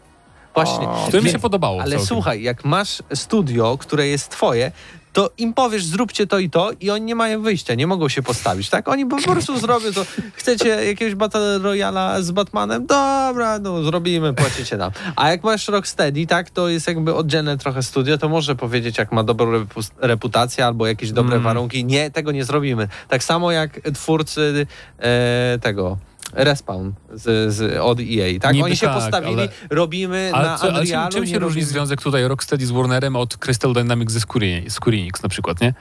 Właśnie. 0.56 0.88
O, 0.90 1.06
Które 1.08 1.24
mi 1.24 1.30
się 1.30 1.40
podobało. 1.40 1.82
Ale 1.82 1.92
całkiem. 1.92 2.08
słuchaj, 2.08 2.42
jak 2.44 2.66
masz 2.66 3.04
studio, 3.14 3.78
które 3.78 4.08
jest 4.08 4.30
twoje, 4.32 4.72
to 5.18 5.32
im 5.38 5.54
powiesz, 5.54 5.86
zróbcie 5.86 6.28
to 6.28 6.40
i 6.40 6.50
to 6.50 6.72
i 6.82 6.90
oni 6.90 7.06
nie 7.06 7.16
mają 7.16 7.42
wyjścia, 7.42 7.74
nie 7.76 7.88
mogą 7.88 8.10
się 8.10 8.22
postawić, 8.24 8.70
tak? 8.70 8.88
Oni 8.88 9.06
po 9.06 9.18
prostu 9.32 9.60
zrobią 9.60 9.94
to. 9.94 10.06
Chcecie 10.34 10.70
jakiegoś 10.70 11.16
Battle 11.16 11.58
Royala 11.58 12.22
z 12.22 12.32
Batmanem? 12.32 12.86
Dobra, 12.86 13.60
no 13.60 13.84
zrobimy, 13.84 14.34
płacicie 14.34 14.78
nam. 14.78 14.92
A 15.16 15.30
jak 15.30 15.44
masz 15.44 15.68
Rocksteady, 15.68 16.28
tak, 16.28 16.50
to 16.50 16.70
jest 16.70 16.88
jakby 16.88 17.16
oddzielne 17.16 17.58
trochę 17.58 17.84
studio, 17.84 18.18
to 18.18 18.30
może 18.30 18.56
powiedzieć, 18.56 18.98
jak 18.98 19.12
ma 19.12 19.24
dobrą 19.24 19.52
repu- 19.52 19.92
reputację 19.98 20.66
albo 20.66 20.88
jakieś 20.88 21.12
dobre 21.12 21.36
Mm. 21.36 21.44
warunki. 21.44 21.86
Nie, 21.86 22.12
tego 22.12 22.32
nie 22.32 22.46
zrobimy. 22.46 22.88
Tak 23.08 23.24
samo 23.24 23.52
jak 23.52 23.80
twórcy 23.94 24.68
e, 25.00 25.60
tego... 25.62 25.98
Respawn 26.34 26.92
z, 27.14 27.54
z, 27.54 27.78
od 27.80 28.00
EA, 28.00 28.40
tak? 28.40 28.54
Niby 28.54 28.66
Oni 28.66 28.76
się 28.78 28.88
tak, 28.88 28.96
postawili, 28.96 29.34
ale- 29.34 29.50
robimy 29.70 30.32
Ale, 30.34 30.48
na 30.48 30.58
co, 30.58 30.64
ale 30.64 30.74
czym, 30.74 30.82
Unrealu. 30.84 31.12
czym 31.12 31.24
nie 31.24 31.30
się 31.30 31.40
różni 31.40 31.64
związek 31.64 32.02
tutaj 32.02 32.28
Rocksteady 32.28 32.66
z 32.66 32.72
Warnerem 32.72 33.16
od 33.16 33.38
Crystal 33.38 33.74
Dynamics 33.74 34.14
ze 34.14 34.20
Square 34.20 34.94
Enix 34.94 35.24
na 35.24 35.30
przykład, 35.30 35.62
nie? 35.62 35.74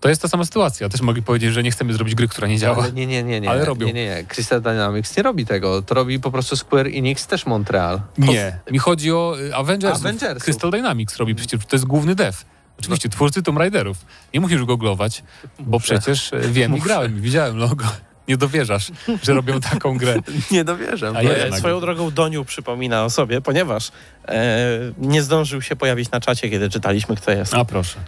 To 0.00 0.08
jest 0.08 0.22
ta 0.22 0.28
sama 0.28 0.44
sytuacja. 0.44 0.88
Też 0.88 1.00
mogli 1.00 1.22
powiedzieć, 1.22 1.52
że 1.52 1.62
nie 1.62 1.70
chcemy 1.70 1.92
zrobić 1.92 2.14
gry, 2.14 2.28
która 2.28 2.48
nie 2.48 2.58
działa. 2.58 2.82
Ale 2.82 2.92
nie, 2.92 3.06
nie, 3.06 3.22
nie, 3.22 3.40
nie. 3.40 3.50
Ale 3.50 3.64
robią. 3.64 3.86
Nie, 3.86 3.92
nie, 3.92 4.04
nie. 4.06 4.24
Crystal 4.24 4.60
Dynamics 4.62 5.16
nie 5.16 5.22
robi 5.22 5.46
tego. 5.46 5.82
To 5.82 5.94
robi 5.94 6.20
po 6.20 6.30
prostu 6.30 6.56
Square 6.56 6.86
Enix, 6.86 7.26
też 7.26 7.46
Montreal. 7.46 8.00
Nie, 8.18 8.58
mi 8.70 8.78
chodzi 8.78 9.12
o 9.12 9.36
y, 9.40 9.54
Avengers. 9.54 10.02
Crystal 10.40 10.70
Dynamics 10.70 11.16
robi 11.16 11.34
przecież, 11.34 11.60
to 11.66 11.76
jest 11.76 11.84
główny 11.86 12.14
dev. 12.14 12.38
Oczywiście 12.78 13.08
twórcy 13.08 13.42
Tomb 13.42 13.58
Raiderów. 13.58 13.96
Nie 14.34 14.40
musisz 14.40 14.64
googlować, 14.64 15.22
bo 15.58 15.70
Muszę. 15.78 15.98
przecież 15.98 16.32
y, 16.32 16.40
wiem 16.52 16.76
i 16.76 16.80
grałem, 16.80 17.20
widziałem 17.20 17.56
logo. 17.56 17.84
Nie 18.28 18.36
dowierzasz, 18.36 18.90
że 19.22 19.34
robią 19.34 19.60
taką 19.60 19.98
grę. 19.98 20.14
Nie 20.50 20.64
dowierzę. 20.64 21.12
A 21.16 21.22
jednak. 21.22 21.58
Swoją 21.58 21.80
drogą 21.80 22.10
Doniu 22.10 22.44
przypomina 22.44 23.04
o 23.04 23.10
sobie, 23.10 23.40
ponieważ 23.40 23.92
e, 24.28 24.68
nie 24.98 25.22
zdążył 25.22 25.62
się 25.62 25.76
pojawić 25.76 26.10
na 26.10 26.20
czacie, 26.20 26.50
kiedy 26.50 26.70
czytaliśmy, 26.70 27.16
kto 27.16 27.30
jest. 27.30 27.54
A 27.54 27.64
proszę. 27.64 27.98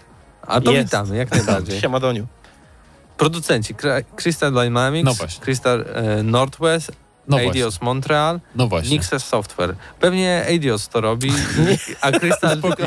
A 0.46 0.61
to 0.61 0.72
Jest. 0.72 0.85
witamy, 0.87 1.16
jak 1.16 1.31
najbardziej. 1.31 1.81
Siema 1.81 2.01
Doniu. 2.01 2.27
Producenci 3.16 3.75
Cry- 3.75 4.05
Crystal 4.16 4.53
Dynamics, 4.53 5.05
No. 5.20 5.27
Crystal 5.40 5.85
e, 5.94 6.22
Northwest, 6.22 6.92
No 7.28 7.37
właśnie. 7.38 7.61
Eidos 7.61 7.80
Montreal, 7.82 8.40
No 8.54 8.68
właśnie. 8.68 8.90
Nixes 8.90 9.24
Software. 9.24 9.74
Pewnie 10.00 10.46
Eidos 10.46 10.88
to 10.88 11.00
robi, 11.00 11.32
a 12.00 12.12
Crystal 12.12 12.61
tylko... 12.62 12.87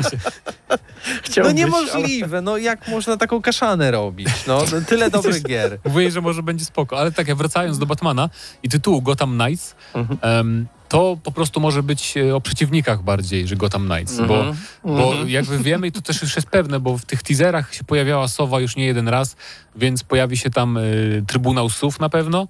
No 1.44 1.50
niemożliwe, 1.52 2.40
no 2.42 2.56
jak 2.56 2.88
można 2.88 3.16
taką 3.16 3.42
kaszanę 3.42 3.90
robić? 3.90 4.28
No, 4.46 4.62
no 4.72 4.80
tyle 4.88 5.10
dobrych 5.10 5.42
gier. 5.48 5.78
Mówię, 5.84 6.10
że 6.10 6.20
może 6.20 6.42
będzie 6.42 6.64
spoko, 6.64 6.98
ale 6.98 7.12
tak, 7.12 7.34
wracając 7.34 7.78
do 7.78 7.86
Batmana 7.86 8.30
i 8.62 8.68
tytułu 8.68 9.02
Gotham 9.02 9.38
Knights, 9.38 9.74
Mhm. 9.94 10.18
em, 10.22 10.66
to 10.88 11.18
po 11.22 11.32
prostu 11.32 11.60
może 11.60 11.82
być 11.82 12.16
e, 12.16 12.34
o 12.36 12.40
przeciwnikach 12.40 13.02
bardziej, 13.02 13.46
że 13.48 13.56
Gotham 13.56 13.88
Knights, 13.88 14.16
bo 14.20 14.38
Mhm. 14.38 14.56
Bo 14.84 15.10
Mhm. 15.12 15.28
jakby 15.30 15.58
wiemy, 15.58 15.86
i 15.86 15.92
to 15.92 16.02
też 16.02 16.22
już 16.22 16.36
jest 16.36 16.48
pewne, 16.48 16.80
bo 16.80 16.98
w 16.98 17.04
tych 17.04 17.22
teaserach 17.22 17.74
się 17.74 17.84
pojawiała 17.84 18.28
Sowa 18.28 18.60
już 18.60 18.76
nie 18.76 18.86
jeden 18.86 19.08
raz, 19.08 19.36
więc 19.76 20.04
pojawi 20.04 20.36
się 20.36 20.50
tam 20.50 20.76
y, 20.76 21.24
Trybunał 21.26 21.70
Sów 21.70 22.00
na 22.00 22.08
pewno. 22.08 22.48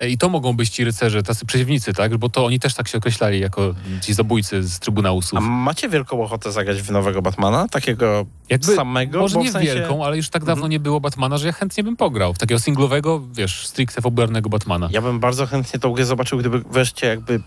E, 0.00 0.08
I 0.08 0.18
to 0.18 0.28
mogą 0.28 0.52
być 0.52 0.68
ci 0.70 0.84
rycerze, 0.84 1.22
tacy 1.22 1.46
przeciwnicy, 1.46 1.92
tak? 1.92 2.16
Bo 2.16 2.28
to 2.28 2.44
oni 2.46 2.60
też 2.60 2.74
tak 2.74 2.88
się 2.88 2.98
określali 2.98 3.40
jako 3.40 3.74
ci 4.00 4.14
zabójcy 4.14 4.62
z 4.62 4.78
Trybunału 4.78 5.22
Sów. 5.22 5.38
A 5.38 5.42
macie 5.42 5.88
wielką 5.88 6.22
ochotę 6.22 6.52
zagrać 6.52 6.82
w 6.82 6.90
nowego 6.90 7.22
Batmana? 7.22 7.68
Takiego 7.68 8.26
Jakby, 8.50 8.76
samego? 8.76 9.20
może 9.20 9.38
nie 9.38 9.52
sensie- 9.52 9.74
wielką, 9.74 10.04
ale 10.04 10.16
już 10.16 10.28
tak 10.28 10.44
dawno 10.44 10.68
nie 10.68 10.80
było 10.80 11.00
Batmana, 11.00 11.38
że 11.38 11.46
ja 11.46 11.52
chętnie 11.52 11.84
bym 11.84 11.96
pograł 11.96 12.34
w 12.34 12.38
takiego 12.38 12.60
singlowego, 12.60 13.22
wiesz, 13.32 13.66
stricte 13.66 14.02
fabularnego 14.02 14.48
Batmana. 14.48 14.88
Ja 14.92 15.02
bym 15.02 15.20
bardzo 15.20 15.46
chętnie 15.46 15.80
tą 15.80 15.92
grę 15.92 16.04
zobaczył, 16.04 16.38
gdyby 16.38 16.58
wreszcie 16.58 17.06
jakby 17.06 17.40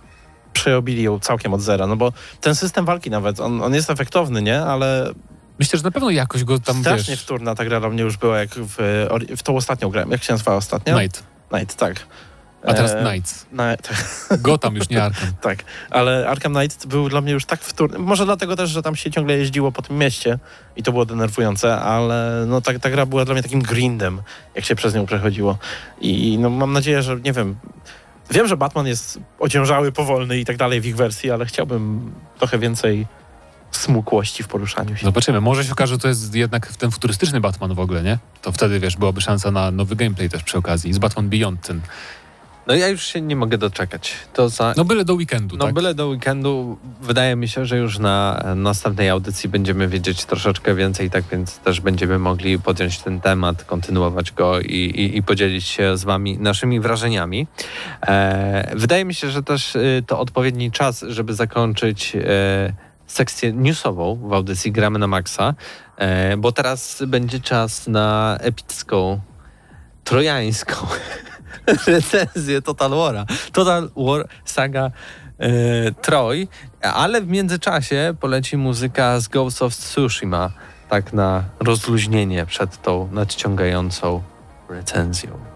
przerobili 0.54 1.04
ją 1.04 1.20
całkiem 1.20 1.54
od 1.54 1.62
zera, 1.62 1.88
no 1.88 1.96
bo 1.96 2.14
ten 2.42 2.56
system 2.56 2.86
walki 2.86 3.10
nawet, 3.10 3.40
on, 3.40 3.62
on 3.62 3.74
jest 3.74 3.90
efektowny, 3.90 4.42
nie? 4.42 4.62
Ale 4.62 5.14
Myślę, 5.60 5.78
że 5.80 5.84
na 5.84 5.92
pewno 5.92 6.10
jakoś 6.10 6.44
go 6.44 6.60
tam, 6.60 6.80
strasznie 6.82 7.12
wiesz, 7.14 7.24
wtórna 7.24 7.56
ta 7.56 7.66
gra 7.66 7.80
dla 7.80 7.90
mnie 7.90 8.04
już 8.04 8.18
była, 8.18 8.38
jak 8.40 8.50
w, 8.56 9.06
ori- 9.10 9.38
w 9.38 9.44
tą 9.44 9.56
ostatnią 9.56 9.90
grę. 9.90 10.06
Jak 10.10 10.24
się 10.24 10.34
nazywała 10.34 10.58
ostatnio? 10.58 11.02
Night, 11.02 11.24
Night, 11.54 11.76
tak. 11.76 12.08
A 12.68 12.74
teraz 12.74 12.92
E, 12.92 13.02
Knights. 13.04 13.46
Na, 13.52 13.78
tak, 13.78 13.96
Gotham 14.42 14.76
już 14.76 14.90
nie 14.90 15.04
Arkham. 15.04 15.30
tak, 15.42 15.64
ale 15.90 16.30
Arkham 16.30 16.54
Knight 16.54 16.86
był 16.86 17.10
dla 17.10 17.22
mnie 17.22 17.32
już 17.32 17.46
tak 17.46 17.62
wtórny. 17.62 18.00
Może 18.00 18.26
dlatego 18.26 18.56
też, 18.56 18.70
że 18.70 18.82
tam 18.82 18.96
się 18.96 19.12
ciągle 19.12 19.38
jeździło 19.38 19.72
po 19.72 19.82
tym 19.82 19.98
mieście 19.98 20.40
i 20.76 20.84
to 20.84 20.92
było 20.92 21.06
denerwujące, 21.06 21.78
ale 21.78 22.46
no 22.48 22.62
ta, 22.62 22.80
ta 22.80 22.90
gra 22.90 23.06
była 23.06 23.26
dla 23.26 23.34
mnie 23.34 23.44
takim 23.44 23.62
grindem, 23.62 24.22
jak 24.56 24.66
się 24.66 24.76
przez 24.76 24.96
nią 24.96 25.06
przechodziło. 25.06 25.58
I 26.02 26.38
no 26.40 26.50
mam 26.50 26.74
nadzieję, 26.74 27.02
że 27.02 27.16
nie 27.20 27.34
wiem. 27.34 27.56
Wiem, 28.32 28.48
że 28.48 28.58
Batman 28.58 28.88
jest 28.88 29.20
ociężały, 29.40 29.92
powolny 29.92 30.38
i 30.40 30.46
tak 30.46 30.58
dalej 30.58 30.82
w 30.82 30.86
ich 30.86 30.96
wersji, 30.96 31.32
ale 31.32 31.46
chciałbym 31.46 32.12
trochę 32.38 32.60
więcej 32.60 33.08
smukłości 33.72 34.44
w 34.44 34.48
poruszaniu 34.48 34.98
się. 34.98 35.06
Zobaczymy. 35.06 35.42
Może 35.42 35.64
się 35.66 35.72
okaże, 35.72 35.94
że 35.94 35.98
to 36.00 36.08
jest 36.08 36.36
jednak 36.36 36.68
ten 36.76 36.92
futurystyczny 36.92 37.42
Batman 37.42 37.74
w 37.74 37.80
ogóle, 37.80 38.04
nie? 38.04 38.18
To 38.42 38.52
wtedy, 38.52 38.80
wiesz, 38.80 38.98
byłaby 38.98 39.22
szansa 39.22 39.52
na 39.52 39.72
nowy 39.72 39.96
gameplay 39.96 40.30
też 40.30 40.44
przy 40.44 40.58
okazji. 40.58 40.94
Z 40.94 40.98
Batman 40.98 41.30
Beyond 41.30 41.62
ten. 41.62 41.82
No 42.68 42.76
ja 42.76 42.88
już 42.88 43.06
się 43.06 43.22
nie 43.22 43.36
mogę 43.36 43.58
doczekać. 43.58 44.14
To 44.34 44.50
za... 44.50 44.74
No 44.78 44.86
byle 44.86 45.06
do 45.06 45.14
weekendu, 45.14 45.58
No 45.58 45.66
tak? 45.66 45.74
byle 45.74 45.94
do 45.94 46.08
weekendu. 46.08 46.78
Wydaje 47.02 47.36
mi 47.36 47.48
się, 47.48 47.66
że 47.66 47.78
już 47.78 48.00
na 48.00 48.44
następnej 48.56 49.10
audycji 49.10 49.50
będziemy 49.50 49.88
wiedzieć 49.88 50.26
troszeczkę 50.26 50.76
więcej, 50.76 51.10
tak 51.10 51.24
więc 51.32 51.58
też 51.58 51.82
będziemy 51.82 52.20
mogli 52.20 52.60
podjąć 52.60 53.00
ten 53.00 53.22
temat, 53.22 53.64
kontynuować 53.64 54.32
go 54.32 54.60
i, 54.60 54.66
i, 54.74 55.18
i 55.18 55.24
podzielić 55.24 55.66
się 55.66 55.98
z 55.98 56.04
wami 56.04 56.38
naszymi 56.38 56.80
wrażeniami. 56.80 57.48
E, 58.08 58.72
wydaje 58.76 59.06
mi 59.06 59.14
się, 59.14 59.30
że 59.30 59.44
też 59.44 59.76
e, 59.76 59.80
to 60.08 60.20
odpowiedni 60.20 60.72
czas, 60.72 61.06
żeby 61.08 61.34
zakończyć 61.34 62.16
e, 62.16 62.74
sekcję 63.08 63.54
newsową 63.54 64.16
w 64.16 64.34
audycji 64.34 64.72
Gramy 64.72 65.00
na 65.00 65.08
Maxa, 65.08 65.54
e, 65.98 66.38
bo 66.38 66.52
teraz 66.52 67.04
będzie 67.08 67.40
czas 67.40 67.88
na 67.88 68.38
epicką, 68.42 69.20
trojańską 70.04 70.76
recenzję 71.88 72.62
Total 72.62 72.92
War'a. 72.92 73.26
Total 73.52 73.90
War 73.98 74.28
Saga 74.46 74.92
e, 75.40 75.52
Troy, 75.92 76.48
ale 76.82 77.22
w 77.22 77.28
międzyczasie 77.28 78.14
poleci 78.20 78.58
muzyka 78.58 79.20
z 79.20 79.28
Ghost 79.28 79.62
of 79.62 79.76
Tsushima, 79.76 80.52
tak 80.90 81.14
na 81.14 81.44
rozluźnienie 81.60 82.46
przed 82.46 82.82
tą 82.82 83.10
nadciągającą 83.12 84.24
recenzją. 84.70 85.55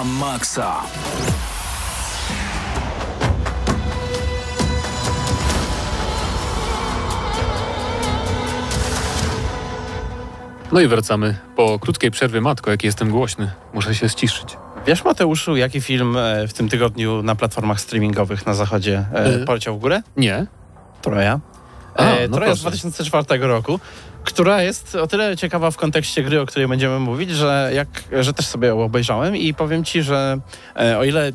Na 0.00 0.04
maksa. 0.04 0.80
No 10.72 10.80
i 10.80 10.88
wracamy. 10.88 11.36
Po 11.56 11.78
krótkiej 11.78 12.10
przerwie, 12.10 12.40
matko, 12.40 12.70
jaki 12.70 12.86
jestem 12.86 13.10
głośny. 13.10 13.50
Muszę 13.74 13.94
się 13.94 14.08
ściszyć. 14.08 14.56
Wiesz, 14.86 15.04
Mateuszu, 15.04 15.56
jaki 15.56 15.80
film 15.80 16.16
e, 16.16 16.48
w 16.48 16.52
tym 16.52 16.68
tygodniu 16.68 17.22
na 17.22 17.34
platformach 17.34 17.80
streamingowych 17.80 18.46
na 18.46 18.54
zachodzie 18.54 19.04
e, 19.14 19.28
Y. 19.42 19.44
poleciał 19.44 19.76
w 19.76 19.80
górę? 19.80 20.02
Nie? 20.16 20.46
Troja. 21.02 21.40
A, 21.94 22.02
E, 22.04 22.28
no 22.28 22.36
Troja 22.36 22.54
z 22.54 22.60
proszę. 22.62 22.78
2004 22.78 23.46
roku, 23.46 23.80
która 24.24 24.62
jest 24.62 24.94
o 24.94 25.06
tyle 25.06 25.36
ciekawa 25.36 25.70
w 25.70 25.76
kontekście 25.76 26.22
gry, 26.22 26.40
o 26.40 26.46
której 26.46 26.68
będziemy 26.68 26.98
mówić, 26.98 27.30
że, 27.30 27.70
jak, 27.74 27.88
że 28.20 28.32
też 28.32 28.46
sobie 28.46 28.68
ją 28.68 28.82
obejrzałem 28.82 29.36
i 29.36 29.54
powiem 29.54 29.84
ci, 29.84 30.02
że 30.02 30.38
e, 30.76 30.98
o 30.98 31.04
ile 31.04 31.32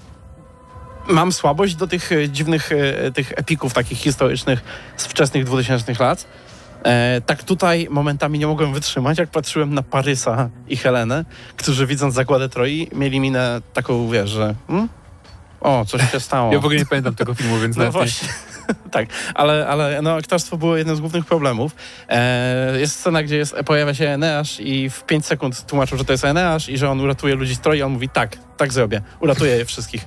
mam 1.08 1.32
słabość 1.32 1.76
do 1.76 1.88
tych 1.88 2.12
e, 2.12 2.30
dziwnych 2.30 2.72
e, 2.72 3.12
tych 3.12 3.32
epików 3.32 3.74
takich 3.74 3.98
historycznych 3.98 4.64
z 4.98 5.06
wczesnych 5.06 5.44
2000 5.44 5.94
lat, 6.00 6.28
e, 6.84 7.22
tak 7.26 7.44
tutaj 7.44 7.88
momentami 7.90 8.40
nie 8.40 8.48
mogłem 8.48 8.74
wytrzymać, 8.74 9.18
jak 9.18 9.30
patrzyłem 9.30 9.74
na 9.74 9.84
Parysa 9.84 10.50
i 10.68 10.78
Helenę, 10.78 11.26
którzy 11.58 11.88
widząc 11.88 12.14
zagładę 12.14 12.50
Troi 12.50 12.90
mieli 12.96 13.20
minę 13.20 13.62
taką, 13.74 14.10
wiesz, 14.10 14.30
że 14.30 14.56
hmm? 14.68 14.90
o, 15.62 15.86
coś 15.86 16.12
się 16.12 16.20
stało. 16.20 16.54
Ja 16.54 16.60
w 16.60 16.66
ogóle 16.66 16.80
nie 16.80 16.86
pamiętam 16.86 17.16
tego 17.16 17.34
filmu, 17.34 17.60
więc 17.60 17.78
No 17.78 17.92
właśnie. 17.92 18.30
tak, 18.92 19.08
ale, 19.36 19.68
ale 19.68 20.02
no, 20.02 20.14
aktorstwo 20.16 20.58
było 20.58 20.78
jednym 20.78 20.96
z 20.96 21.00
głównych 21.00 21.26
problemów. 21.26 21.76
E, 22.10 22.80
jest 22.80 23.00
scena, 23.00 23.24
gdzie 23.24 23.38
jest, 23.38 23.56
pojawia 23.66 23.94
się 23.94 24.10
Eneasz 24.10 24.60
i 24.60 24.90
w 24.90 25.04
5 25.04 25.26
sekund 25.26 25.66
tłumaczą, 25.66 25.98
że 25.98 26.06
to 26.06 26.14
jest 26.14 26.26
Eneasz 26.26 26.70
i 26.70 26.78
że 26.78 26.90
on 26.90 27.02
uratuje 27.02 27.36
ludzi 27.36 27.56
z 27.56 27.60
Troi. 27.60 27.82
On 27.82 27.92
mówi 27.92 28.10
tak, 28.10 28.38
tak 28.58 28.74
zrobię, 28.74 29.02
uratuję 29.20 29.56
je 29.56 29.66
wszystkich. 29.66 30.06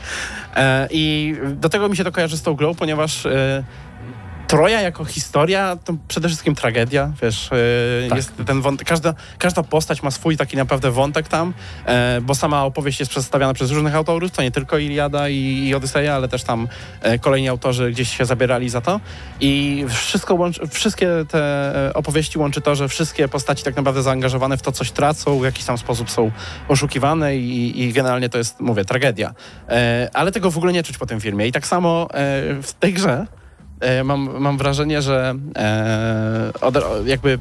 E, 0.56 0.88
I 0.90 1.34
do 1.54 1.68
tego 1.68 1.88
mi 1.88 1.96
się 1.96 2.04
to 2.04 2.12
kojarzy 2.12 2.36
z 2.36 2.42
tą 2.42 2.54
grą, 2.54 2.74
ponieważ 2.74 3.26
e, 3.26 3.64
Troja 4.48 4.80
jako 4.80 5.04
historia 5.04 5.76
to 5.84 5.94
przede 6.08 6.28
wszystkim 6.28 6.54
tragedia, 6.54 7.12
wiesz, 7.22 7.50
e, 7.52 8.08
Tak. 8.08 8.16
jest 8.16 8.32
ten 8.46 8.60
wątek, 8.60 8.88
każda, 8.88 9.14
każda 9.38 9.62
postać 9.62 10.02
ma 10.02 10.10
swój 10.10 10.36
taki 10.36 10.56
naprawdę 10.56 10.90
wątek 10.90 11.28
tam, 11.28 11.54
e, 11.86 12.20
bo 12.22 12.34
sama 12.34 12.64
opowieść 12.64 13.00
jest 13.00 13.10
przedstawiana 13.10 13.54
przez 13.54 13.70
różnych 13.70 13.94
autorów, 13.94 14.30
to 14.30 14.42
nie 14.42 14.50
tylko 14.50 14.78
Iliada 14.78 15.28
i, 15.28 15.66
i 15.68 15.74
Odyseja, 15.74 16.14
ale 16.14 16.28
też 16.28 16.42
tam 16.42 16.68
e, 17.02 17.18
kolejni 17.18 17.48
autorzy 17.48 17.90
gdzieś 17.90 18.16
się 18.16 18.24
zabierali 18.24 18.68
za 18.68 18.80
to 18.80 19.00
i 19.40 19.84
wszystko 19.88 20.34
łączy, 20.34 20.68
wszystkie 20.68 21.08
te 21.30 21.90
opowieści 21.94 22.38
łączy 22.38 22.60
to, 22.60 22.74
że 22.74 22.88
wszystkie 22.88 23.28
postaci 23.28 23.64
tak 23.64 23.76
naprawdę 23.76 24.02
zaangażowane 24.02 24.56
w 24.56 24.62
to 24.62 24.72
coś 24.72 24.90
tracą, 24.90 25.38
w 25.38 25.44
jakiś 25.44 25.64
tam 25.64 25.78
sposób 25.78 26.10
są 26.10 26.30
oszukiwane 26.68 27.36
i, 27.36 27.82
i 27.82 27.92
generalnie 27.92 28.28
to 28.28 28.38
jest, 28.38 28.60
mówię, 28.60 28.84
tragedia. 28.84 29.34
Ale 30.14 30.32
tego 30.32 30.50
w 30.50 30.56
ogóle 30.56 30.72
nie 30.72 30.82
czuć 30.82 30.98
po 30.98 31.06
tym 31.06 31.20
filmie 31.20 31.46
i 31.46 31.52
tak 31.52 31.66
samo 31.66 32.08
w 32.62 32.72
tej 32.80 32.92
grze 32.92 33.26
mam, 34.04 34.40
mam 34.40 34.58
wrażenie, 34.58 35.02
że 35.02 35.34
e, 35.56 36.52
jakby 37.04 37.38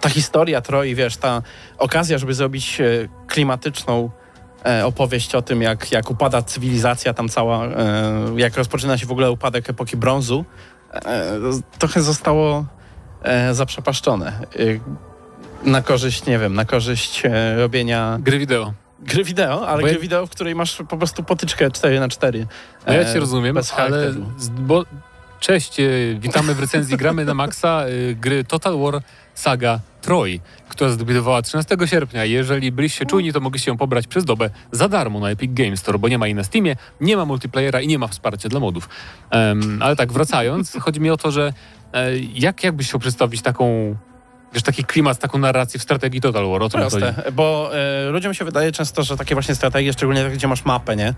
ta 0.00 0.08
historia 0.08 0.60
Troi, 0.60 0.94
wiesz, 0.94 1.16
ta 1.16 1.42
okazja, 1.78 2.18
żeby 2.18 2.34
zrobić 2.34 2.80
e, 2.80 2.84
klimatyczną 3.26 4.10
e, 4.66 4.86
opowieść 4.86 5.34
o 5.34 5.42
tym, 5.42 5.62
jak, 5.62 5.92
jak 5.92 6.10
upada 6.10 6.42
cywilizacja 6.42 7.14
tam 7.14 7.28
cała, 7.28 7.66
e, 7.66 7.70
jak 8.36 8.56
rozpoczyna 8.56 8.98
się 8.98 9.06
w 9.06 9.12
ogóle 9.12 9.30
upadek 9.30 9.70
epoki 9.70 9.96
brązu, 9.96 10.44
e, 10.94 11.38
trochę 11.78 12.02
zostało 12.02 12.64
e, 13.22 13.54
zaprzepaszczone. 13.54 14.26
E, 15.64 15.70
na 15.70 15.82
korzyść, 15.82 16.26
nie 16.26 16.38
wiem, 16.38 16.54
na 16.54 16.64
korzyść 16.64 17.22
e, 17.24 17.56
robienia 17.56 18.18
Gry 18.20 18.38
wideo. 18.38 18.72
Gry 19.02 19.24
wideo, 19.24 19.68
ale 19.68 19.80
Bo 19.80 19.86
ja- 19.86 19.92
gry 19.92 20.02
wideo, 20.02 20.26
w 20.26 20.30
której 20.30 20.54
masz 20.54 20.76
po 20.88 20.96
prostu 20.96 21.22
potyczkę 21.22 21.70
4 21.70 22.00
na 22.00 22.08
4 22.08 22.46
No 22.86 22.92
ja 22.92 23.12
cię 23.12 23.20
rozumiem, 23.20 23.54
bez 23.54 23.72
ale... 23.72 24.14
Bo... 24.58 24.84
Cześć, 25.40 25.80
e, 25.80 25.84
witamy 26.18 26.54
w 26.54 26.60
recenzji 26.60 26.96
Gramy 26.96 27.24
na 27.24 27.34
Maxa 27.34 27.84
e, 27.84 28.14
gry 28.14 28.44
Total 28.44 28.78
War 28.78 29.02
Saga 29.34 29.80
Troy, 30.02 30.40
która 30.68 30.90
zdebiutowała 30.90 31.42
13 31.42 31.76
sierpnia. 31.84 32.24
Jeżeli 32.24 32.72
byliście 32.72 33.06
czujni, 33.06 33.32
to 33.32 33.40
mogliście 33.40 33.70
ją 33.70 33.76
pobrać 33.76 34.06
przez 34.06 34.24
dobę 34.24 34.50
za 34.72 34.88
darmo 34.88 35.20
na 35.20 35.30
Epic 35.30 35.50
Games 35.54 35.80
Store, 35.80 35.98
bo 35.98 36.08
nie 36.08 36.18
ma 36.18 36.26
jej 36.26 36.34
na 36.34 36.44
Steamie, 36.44 36.76
nie 37.00 37.16
ma 37.16 37.24
multiplayera 37.24 37.80
i 37.80 37.86
nie 37.86 37.98
ma 37.98 38.06
wsparcia 38.08 38.48
dla 38.48 38.60
modów. 38.60 38.88
Em, 39.30 39.78
ale 39.82 39.96
tak, 39.96 40.12
wracając, 40.12 40.76
chodzi 40.80 41.00
mi 41.00 41.10
o 41.10 41.16
to, 41.16 41.30
że 41.30 41.52
e, 41.92 42.18
jak, 42.18 42.64
jak 42.64 42.74
byś 42.74 42.88
chciał 42.88 43.00
przedstawić 43.00 43.42
taką, 43.42 43.96
wiesz, 44.54 44.62
taki 44.62 44.84
klimat, 44.84 45.18
taką 45.18 45.38
narrację 45.38 45.80
w 45.80 45.82
strategii 45.82 46.20
Total 46.20 46.50
War? 46.50 46.62
O 46.62 46.68
co? 46.68 46.78
Proste, 46.78 47.14
bo 47.32 47.70
e, 47.74 48.10
ludziom 48.10 48.34
się 48.34 48.44
wydaje 48.44 48.72
często, 48.72 49.02
że 49.02 49.16
takie 49.16 49.34
właśnie 49.34 49.54
strategie, 49.54 49.92
szczególnie 49.92 50.22
takie, 50.22 50.36
gdzie 50.36 50.48
masz 50.48 50.64
mapę, 50.64 50.96
nie? 50.96 51.14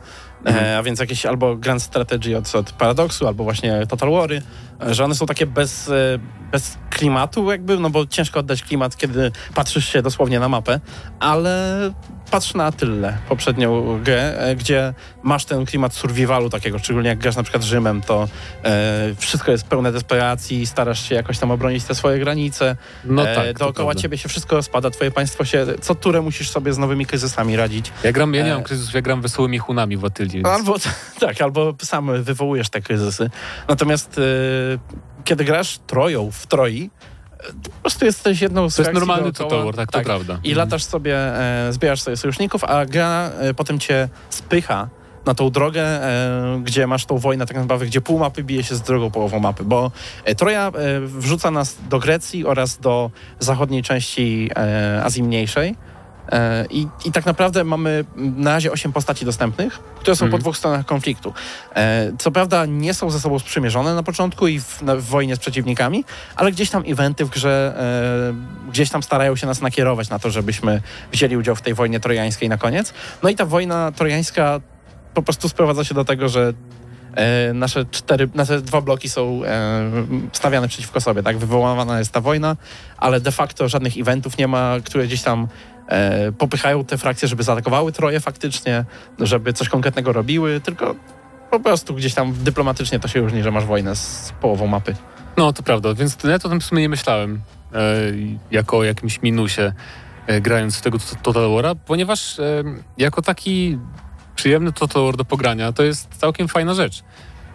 E, 0.46 0.78
a 0.78 0.82
więc 0.82 1.00
jakieś 1.00 1.26
albo 1.26 1.56
Grand 1.56 1.82
Strategy 1.82 2.36
od, 2.36 2.54
od 2.54 2.72
Paradoxu, 2.72 3.26
albo 3.26 3.44
właśnie 3.44 3.86
Total 3.86 4.10
Wary, 4.10 4.42
e, 4.82 4.94
że 4.94 5.04
one 5.04 5.14
są 5.14 5.26
takie 5.26 5.46
bez, 5.46 5.90
bez 6.52 6.78
klimatu 6.90 7.50
jakby, 7.50 7.78
no 7.78 7.90
bo 7.90 8.06
ciężko 8.06 8.40
oddać 8.40 8.62
klimat, 8.62 8.96
kiedy 8.96 9.32
patrzysz 9.54 9.88
się 9.88 10.02
dosłownie 10.02 10.40
na 10.40 10.48
mapę, 10.48 10.80
ale 11.20 11.90
patrz 12.32 12.54
na 12.54 12.72
tyle 12.72 13.18
poprzednią 13.28 14.00
grę, 14.02 14.38
e, 14.38 14.56
gdzie 14.56 14.94
masz 15.22 15.44
ten 15.44 15.66
klimat 15.66 15.94
survivalu 15.94 16.50
takiego, 16.50 16.78
szczególnie 16.78 17.08
jak 17.08 17.18
grasz 17.18 17.36
na 17.36 17.42
przykład 17.42 17.62
Rzymem, 17.64 18.00
to 18.00 18.28
e, 18.64 19.14
wszystko 19.18 19.52
jest 19.52 19.66
pełne 19.66 19.92
desperacji, 19.92 20.66
starasz 20.66 21.08
się 21.08 21.14
jakoś 21.14 21.38
tam 21.38 21.50
obronić 21.50 21.84
te 21.84 21.94
swoje 21.94 22.18
granice, 22.18 22.76
No 23.04 23.28
e, 23.28 23.34
tak, 23.34 23.46
to 23.46 23.52
dookoła 23.52 23.86
prawda. 23.86 24.02
ciebie 24.02 24.18
się 24.18 24.28
wszystko 24.28 24.56
rozpada, 24.56 24.90
twoje 24.90 25.10
państwo 25.10 25.44
się, 25.44 25.66
co 25.80 25.94
turę 25.94 26.20
musisz 26.20 26.50
sobie 26.50 26.72
z 26.72 26.78
nowymi 26.78 27.06
kryzysami 27.06 27.56
radzić. 27.56 27.92
Ja 28.04 28.12
gram, 28.12 28.34
ja 28.34 28.44
nie 28.44 28.50
E, 28.52 28.54
mam 28.54 28.62
kryzysów, 28.62 28.94
ja 28.94 29.02
gram 29.02 29.22
wesołymi 29.22 29.58
hunami 29.58 29.96
w 29.96 30.04
Atylii. 30.04 30.32
Więc... 30.32 30.46
Albo 30.46 30.76
tak, 31.20 31.42
albo 31.42 31.74
sam 31.82 32.22
wywołujesz 32.22 32.68
te 32.68 32.80
kryzysy. 32.80 33.30
Natomiast 33.68 34.18
e, 34.18 34.22
kiedy 35.24 35.44
grasz 35.44 35.78
troją 35.86 36.30
w 36.30 36.46
troi, 36.46 36.90
e, 37.08 37.11
po 37.62 37.70
prostu 37.82 38.04
jesteś 38.04 38.40
jedną 38.40 38.70
z 38.70 38.76
To 38.76 38.82
jest 38.82 38.94
normalny. 38.94 39.32
Total 39.32 39.64
War, 39.64 39.74
tak, 39.74 39.92
to 39.92 40.00
prawda. 40.00 40.38
I 40.44 40.54
latasz 40.54 40.84
sobie, 40.84 41.16
e, 41.16 41.72
zbierasz 41.72 42.02
sobie 42.02 42.16
sojuszników, 42.16 42.64
a 42.64 42.86
gra 42.86 43.30
e, 43.38 43.54
potem 43.54 43.78
cię 43.78 44.08
spycha 44.30 44.88
na 45.26 45.34
tą 45.34 45.50
drogę, 45.50 45.82
e, 45.82 46.60
gdzie 46.64 46.86
masz 46.86 47.06
tą 47.06 47.18
wojnę 47.18 47.46
tak 47.46 47.56
naprawdę, 47.56 47.86
gdzie 47.86 48.00
pół 48.00 48.18
mapy 48.18 48.44
bije 48.44 48.64
się 48.64 48.74
z 48.74 48.82
drugą 48.82 49.10
połową 49.10 49.40
mapy, 49.40 49.64
bo 49.64 49.90
e, 50.24 50.34
Troja 50.34 50.68
e, 50.68 51.00
wrzuca 51.00 51.50
nas 51.50 51.76
do 51.90 51.98
Grecji 51.98 52.46
oraz 52.46 52.78
do 52.78 53.10
zachodniej 53.38 53.82
części 53.82 54.50
e, 54.56 55.02
Azji 55.04 55.22
Mniejszej. 55.22 55.76
E, 56.28 56.66
I, 56.70 56.86
I 57.04 57.12
tak 57.12 57.26
naprawdę 57.26 57.64
mamy 57.64 58.04
na 58.16 58.52
razie 58.52 58.72
8 58.72 58.92
postaci 58.92 59.24
dostępnych, 59.24 59.78
które 59.78 60.16
są 60.16 60.20
po 60.20 60.24
Mhm. 60.24 60.40
dwóch 60.42 60.56
stronach 60.56 60.86
konfliktu. 60.86 61.34
E, 61.74 62.12
co 62.18 62.30
prawda 62.30 62.66
nie 62.66 62.94
są 62.94 63.10
ze 63.10 63.20
sobą 63.20 63.38
sprzymierzone 63.38 63.94
na 63.94 64.02
początku 64.02 64.46
i 64.48 64.60
w, 64.60 64.82
w 64.82 65.04
wojnie 65.04 65.36
z 65.36 65.38
przeciwnikami, 65.38 66.04
ale 66.36 66.52
gdzieś 66.52 66.70
tam 66.70 66.82
eventy 66.86 67.24
w 67.24 67.30
grze 67.30 67.74
e, 68.66 68.70
gdzieś 68.70 68.90
tam 68.90 69.02
starają 69.02 69.36
się 69.36 69.46
nas 69.46 69.60
nakierować 69.60 70.08
na 70.10 70.18
to, 70.18 70.30
żebyśmy 70.30 70.82
wzięli 71.12 71.36
udział 71.36 71.56
w 71.56 71.62
tej 71.62 71.74
wojnie 71.74 72.00
trojańskiej 72.00 72.48
na 72.48 72.58
koniec. 72.58 72.92
No 73.22 73.28
i 73.28 73.34
ta 73.36 73.46
wojna 73.46 73.92
trojańska 73.92 74.60
po 75.14 75.22
prostu 75.22 75.48
sprowadza 75.48 75.84
się 75.84 75.94
do 75.94 76.04
tego, 76.04 76.28
że 76.28 76.52
e, 77.14 77.52
nasze 77.52 77.84
cztery, 77.90 78.28
nasze 78.34 78.60
dwa 78.62 78.80
bloki 78.80 79.08
są 79.08 79.40
e, 79.44 79.90
stawiane 80.32 80.68
przeciwko 80.68 81.00
sobie, 81.00 81.22
tak? 81.22 81.38
Wywoływana 81.38 81.98
jest 81.98 82.12
ta 82.12 82.20
wojna, 82.20 82.56
ale 82.96 83.20
de 83.20 83.32
facto 83.32 83.68
żadnych 83.68 83.98
eventów 83.98 84.38
nie 84.38 84.48
ma, 84.48 84.74
które 84.84 85.06
gdzieś 85.06 85.22
tam 85.22 85.48
e, 85.88 86.32
popychają 86.32 86.84
te 86.84 86.98
frakcje, 86.98 87.28
żeby 87.28 87.42
zaatakowały 87.42 87.92
Troje 87.92 88.20
faktycznie, 88.20 88.84
żeby 89.18 89.52
coś 89.52 89.68
konkretnego 89.68 90.12
robiły, 90.12 90.60
tylko 90.60 90.94
po 91.50 91.60
prostu 91.60 91.94
gdzieś 91.94 92.14
tam 92.14 92.32
dyplomatycznie 92.32 93.00
to 93.00 93.08
się 93.08 93.20
różni, 93.20 93.42
że 93.42 93.50
masz 93.50 93.64
wojnę 93.64 93.96
z 93.96 94.32
połową 94.40 94.66
mapy. 94.66 94.94
No, 95.36 95.52
to 95.52 95.62
prawda, 95.62 95.94
więc 95.94 96.18
ja 96.24 96.38
to 96.38 96.48
tym 96.48 96.60
w 96.60 96.64
sumie 96.64 96.82
nie 96.82 96.88
myślałem 96.88 97.40
e, 97.74 97.78
jako 98.50 98.78
o 98.78 98.84
jakimś 98.84 99.22
minusie 99.22 99.72
e, 100.26 100.40
grając 100.40 100.78
w 100.78 100.82
tego 100.82 100.98
Total 101.22 101.42
War'a, 101.42 101.76
ponieważ 101.86 102.38
e, 102.38 102.64
jako 102.98 103.22
taki 103.22 103.78
przyjemny 104.36 104.72
Total 104.72 105.04
War 105.04 105.16
do 105.16 105.24
pogrania 105.24 105.72
to 105.72 105.82
jest 105.82 106.08
całkiem 106.14 106.48
fajna 106.48 106.74
rzecz. 106.74 107.02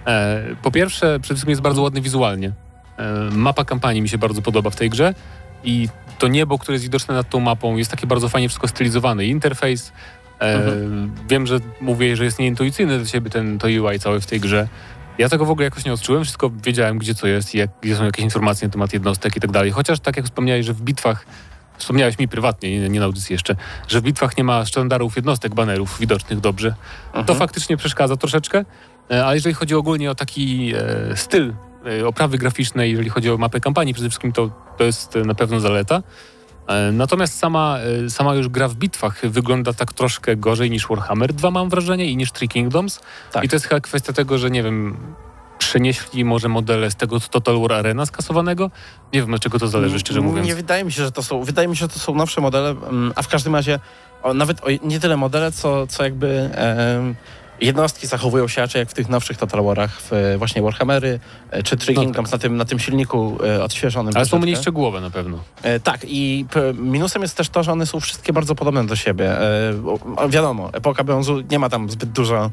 E, 0.07 0.43
po 0.61 0.71
pierwsze, 0.71 1.19
przede 1.19 1.35
wszystkim 1.35 1.49
jest 1.49 1.61
bardzo 1.61 1.81
ładny 1.81 2.01
wizualnie. 2.01 2.51
E, 2.97 3.29
mapa 3.31 3.65
kampanii 3.65 4.01
mi 4.01 4.09
się 4.09 4.17
bardzo 4.17 4.41
podoba 4.41 4.69
w 4.69 4.75
tej 4.75 4.89
grze 4.89 5.13
i 5.63 5.89
to 6.17 6.27
niebo, 6.27 6.59
które 6.59 6.75
jest 6.75 6.85
widoczne 6.85 7.15
nad 7.15 7.29
tą 7.29 7.39
mapą 7.39 7.77
jest 7.77 7.91
takie 7.91 8.07
bardzo 8.07 8.29
fajnie 8.29 8.49
wszystko 8.49 8.67
stylizowane. 8.67 9.25
Interfejs, 9.25 9.91
e, 10.41 10.61
wiem, 11.29 11.47
że 11.47 11.59
mówię, 11.81 12.15
że 12.15 12.25
jest 12.25 12.39
nieintuicyjny 12.39 12.97
dla 12.97 13.07
ciebie 13.07 13.29
ten 13.29 13.59
to 13.59 13.67
UI 13.67 13.99
cały 13.99 14.21
w 14.21 14.25
tej 14.25 14.39
grze, 14.39 14.67
ja 15.17 15.29
tego 15.29 15.45
w 15.45 15.49
ogóle 15.49 15.63
jakoś 15.65 15.85
nie 15.85 15.93
odczułem, 15.93 16.23
wszystko 16.23 16.51
wiedziałem, 16.63 16.97
gdzie 16.97 17.15
co 17.15 17.27
jest, 17.27 17.55
i 17.55 17.57
jak, 17.57 17.69
gdzie 17.81 17.95
są 17.95 18.05
jakieś 18.05 18.23
informacje 18.23 18.67
na 18.67 18.71
temat 18.71 18.93
jednostek 18.93 19.37
i 19.37 19.39
tak 19.39 19.51
dalej. 19.51 19.71
Chociaż 19.71 19.99
tak 19.99 20.17
jak 20.17 20.25
wspomniałeś, 20.25 20.65
że 20.65 20.73
w 20.73 20.81
bitwach, 20.81 21.25
wspomniałeś 21.77 22.19
mi 22.19 22.27
prywatnie, 22.27 22.79
nie, 22.79 22.89
nie 22.89 22.99
na 22.99 23.05
audycji 23.05 23.33
jeszcze, 23.33 23.55
że 23.87 24.01
w 24.01 24.03
bitwach 24.03 24.37
nie 24.37 24.43
ma 24.43 24.65
sztandarów 24.65 25.15
jednostek, 25.15 25.55
banerów 25.55 25.99
widocznych 25.99 26.39
dobrze, 26.39 26.73
to 27.13 27.19
Mhm. 27.19 27.39
faktycznie 27.39 27.77
przeszkadza 27.77 28.17
troszeczkę, 28.17 28.65
ale 29.09 29.35
jeżeli 29.35 29.55
chodzi 29.55 29.75
ogólnie 29.75 30.11
o 30.11 30.15
taki 30.15 30.73
e, 30.75 31.15
styl 31.15 31.53
oprawy 32.05 32.37
graficznej, 32.37 32.91
jeżeli 32.91 33.09
chodzi 33.09 33.31
o 33.31 33.37
mapę 33.37 33.59
kampanii 33.59 33.93
przede 33.93 34.09
wszystkim, 34.09 34.31
to, 34.31 34.49
to 34.77 34.83
jest 34.83 35.15
e, 35.15 35.21
na 35.21 35.35
pewno 35.35 35.59
zaleta. 35.59 36.03
E, 36.67 36.91
Natomiast 36.91 37.39
sama, 37.39 37.77
e, 38.05 38.09
sama 38.09 38.35
już 38.35 38.49
gra 38.49 38.67
w 38.67 38.75
bitwach 38.75 39.21
wygląda 39.29 39.73
tak 39.73 39.93
troszkę 39.93 40.35
gorzej 40.35 40.71
niż 40.71 40.87
Warhammer 40.87 41.33
2 41.33 41.51
mam 41.51 41.69
wrażenie 41.69 42.05
i 42.05 42.17
niż 42.17 42.31
Three 42.31 42.49
Kingdoms. 42.49 42.99
Tak. 43.31 43.43
I 43.43 43.49
to 43.49 43.55
jest 43.55 43.65
chyba 43.65 43.81
kwestia 43.81 44.13
tego, 44.13 44.37
że 44.37 44.49
nie 44.49 44.63
wiem, 44.63 44.97
przenieśli 45.57 46.25
może 46.25 46.49
modele 46.49 46.91
z 46.91 46.95
tego 46.95 47.19
Total 47.19 47.59
War 47.61 47.73
Arena 47.73 48.05
skasowanego. 48.05 48.71
Nie 49.13 49.21
wiem, 49.21 49.33
od 49.33 49.41
czego 49.41 49.59
to 49.59 49.67
zależy, 49.67 49.99
szczerze 49.99 50.21
mówiąc. 50.21 50.47
Nie 50.47 50.55
wydaje 50.55 50.83
mi 50.83 50.91
się, 50.91 51.03
że 51.03 51.11
to 51.11 51.23
są, 51.23 51.43
wydaje 51.43 51.67
mi 51.67 51.75
się, 51.75 51.79
że 51.79 51.87
to 51.87 51.99
są 51.99 52.15
nowsze 52.15 52.41
modele, 52.41 52.69
mm, 52.69 53.13
a 53.15 53.21
w 53.21 53.27
każdym 53.27 53.55
razie 53.55 53.79
o, 54.23 54.33
nawet 54.33 54.63
o, 54.63 54.67
nie 54.83 54.99
tyle 54.99 55.17
modele, 55.17 55.51
co, 55.51 55.87
co 55.87 56.03
jakby 56.03 56.49
em, 56.53 57.15
jednostki 57.61 58.07
zachowują 58.07 58.47
się 58.47 58.61
raczej 58.61 58.79
jak 58.79 58.89
w 58.89 58.93
tych 58.93 59.09
nowszych 59.09 59.37
Total 59.37 59.63
Warach, 59.63 60.01
w 60.01 60.13
e, 60.13 60.37
właśnie 60.37 60.61
Warhammery 60.61 61.19
e, 61.51 61.63
czy 61.63 61.77
Three 61.77 61.95
No 61.95 62.01
Kingdoms 62.01 62.31
na, 62.31 62.37
tym, 62.37 62.57
na 62.57 62.65
tym 62.65 62.79
silniku 62.79 63.37
e, 63.45 63.63
odświeżonym. 63.63 64.13
Ale 64.15 64.25
są 64.25 64.39
mniej 64.39 64.55
szczegółowe 64.55 65.01
na 65.01 65.09
pewno. 65.09 65.39
Tak, 65.83 66.05
i 66.07 66.45
minusem 66.73 67.21
jest 67.21 67.37
też 67.37 67.49
to, 67.49 67.63
że 67.63 67.71
one 67.71 67.85
są 67.85 67.99
wszystkie 67.99 68.33
bardzo 68.33 68.55
podobne 68.55 68.85
do 68.85 68.95
siebie. 68.95 69.31
Wiadomo, 70.29 70.69
epoka 70.73 71.03
brązu 71.03 71.41
nie 71.51 71.59
ma 71.59 71.69
tam 71.69 71.89
zbyt 71.89 72.09
dużo 72.09 72.51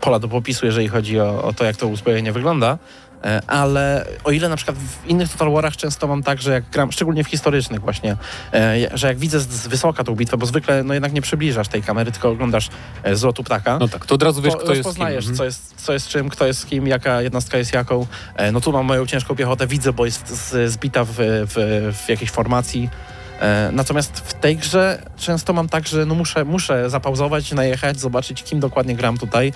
pola 0.00 0.18
do 0.18 0.28
popisu, 0.28 0.66
jeżeli 0.66 0.88
chodzi 0.88 1.20
o, 1.20 1.44
o 1.44 1.52
to, 1.52 1.64
jak 1.64 1.76
to 1.76 1.86
uzbrojenie 1.86 2.32
wygląda. 2.32 2.78
E, 3.24 3.40
Ale 3.46 4.06
o 4.24 4.30
ile 4.30 4.48
na 4.48 4.56
przykład 4.56 4.76
w 4.78 5.06
innych 5.06 5.32
Total 5.32 5.52
Warach 5.52 5.76
często 5.76 6.06
mam 6.06 6.22
tak, 6.22 6.42
że 6.42 6.52
jak 6.52 6.70
gram, 6.70 6.92
szczególnie 6.92 7.24
w 7.24 7.28
historycznych 7.28 7.80
właśnie, 7.80 8.16
e, 8.52 8.76
że 8.94 9.06
jak 9.06 9.18
widzę 9.18 9.40
z, 9.40 9.66
wysoka 9.66 10.04
tą 10.04 10.14
bitwę, 10.14 10.36
bo 10.36 10.46
zwykle 10.46 10.82
no 10.82 10.94
jednak 10.94 11.12
nie 11.12 11.22
przybliżasz 11.22 11.68
tej 11.68 11.82
kamery, 11.82 12.12
tylko 12.12 12.28
oglądasz 12.28 12.68
e, 13.02 13.16
z 13.16 13.22
lotu 13.22 13.44
ptaka, 13.44 13.78
No 13.78 13.88
tak, 13.88 14.06
to 14.06 14.14
od 14.14 14.22
razu 14.22 14.42
wiesz, 14.42 14.52
to 14.52 14.58
kto 14.58 14.74
jest 14.74 14.96
kim. 14.96 15.06
Mhm. 15.06 15.34
co, 15.34 15.44
jest, 15.44 15.74
co 15.76 15.92
jest 15.92 16.08
czym, 16.08 16.28
kto 16.28 16.46
jest 16.46 16.60
z 16.60 16.66
kim, 16.66 16.86
jaka 16.86 17.22
jednostka 17.22 17.58
jest 17.58 17.72
jaką. 17.72 18.06
No 18.52 18.60
tu 18.60 18.72
mam 18.72 18.86
moją 18.86 19.06
ciężką 19.06 19.36
piechotę, 19.36 19.66
widzę, 19.66 19.92
bo 19.92 20.04
jest 20.04 20.54
zbita 20.66 21.04
w, 21.04 21.14
w, 21.18 21.94
w 22.04 22.08
jakiejś 22.08 22.30
formacji. 22.30 22.88
E, 23.40 23.70
Natomiast 23.72 24.20
w 24.20 24.34
tej 24.34 24.56
grze 24.56 25.02
często 25.16 25.52
mam 25.52 25.68
tak, 25.68 25.88
że 25.88 26.06
no 26.06 26.14
muszę, 26.14 26.44
muszę 26.44 26.90
zapauzować, 26.90 27.52
najechać, 27.52 28.00
zobaczyć, 28.00 28.42
kim 28.42 28.60
dokładnie 28.60 28.94
gram 28.94 29.18
tutaj. 29.18 29.52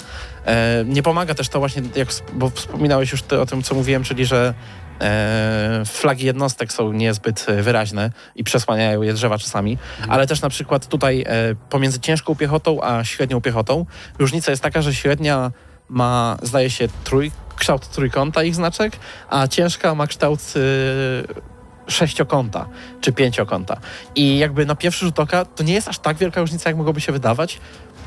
E, 0.47 0.85
Nie 0.87 1.03
pomaga 1.03 1.35
też 1.35 1.49
to 1.49 1.59
właśnie, 1.59 1.83
jak, 1.97 2.09
bo 2.33 2.51
wspominałeś 2.51 3.13
już 3.13 3.23
ty 3.23 3.41
o 3.41 3.47
tym, 3.47 3.63
co 3.63 3.75
mówiłem, 3.75 4.05
czyli 4.05 4.27
że 4.27 4.55
e, 5.01 5.83
flagi 5.87 6.27
jednostek 6.27 6.73
są 6.73 6.93
niezbyt 6.93 7.47
wyraźne 7.63 8.11
i 8.37 8.45
przesłaniają 8.45 9.03
je 9.03 9.13
drzewa 9.13 9.39
czasami, 9.39 9.79
ale 10.09 10.27
też 10.27 10.41
na 10.43 10.49
przykład 10.49 10.87
tutaj 10.87 11.25
pomiędzy 11.71 12.01
ciężką 12.01 12.35
piechotą 12.35 12.83
a 12.83 13.05
średnią 13.05 13.41
piechotą 13.41 13.87
różnica 14.19 14.51
jest 14.51 14.63
taka, 14.63 14.83
że 14.83 14.95
średnia 14.95 15.53
ma, 15.89 16.37
zdaje 16.43 16.71
się, 16.71 16.89
trój, 17.05 17.31
kształt 17.57 17.89
trójkąta 17.89 18.43
ich 18.43 18.55
znaczek, 18.55 18.97
a 19.31 19.49
ciężka 19.49 19.95
ma 19.95 20.07
kształt 20.07 20.41
y, 20.57 21.54
sześciokąta 21.89 22.67
czy 23.01 23.13
pięciokąta. 23.13 23.77
I 24.15 24.39
jakby 24.39 24.67
na 24.67 24.75
pierwszy 24.75 25.05
rzut 25.05 25.21
oka 25.21 25.45
to 25.45 25.65
nie 25.65 25.75
jest 25.75 25.89
aż 25.89 25.99
tak 25.99 26.17
wielka 26.17 26.41
różnica, 26.41 26.71
jak 26.71 26.77
mogłoby 26.77 27.01
się 27.01 27.13
wydawać. 27.13 27.61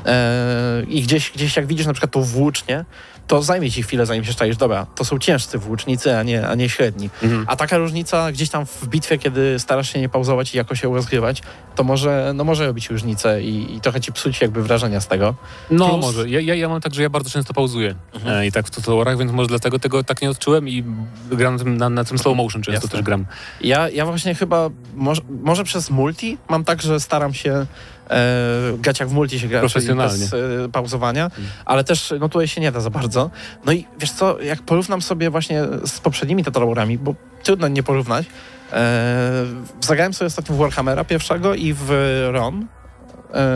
Eee, 0.06 0.98
I 0.98 1.02
gdzieś, 1.02 1.30
gdzieś 1.30 1.56
jak 1.56 1.66
widzisz 1.66 1.86
na 1.86 1.92
przykład 1.92 2.12
tą 2.12 2.22
włócznię, 2.22 2.84
to 3.28 3.42
zajmie 3.42 3.70
ci 3.70 3.82
chwilę, 3.82 4.06
zanim 4.06 4.24
się 4.24 4.32
szczaisz, 4.32 4.56
dobra, 4.56 4.86
to 4.94 5.04
są 5.04 5.18
ciężcy 5.18 5.58
włócznicy, 5.58 6.16
a 6.16 6.22
nie, 6.22 6.48
a 6.48 6.54
nie 6.54 6.68
średni. 6.68 7.10
Mhm. 7.22 7.44
A 7.48 7.56
taka 7.56 7.78
różnica 7.78 8.32
gdzieś 8.32 8.50
tam 8.50 8.66
w 8.66 8.86
bitwie, 8.86 9.18
kiedy 9.18 9.58
starasz 9.58 9.92
się 9.92 10.00
nie 10.00 10.08
pauzować 10.08 10.54
i 10.54 10.56
jakoś 10.56 10.80
się 10.80 10.94
rozgrywać, 10.94 11.42
to 11.76 11.84
może, 11.84 12.32
no 12.34 12.44
może 12.44 12.66
robić 12.66 12.90
różnicę 12.90 13.42
i, 13.42 13.76
i 13.76 13.80
trochę 13.80 14.00
ci 14.00 14.12
psuć 14.12 14.40
jakby 14.40 14.62
wrażenia 14.62 15.00
z 15.00 15.06
tego. 15.08 15.34
No 15.70 15.88
Plus- 15.88 16.00
może. 16.00 16.28
Ja, 16.28 16.40
ja, 16.40 16.54
ja 16.54 16.68
mam 16.68 16.80
tak, 16.80 16.94
że 16.94 17.02
ja 17.02 17.10
bardzo 17.10 17.30
często 17.30 17.54
pauzuję 17.54 17.94
Mhm. 18.14 18.36
e, 18.36 18.46
i 18.46 18.52
tak 18.52 18.66
w 18.66 18.70
Total 18.70 18.96
Warach, 18.96 19.18
więc 19.18 19.32
może 19.32 19.48
dlatego 19.48 19.78
tego 19.78 20.04
tak 20.04 20.22
nie 20.22 20.30
odczułem 20.30 20.68
i 20.68 20.84
gram 21.30 21.52
na 21.56 21.58
tym, 21.64 21.76
na, 21.76 21.88
na 21.90 22.04
tym 22.04 22.18
slow 22.18 22.36
motion 22.36 22.62
często 22.62 22.72
Jasne. 22.72 22.88
też 22.90 23.02
gram. 23.02 23.26
Ja, 23.60 23.88
ja 23.88 24.06
właśnie 24.06 24.34
chyba, 24.34 24.70
może, 24.94 25.22
może 25.42 25.64
przez 25.64 25.90
multi 25.90 26.38
mam 26.48 26.64
tak, 26.64 26.82
że 26.82 27.00
staram 27.00 27.34
się 27.34 27.66
e, 28.10 28.78
jak 29.00 29.08
w 29.08 29.12
multi 29.12 29.40
się 29.40 29.48
gra, 29.48 29.60
Profesjonalnie. 29.60 30.18
bez 30.24 30.34
e, 30.34 30.68
pauzowania, 30.72 31.30
ale 31.64 31.84
też 31.84 32.14
no 32.20 32.28
tutaj 32.28 32.48
się 32.48 32.60
nie 32.60 32.72
da 32.72 32.80
za 32.80 32.90
bardzo. 32.90 33.30
No 33.66 33.72
i 33.72 33.86
wiesz 34.00 34.10
co, 34.10 34.40
jak 34.40 34.62
porównam 34.62 35.02
sobie 35.02 35.30
właśnie 35.30 35.64
z 35.84 36.00
poprzednimi 36.00 36.44
Total 36.44 36.66
Warami, 36.68 36.98
bo 36.98 37.14
trudno 37.42 37.68
nie 37.68 37.82
porównać, 37.82 38.26
e, 38.72 39.44
zagrałem 39.80 40.14
sobie 40.14 40.26
ostatnio 40.26 40.54
w 40.54 40.58
Warhammera 40.58 41.04
pierwszego 41.04 41.54
i 41.54 41.74
w 41.74 41.90
ROM, 42.32 42.68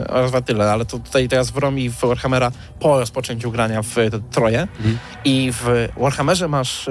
oraz 0.09 0.31
w 0.31 0.43
tyle, 0.43 0.73
ale 0.73 0.85
to 0.85 0.99
tutaj 0.99 1.29
teraz 1.29 1.51
w 1.51 1.57
ROM 1.57 1.79
i 1.79 1.91
w 1.91 2.01
Warhammera 2.01 2.51
po 2.81 3.01
rozpoczęciu 3.01 3.51
grania 3.51 3.83
w 3.83 3.95
Troje 4.31 4.61
Mhm. 4.61 4.99
i 5.25 5.53
w 5.53 5.89
Warhammerze 5.97 6.49
masz 6.49 6.89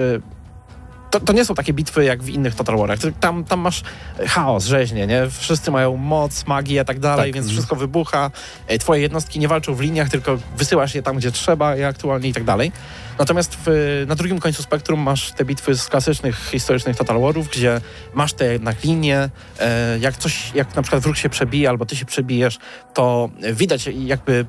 to, 1.12 1.20
to 1.20 1.34
nie 1.34 1.46
są 1.46 1.56
takie 1.56 1.74
bitwy 1.74 2.04
jak 2.04 2.24
w 2.24 2.30
innych 2.30 2.56
Total 2.56 2.78
Warach. 2.78 3.00
Tam, 3.20 3.44
tam 3.44 3.60
masz 3.60 3.84
chaos, 4.28 4.66
rzeźnie, 4.66 5.08
nie? 5.08 5.28
Wszyscy 5.30 5.72
mają 5.72 5.98
moc, 5.98 6.48
magię 6.48 6.82
i 6.82 6.86
tak 6.86 7.00
dalej, 7.00 7.32
Tak, 7.32 7.36
więc 7.36 7.52
wszystko 7.52 7.76
wybucha. 7.76 8.32
E, 8.68 8.78
Twoje 8.78 9.02
jednostki 9.02 9.40
nie 9.40 9.48
walczą 9.48 9.76
w 9.76 9.80
liniach, 9.80 10.10
tylko 10.10 10.38
wysyłasz 10.58 10.96
je 10.96 11.04
tam, 11.04 11.18
gdzie 11.18 11.32
trzeba 11.32 11.76
i 11.76 11.84
aktualnie 11.84 12.30
i 12.30 12.34
tak 12.34 12.44
dalej. 12.44 12.72
Natomiast 13.20 13.58
w, 13.66 14.04
na 14.08 14.16
drugim 14.16 14.40
końcu 14.40 14.64
spektrum 14.64 15.00
masz 15.00 15.32
te 15.32 15.46
bitwy 15.46 15.76
z 15.76 15.88
klasycznych, 15.88 16.50
historycznych 16.52 16.98
Total 16.98 17.22
Warów, 17.22 17.50
gdzie 17.50 17.82
masz 18.14 18.34
te 18.34 18.54
jednak 18.54 18.84
linie. 18.84 19.30
E, 19.60 20.00
jak 20.00 20.18
coś, 20.18 20.52
jak 20.56 20.76
na 20.76 20.82
przykład 20.82 21.04
wróg 21.04 21.18
się 21.18 21.30
przebije 21.30 21.70
albo 21.70 21.86
ty 21.86 21.96
się 21.96 22.06
przebijesz, 22.06 22.60
to 22.94 23.30
widać 23.54 23.90
jakby 23.94 24.46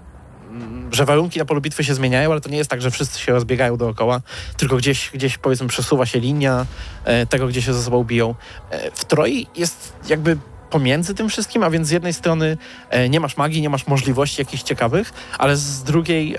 że 0.93 1.05
warunki 1.05 1.39
na 1.39 1.45
polu 1.45 1.61
bitwy 1.61 1.85
się 1.85 1.95
zmieniają, 1.95 2.33
ale 2.33 2.41
to 2.41 2.49
nie 2.49 2.57
jest 2.57 2.71
tak, 2.71 2.83
że 2.83 2.91
wszyscy 2.91 3.21
się 3.21 3.33
rozbiegają 3.33 3.77
dookoła, 3.77 4.21
tylko 4.57 4.77
gdzieś, 4.77 5.11
gdzieś 5.15 5.39
powiedzmy 5.39 5.69
przesuwa 5.69 6.07
się 6.07 6.21
linia 6.21 6.67
e, 7.05 7.27
tego, 7.27 7.47
gdzie 7.47 7.63
się 7.63 7.75
ze 7.75 7.83
sobą 7.83 8.05
biją. 8.05 8.35
E, 8.71 8.91
w 8.91 9.05
Troi 9.05 9.47
jest 9.57 9.93
jakby 10.09 10.39
pomiędzy 10.71 11.15
tym 11.15 11.29
wszystkim, 11.29 11.63
a 11.63 11.71
więc 11.71 11.89
z 11.89 11.91
jednej 11.91 12.13
strony 12.13 12.57
e, 12.91 13.09
nie 13.09 13.21
masz 13.21 13.37
magii, 13.37 13.63
nie 13.63 13.71
masz 13.71 13.87
możliwości 13.87 14.41
jakichś 14.41 14.63
ciekawych, 14.63 15.13
ale 15.39 15.57
z 15.57 15.83
drugiej 15.83 16.37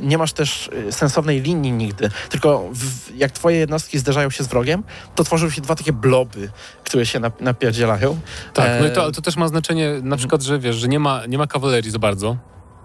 nie 0.00 0.18
masz 0.18 0.32
też 0.32 0.70
sensownej 0.90 1.42
linii 1.42 1.72
nigdy. 1.72 2.10
Tylko 2.30 2.68
w, 2.72 3.16
jak 3.16 3.32
twoje 3.32 3.56
jednostki 3.56 3.98
zderzają 3.98 4.30
się 4.30 4.44
z 4.44 4.46
wrogiem, 4.46 4.82
to 5.14 5.24
tworzą 5.24 5.50
się 5.50 5.60
dwa 5.60 5.74
takie 5.74 5.92
bloby, 5.92 6.50
które 6.84 7.06
się 7.06 7.20
nap- 7.20 7.40
napierdzielają. 7.40 8.18
Tak, 8.54 8.70
no 8.80 8.86
i 8.86 8.90
to, 8.90 9.12
to 9.12 9.22
też 9.22 9.36
ma 9.36 9.48
znaczenie 9.48 10.00
na 10.02 10.16
przykład, 10.16 10.42
że 10.42 10.58
wiesz, 10.58 10.76
że 10.76 10.88
nie 10.88 10.98
ma, 10.98 11.26
nie 11.26 11.38
ma 11.38 11.46
kawalerii 11.46 11.90
za 11.90 11.98
bardzo, 11.98 12.36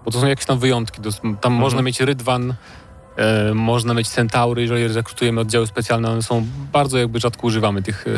bo 0.04 0.10
to 0.10 0.20
są 0.20 0.26
jakieś 0.26 0.46
tam 0.46 0.58
wyjątki. 0.58 1.00
Tam 1.02 1.32
Mhm. 1.34 1.54
można 1.54 1.82
mieć 1.82 2.00
rydwan, 2.00 2.54
e, 3.16 3.54
można 3.54 3.94
mieć 3.94 4.08
centaury, 4.08 4.62
jeżeli 4.62 4.88
rekrutujemy 4.88 5.40
oddziały 5.40 5.66
specjalne, 5.66 6.10
one 6.10 6.22
są 6.22 6.46
bardzo 6.72 6.98
jakby 6.98 7.20
rzadko 7.20 7.46
używamy 7.46 7.82
tych 7.82 8.04
e, 8.06 8.10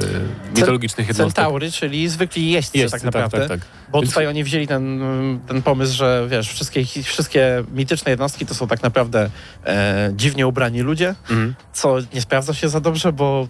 mitologicznych 0.57 1.09
jednostek. 1.09 1.34
Centaury, 1.37 1.70
czyli 1.72 2.09
zwykli 2.09 2.51
jeźdźcy, 2.51 2.78
Jest, 2.78 2.93
tak 2.93 3.01
tak, 3.01 3.05
naprawdę. 3.14 3.49
tak, 3.49 3.61
tak. 3.61 3.68
Bo 3.93 4.01
Więc- 4.01 4.11
tutaj 4.11 4.26
oni 4.26 4.45
wzięli 4.45 4.66
ten, 4.66 5.01
ten 5.49 5.62
pomysł, 5.62 5.97
że 5.97 6.26
wiesz, 6.30 6.49
wszystkie, 6.49 6.84
wszystkie 7.03 7.64
mityczne 7.74 8.11
jednostki 8.11 8.47
to 8.47 8.55
są 8.55 8.66
tak 8.68 8.82
naprawdę 8.82 9.30
e, 9.66 10.11
dziwnie 10.16 10.47
ubrani 10.47 10.80
ludzie, 10.80 11.14
Mhm. 11.30 11.55
co 11.72 11.97
nie 12.14 12.20
sprawdza 12.20 12.55
się 12.55 12.68
za 12.68 12.80
dobrze, 12.80 13.12
bo, 13.12 13.49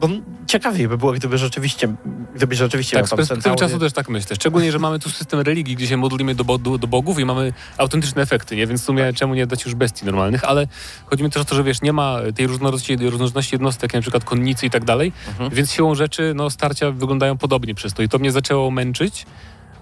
bo 0.00 0.08
ciekawiej 0.46 0.88
by 0.88 0.98
było, 0.98 1.12
gdyby 1.12 1.38
rzeczywiście, 1.38 1.94
gdyby 2.36 2.54
rzeczywiście 2.54 2.96
Tak, 2.96 3.06
z 3.08 3.10
perspektywy 3.10 3.56
czasu 3.56 3.78
też 3.78 3.92
tak 3.92 4.08
myślę. 4.08 4.36
Szczególnie, 4.36 4.72
że 4.72 4.78
mamy 4.78 4.98
tu 4.98 5.10
system 5.10 5.40
religii, 5.40 5.76
gdzie 5.76 5.86
się 5.86 5.96
modlimy 5.96 6.34
do, 6.34 6.44
bo- 6.44 6.58
do, 6.58 6.78
do 6.78 6.86
bogów 6.86 7.18
i 7.18 7.24
mamy 7.24 7.52
autentyczne 7.78 8.22
efekty, 8.22 8.56
nie? 8.56 8.66
Więc 8.66 8.82
w 8.82 8.84
sumie 8.84 9.12
czemu 9.12 9.34
nie 9.34 9.46
dać 9.46 9.64
już 9.64 9.74
bestii 9.74 10.04
normalnych, 10.06 10.44
ale 10.44 10.66
chodzi 11.06 11.24
mi 11.24 11.30
też 11.30 11.42
o 11.42 11.44
to, 11.44 11.54
że 11.54 11.64
wiesz, 11.64 11.82
nie 11.82 11.92
ma 11.92 12.16
tej 12.36 12.46
różnorodności, 12.46 12.96
różnorodności 12.96 13.54
jednostek, 13.54 13.82
jak 13.94 13.94
na 13.94 14.00
przykład 14.02 14.24
konnicy 14.24 14.66
i 14.66 14.70
tak 14.70 14.84
dalej, 14.84 15.12
Mhm. 15.28 15.50
więc 15.50 15.72
siłą 15.72 15.94
rzeczy 15.94 16.32
no, 16.36 16.50
starcia 16.50 16.90
wyglądają 16.90 17.38
podobnie 17.38 17.74
przez 17.74 17.94
to 17.94 18.02
i 18.02 18.08
to 18.08 18.18
mnie 18.18 18.32
zaczęło 18.32 18.70
męczyć 18.70 19.26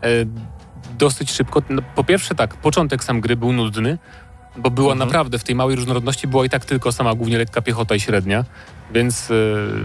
e, 0.03 0.07
dosyć 0.99 1.33
szybko. 1.33 1.63
No, 1.71 1.83
po 1.95 2.05
pierwsze 2.05 2.35
tak, 2.35 2.57
początek 2.57 3.05
sam 3.05 3.21
gry 3.21 3.37
był 3.37 3.53
nudny, 3.53 3.99
bo 4.57 4.71
była 4.71 4.93
Mhm. 4.93 5.09
naprawdę 5.09 5.39
w 5.39 5.45
tej 5.45 5.55
małej 5.55 5.77
różnorodności 5.77 6.27
była 6.29 6.45
i 6.45 6.49
tak 6.51 6.65
tylko 6.65 6.93
sama 6.93 7.15
głównie 7.15 7.39
lekka 7.39 7.63
piechota 7.63 7.95
i 7.95 8.01
średnia, 8.01 8.45
więc 8.95 9.31
e, 9.31 9.35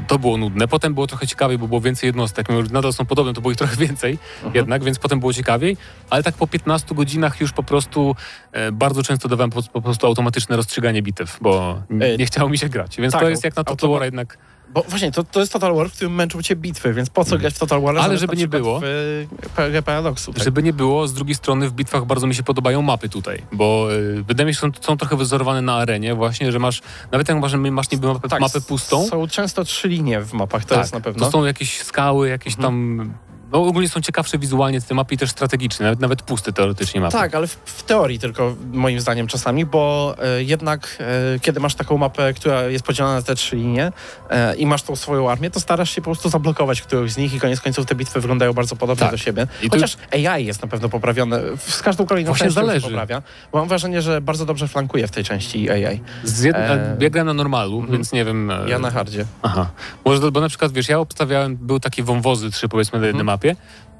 to 0.07 0.20
było 0.20 0.38
nudne. 0.38 0.67
Potem 0.67 0.93
było 0.93 1.07
trochę 1.07 1.28
ciekawiej, 1.28 1.57
bo 1.57 1.67
było 1.67 1.82
więcej 1.82 2.07
jednostek. 2.07 2.49
Mimo, 2.49 2.61
że 2.63 2.70
nadal 2.72 2.93
są 2.93 3.05
podobne, 3.05 3.34
to 3.34 3.41
było 3.41 3.51
ich 3.51 3.57
trochę 3.57 3.76
więcej 3.88 4.17
Mhm. 4.38 4.55
jednak, 4.55 4.84
więc 4.84 4.99
potem 4.99 5.20
było 5.20 5.34
ciekawiej, 5.34 5.78
ale 6.09 6.24
tak 6.24 6.36
po 6.36 6.47
15 6.47 6.95
godzinach 6.95 7.41
już 7.41 7.51
po 7.51 7.63
prostu 7.63 8.15
e, 8.51 8.72
bardzo 8.72 9.03
często 9.03 9.28
dawałem 9.30 9.49
po, 9.49 9.63
po 9.63 9.82
prostu 9.82 10.07
automatyczne 10.07 10.55
rozstrzyganie 10.55 11.01
bitew, 11.01 11.38
bo 11.41 11.82
n- 11.91 12.01
E, 12.03 12.17
nie 12.17 12.26
chciało 12.26 12.49
mi 12.49 12.57
się 12.57 12.70
grać. 12.70 12.97
Więc 12.97 13.11
tak, 13.13 13.22
to 13.22 13.30
jest 13.30 13.43
jak 13.43 13.55
na 13.55 13.63
automa- 13.63 13.93
War 13.93 14.03
jednak 14.03 14.38
Bo 14.74 14.84
właśnie, 14.88 15.11
to, 15.11 15.24
to 15.24 15.39
jest 15.39 15.53
Total 15.53 15.76
War, 15.76 15.89
w 15.89 15.93
którym 15.93 16.15
męczą 16.15 16.41
cię 16.41 16.55
bitwy, 16.55 16.93
więc 16.93 17.09
po 17.09 17.26
co 17.26 17.38
grać 17.38 17.53
w 17.53 17.59
Total 17.59 17.82
War? 17.82 17.97
Ale 17.97 18.17
żeby 18.17 18.36
nie 18.38 18.47
było. 18.47 18.82
W 18.82 19.84
Paradoksu. 19.86 20.34
Tak? 20.34 20.43
Żeby 20.43 20.63
nie 20.63 20.74
było, 20.74 21.07
z 21.07 21.13
drugiej 21.13 21.36
strony 21.36 21.70
w 21.70 21.74
bitwach 21.74 22.05
bardzo 22.05 22.28
mi 22.28 22.36
się 22.36 22.43
podobają 22.43 22.82
mapy 22.82 23.09
tutaj, 23.09 23.41
bo 23.51 23.88
y, 23.93 24.24
wydaje 24.24 24.47
mi 24.47 24.53
się, 24.53 24.59
że 24.59 24.61
są, 24.61 24.72
są 24.84 24.97
trochę 24.97 25.15
wyzorowane 25.17 25.61
na 25.61 25.74
arenie 25.76 26.15
właśnie, 26.15 26.51
że 26.51 26.59
masz, 26.59 26.82
nawet 27.11 27.30
jak 27.30 27.39
masz, 27.39 27.53
masz 27.53 27.91
niby 27.91 28.07
mapę, 28.07 28.30
Tak, 28.30 28.41
mapę 28.41 28.61
pustą, 28.61 29.07
Są 29.07 29.28
często 29.28 29.63
trzy 29.63 29.88
linie 29.88 30.22
w 30.22 30.34
mapach, 30.34 30.63
to 30.65 30.70
tak, 30.70 30.78
jest 30.80 30.93
na 30.93 30.99
pewno. 31.01 31.26
to 31.26 31.32
są 31.32 31.45
jakieś 31.45 31.82
skały, 31.82 32.30
jakieś 32.30 32.53
Mhm. 32.53 32.67
tam, 32.74 33.13
no 33.52 33.64
ogólnie 33.64 33.89
są 33.89 34.02
ciekawsze 34.02 34.38
wizualnie 34.38 34.82
te 34.82 34.93
mapy 34.95 35.16
i 35.16 35.18
też 35.18 35.30
strategiczne, 35.30 35.84
nawet, 35.86 36.00
nawet 36.00 36.22
puste 36.22 36.54
teoretycznie 36.54 37.02
mapy. 37.02 37.12
Tak, 37.12 37.36
ale 37.36 37.47
w, 37.47 37.52
w 37.66 37.84
teorii 37.84 38.20
tylko 38.20 38.56
moim 38.74 39.00
zdaniem 39.02 39.28
czasami, 39.28 39.66
bo 39.66 40.16
e, 40.24 40.43
jednak 40.43 40.97
e, 41.36 41.39
kiedy 41.39 41.60
masz 41.60 41.76
taką 41.76 41.97
mapę, 41.97 42.34
która 42.34 42.64
jest 42.64 42.86
podzielona 42.86 43.16
na 43.16 43.22
te 43.22 43.36
trzy 43.36 43.56
linie 43.56 43.91
e, 44.30 44.56
i 44.56 44.66
masz 44.66 44.84
tą 44.84 44.95
swoją 44.95 45.32
armię, 45.32 45.50
to 45.52 45.60
starasz 45.60 45.89
się 45.95 46.02
po 46.02 46.06
prostu 46.06 46.30
zablokować 46.30 46.82
którąś 46.82 47.12
z 47.12 47.18
nich 47.18 47.34
i 47.34 47.39
koniec 47.39 47.62
końców 47.62 47.86
te 47.86 47.95
bitwy 47.95 48.22
wyglądają 48.22 48.54
bardzo 48.54 48.76
podobnie 48.76 49.00
Tak. 49.02 49.12
do 49.12 49.18
siebie. 49.18 49.47
I 49.62 49.70
tu- 49.70 49.76
Chociaż 49.78 49.97
AI 50.14 50.45
jest 50.45 50.62
na 50.62 50.68
pewno 50.68 50.89
poprawione. 50.89 51.41
Z 51.58 51.82
każdą 51.82 52.06
kolejną 52.06 52.28
Właśnie 52.32 52.45
częścią 52.45 52.62
zależy. 52.62 52.82
się 52.82 52.88
poprawia. 52.88 53.22
Mam 53.54 53.68
wrażenie, 53.68 54.02
że 54.02 54.22
bardzo 54.22 54.45
dobrze 54.45 54.68
flankuje 54.68 55.08
w 55.08 55.12
tej 55.12 55.24
części 55.24 55.70
AI. 55.70 56.02
Z 56.24 56.43
jed... 56.43 56.56
E, 56.56 56.97
Ja 57.00 57.10
grałem 57.10 57.28
na 57.28 57.34
normalu, 57.34 57.76
mhm. 57.80 57.91
więc 57.93 58.12
nie 58.12 58.26
wiem... 58.26 58.52
e, 58.52 58.70
Ja 58.70 58.80
na 58.80 58.91
hardzie. 58.91 59.26
Aha. 59.41 59.70
Może, 60.06 60.32
bo 60.32 60.41
na 60.41 60.50
przykład, 60.50 60.72
wiesz, 60.72 60.89
ja 60.89 61.00
obstawiałem, 61.00 61.58
były 61.58 61.80
takie 61.80 62.04
wąwozy 62.04 62.52
trzy 62.52 62.70
powiedzmy 62.70 63.00
na 63.00 63.06
jednej 63.06 63.22
Mhm. 63.22 63.26
mapie, 63.26 63.39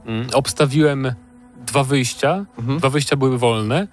Mm, 0.06 0.28
obstawiłem 0.34 1.14
dwa 1.68 1.84
wyjścia, 1.84 2.46
Mhm. 2.58 2.80
dwa 2.80 2.90
wyjścia 2.90 3.16
były 3.16 3.38
wolne 3.38 3.88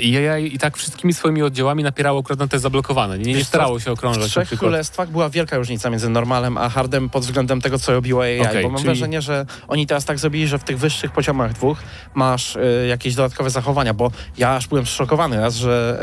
i 0.00 0.10
ja 0.12 0.38
i 0.38 0.58
tak 0.58 0.76
wszystkimi 0.76 1.14
swoimi 1.14 1.42
oddziałami 1.42 1.82
napierało 1.82 2.20
akurat 2.20 2.38
na 2.38 2.46
te 2.48 2.58
zablokowane. 2.58 3.18
Nie, 3.18 3.34
nie 3.34 3.44
starało 3.44 3.80
się 3.80 3.90
W 3.90 3.92
okrążać 3.92 4.36
na 4.36 4.44
Trzech. 4.44 4.58
Królestwach 4.58 5.10
była 5.10 5.30
wielka 5.30 5.56
różnica 5.56 5.90
między 5.90 6.08
normalem 6.08 6.58
a 6.58 6.68
hardem 6.68 7.10
pod 7.10 7.22
względem 7.24 7.60
tego, 7.60 7.78
co 7.78 7.92
robiło 7.92 8.22
AI, 8.22 8.40
Okej, 8.40 8.62
bo 8.62 8.68
mam 8.68 8.76
czyli- 8.76 8.84
wrażenie, 8.86 9.22
że 9.22 9.46
oni 9.68 9.86
teraz 9.86 10.04
tak 10.04 10.18
zrobili, 10.18 10.48
że 10.48 10.58
w 10.58 10.64
tych 10.64 10.78
wyższych 10.78 11.12
poziomach 11.12 11.52
dwóch 11.52 11.78
masz 12.14 12.56
y, 12.56 12.86
jakieś 12.88 13.14
dodatkowe 13.14 13.50
zachowania, 13.50 13.94
bo 13.94 14.10
ja 14.38 14.54
aż 14.56 14.66
byłem 14.68 14.86
zszokowany 14.86 15.40
raz, 15.40 15.54
że 15.54 16.02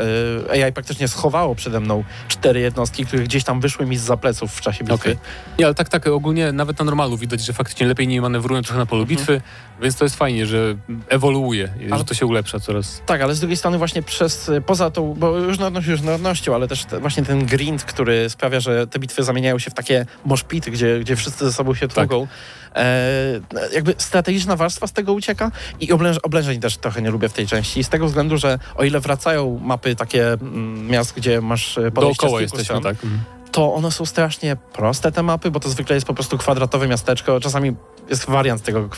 y, 0.54 0.64
AI 0.64 0.72
praktycznie 0.72 1.08
schowało 1.08 1.54
przede 1.54 1.80
mną 1.80 2.04
cztery 2.28 2.60
jednostki, 2.60 3.06
które 3.06 3.22
gdzieś 3.22 3.44
tam 3.44 3.60
wyszły 3.60 3.86
mi 3.86 3.96
z 3.96 4.20
pleców 4.20 4.52
w 4.52 4.60
czasie 4.60 4.78
bitwy. 4.84 4.94
Okej. 4.94 5.16
Nie, 5.58 5.64
ale 5.64 5.74
tak, 5.74 5.88
tak, 5.88 6.06
ogólnie 6.06 6.52
nawet 6.52 6.78
na 6.78 6.84
normalu 6.84 7.16
widać, 7.16 7.44
że 7.44 7.52
faktycznie 7.52 7.86
lepiej 7.86 8.08
nie 8.08 8.20
manewrują 8.20 8.62
trochę 8.62 8.78
na 8.78 8.86
polu 8.86 9.02
Mhm. 9.02 9.18
bitwy, 9.18 9.40
więc 9.82 9.96
to 9.96 10.04
jest 10.04 10.16
fajnie, 10.16 10.46
że 10.46 10.74
ewoluuje, 11.08 11.68
Ale- 11.90 11.98
że 11.98 12.04
to 12.04 12.14
się 12.14 12.26
ulepsza 12.26 12.60
coraz. 12.60 13.02
Tak, 13.06 13.20
ale 13.20 13.34
z 13.34 13.40
drugiej 13.40 13.56
strony 13.56 13.67
właśnie 13.76 14.02
przez, 14.02 14.50
poza 14.66 14.90
tą, 14.90 15.14
bo 15.14 15.38
różnorodność 15.38 15.86
różnorodnością, 15.88 16.54
ale 16.54 16.68
też 16.68 16.84
te, 16.84 17.00
właśnie 17.00 17.22
ten 17.24 17.46
grind, 17.46 17.84
który 17.84 18.30
sprawia, 18.30 18.60
że 18.60 18.86
te 18.86 18.98
bitwy 18.98 19.22
zamieniają 19.22 19.58
się 19.58 19.70
w 19.70 19.74
takie 19.74 20.06
moszpity, 20.24 20.70
gdzie, 20.70 21.00
gdzie 21.00 21.16
wszyscy 21.16 21.44
ze 21.44 21.52
sobą 21.52 21.74
się 21.74 21.88
Tak. 21.88 22.08
tługą. 22.08 22.26
E, 22.74 23.40
jakby 23.74 23.94
strategiczna 23.98 24.56
warstwa 24.56 24.86
z 24.86 24.92
tego 24.92 25.12
ucieka 25.12 25.50
i 25.80 25.92
oblęż, 25.92 26.18
oblężeń 26.18 26.60
też 26.60 26.76
trochę 26.76 27.02
nie 27.02 27.10
lubię 27.10 27.28
w 27.28 27.32
tej 27.32 27.46
części. 27.46 27.84
Z 27.84 27.88
tego 27.88 28.06
względu, 28.06 28.38
że 28.38 28.58
o 28.76 28.84
ile 28.84 29.00
wracają 29.00 29.60
mapy 29.62 29.96
takie 29.96 30.32
mm, 30.32 30.86
miast, 30.86 31.14
gdzie 31.16 31.40
masz 31.40 31.78
e, 31.78 31.90
podejście 31.90 31.92
z 31.92 31.94
Dookoła 31.94 32.40
kilku 32.40 32.40
jesteśmy, 32.40 32.64
stron, 32.64 32.82
tak. 32.82 33.04
Mhm. 33.04 33.20
To 33.52 33.74
one 33.74 33.92
są 33.92 34.06
strasznie 34.06 34.56
proste 34.56 35.12
te 35.12 35.22
mapy, 35.22 35.50
bo 35.50 35.60
to 35.60 35.68
zwykle 35.68 35.94
jest 35.94 36.06
po 36.06 36.14
prostu 36.14 36.38
kwadratowe 36.38 36.88
miasteczko. 36.88 37.40
Czasami 37.40 37.76
jest 38.10 38.26
wariant 38.30 38.62
tego 38.62 38.80
e, 38.80 38.88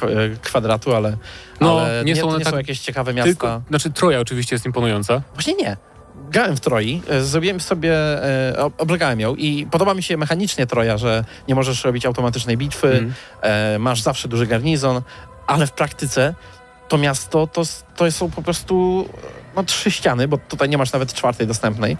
kwadratu, 0.42 0.94
ale, 0.94 1.16
No, 1.60 1.80
ale 1.80 2.04
nie 2.04 2.12
nie, 2.12 2.20
są 2.20 2.38
nie 2.38 2.44
tak 2.44 2.52
są 2.52 2.56
jakieś 2.58 2.80
ciekawe 2.80 3.14
miasta. 3.14 3.28
Tylko, 3.28 3.62
znaczy 3.68 3.90
Troja 3.90 4.20
oczywiście 4.20 4.54
jest 4.54 4.66
imponująca. 4.66 5.22
Właśnie 5.34 5.54
nie. 5.54 5.76
grałem 6.30 6.56
w 6.56 6.60
Troi, 6.60 7.02
e, 7.08 7.20
zrobiłem 7.22 7.60
sobie, 7.60 7.94
e, 7.94 8.58
ob- 8.58 8.80
oblegałem 8.82 9.20
ją 9.20 9.34
i 9.34 9.66
podoba 9.70 9.94
mi 9.94 10.02
się 10.02 10.16
mechanicznie 10.16 10.66
Troja, 10.66 10.98
że 10.98 11.24
nie 11.48 11.54
możesz 11.54 11.84
robić 11.84 12.06
automatycznej 12.06 12.56
bitwy, 12.56 12.88
Mhm. 12.88 13.12
e, 13.42 13.78
masz 13.78 14.02
zawsze 14.02 14.28
duży 14.28 14.46
garnizon, 14.46 15.02
ale 15.46 15.66
w 15.66 15.72
praktyce 15.72 16.34
to 16.88 16.98
miasto 16.98 17.46
to, 17.46 17.62
to 17.96 18.12
są 18.12 18.30
po 18.30 18.42
prostu 18.42 19.08
no, 19.56 19.62
trzy 19.64 19.90
ściany, 19.90 20.28
bo 20.28 20.38
tutaj 20.38 20.68
nie 20.68 20.78
masz 20.78 20.92
nawet 20.92 21.14
czwartej 21.14 21.46
dostępnej. 21.46 21.96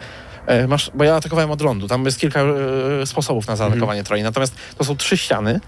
E, 0.50 0.66
Masz, 0.68 0.90
bo 0.94 1.04
ja 1.04 1.16
atakowałem 1.16 1.50
od 1.50 1.60
lądu, 1.62 1.88
tam 1.88 2.04
jest 2.04 2.20
kilka 2.20 2.40
e, 2.40 3.06
sposobów 3.06 3.46
na 3.48 3.56
zaatakowanie 3.56 4.04
Troi, 4.04 4.22
natomiast 4.22 4.54
to 4.78 4.84
są 4.84 4.96
trzy 4.96 5.16
ściany, 5.16 5.60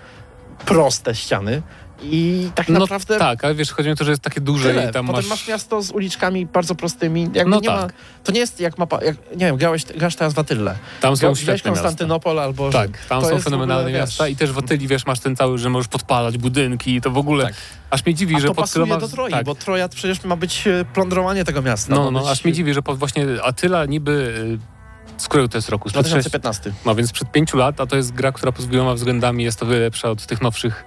proste 0.66 1.14
ściany 1.14 1.62
i 2.02 2.50
tak 2.54 2.68
No 2.68 2.78
naprawdę 2.80 3.18
tak, 3.18 3.44
ale 3.44 3.54
wiesz, 3.54 3.72
chodzi 3.72 3.88
mi 3.88 3.92
o 3.92 3.96
to, 3.96 4.04
że 4.04 4.10
jest 4.10 4.22
takie 4.22 4.40
duże 4.40 4.68
Tyle. 4.68 4.88
i 4.88 4.92
tam 4.92 5.06
Potem 5.06 5.22
masz... 5.22 5.30
masz... 5.30 5.48
miasto 5.48 5.82
z 5.82 5.90
uliczkami 5.90 6.46
bardzo 6.46 6.74
prostymi. 6.74 7.30
Jakby 7.34 7.50
No 7.50 7.60
nie 7.60 7.68
tak. 7.68 7.80
ma, 7.80 7.88
to 8.24 8.32
nie 8.32 8.40
jest 8.40 8.60
jak 8.60 8.78
mapa. 8.78 9.04
Jak, 9.04 9.16
nie 9.30 9.46
wiem, 9.46 9.56
grałeś, 9.56 9.84
grasz 9.84 10.16
teraz 10.16 10.34
w 10.34 10.38
Atylę. 10.38 10.74
Tam 11.00 11.16
są 11.16 11.26
Gra- 11.26 11.34
świetne 11.34 11.52
miasta. 11.52 11.70
Konstantynopol 11.70 12.40
albo 12.40 12.70
Tak, 12.70 12.90
tam 13.08 13.22
To 13.22 13.28
są 13.28 13.40
fenomenalne 13.40 13.82
ogóle, 13.82 13.98
miasta 13.98 14.24
wiesz, 14.24 14.32
i 14.32 14.36
też 14.36 14.52
w 14.52 14.58
Atyli, 14.58 14.88
wiesz, 14.88 15.06
masz 15.06 15.20
ten 15.20 15.36
cały, 15.36 15.58
że 15.58 15.70
możesz 15.70 15.88
podpalać 15.88 16.38
budynki 16.38 16.94
i 16.94 17.00
to 17.00 17.10
w 17.10 17.18
ogóle... 17.18 17.44
Tak. 17.44 17.54
Aż 17.90 18.06
mnie 18.06 18.14
dziwi, 18.14 18.36
A 18.36 18.40
że 18.40 18.48
to 18.48 18.54
pod 18.54 18.72
tyloma... 18.72 18.96
do 18.96 19.08
Troi, 19.08 19.30
tak. 19.30 19.44
bo 19.44 19.54
Troja 19.54 19.88
przecież 19.88 20.24
ma 20.24 20.36
być 20.36 20.66
e, 20.66 20.84
plądrowanie 20.94 21.44
tego 21.44 21.62
miasta. 21.62 21.94
No, 21.94 22.10
no, 22.10 22.20
być 22.20 22.28
aż 22.28 22.44
mnie 22.44 22.52
dziwi, 22.52 22.74
że 22.74 22.82
pod 22.82 22.98
właśnie 22.98 23.26
Atyla 23.42 23.84
niby... 23.86 24.58
Z 25.18 25.28
którego 25.28 25.48
to 25.48 25.58
jest 25.58 25.68
roku? 25.68 25.88
Sprzed 25.88 26.04
sześć- 26.06 26.12
2015. 26.28 26.72
No 26.86 26.94
więc 26.94 27.12
przed 27.12 27.32
pięciu 27.32 27.56
lat, 27.56 27.80
a 27.80 27.86
to 27.86 27.96
jest 27.96 28.12
gra, 28.12 28.32
która 28.32 28.52
pod 28.52 28.66
wieloma 28.66 28.94
względami 28.94 29.44
jest 29.44 29.62
o 29.62 29.66
wiele 29.66 29.80
lepsza 29.80 30.10
od 30.10 30.26
tych 30.26 30.42
nowszych 30.42 30.84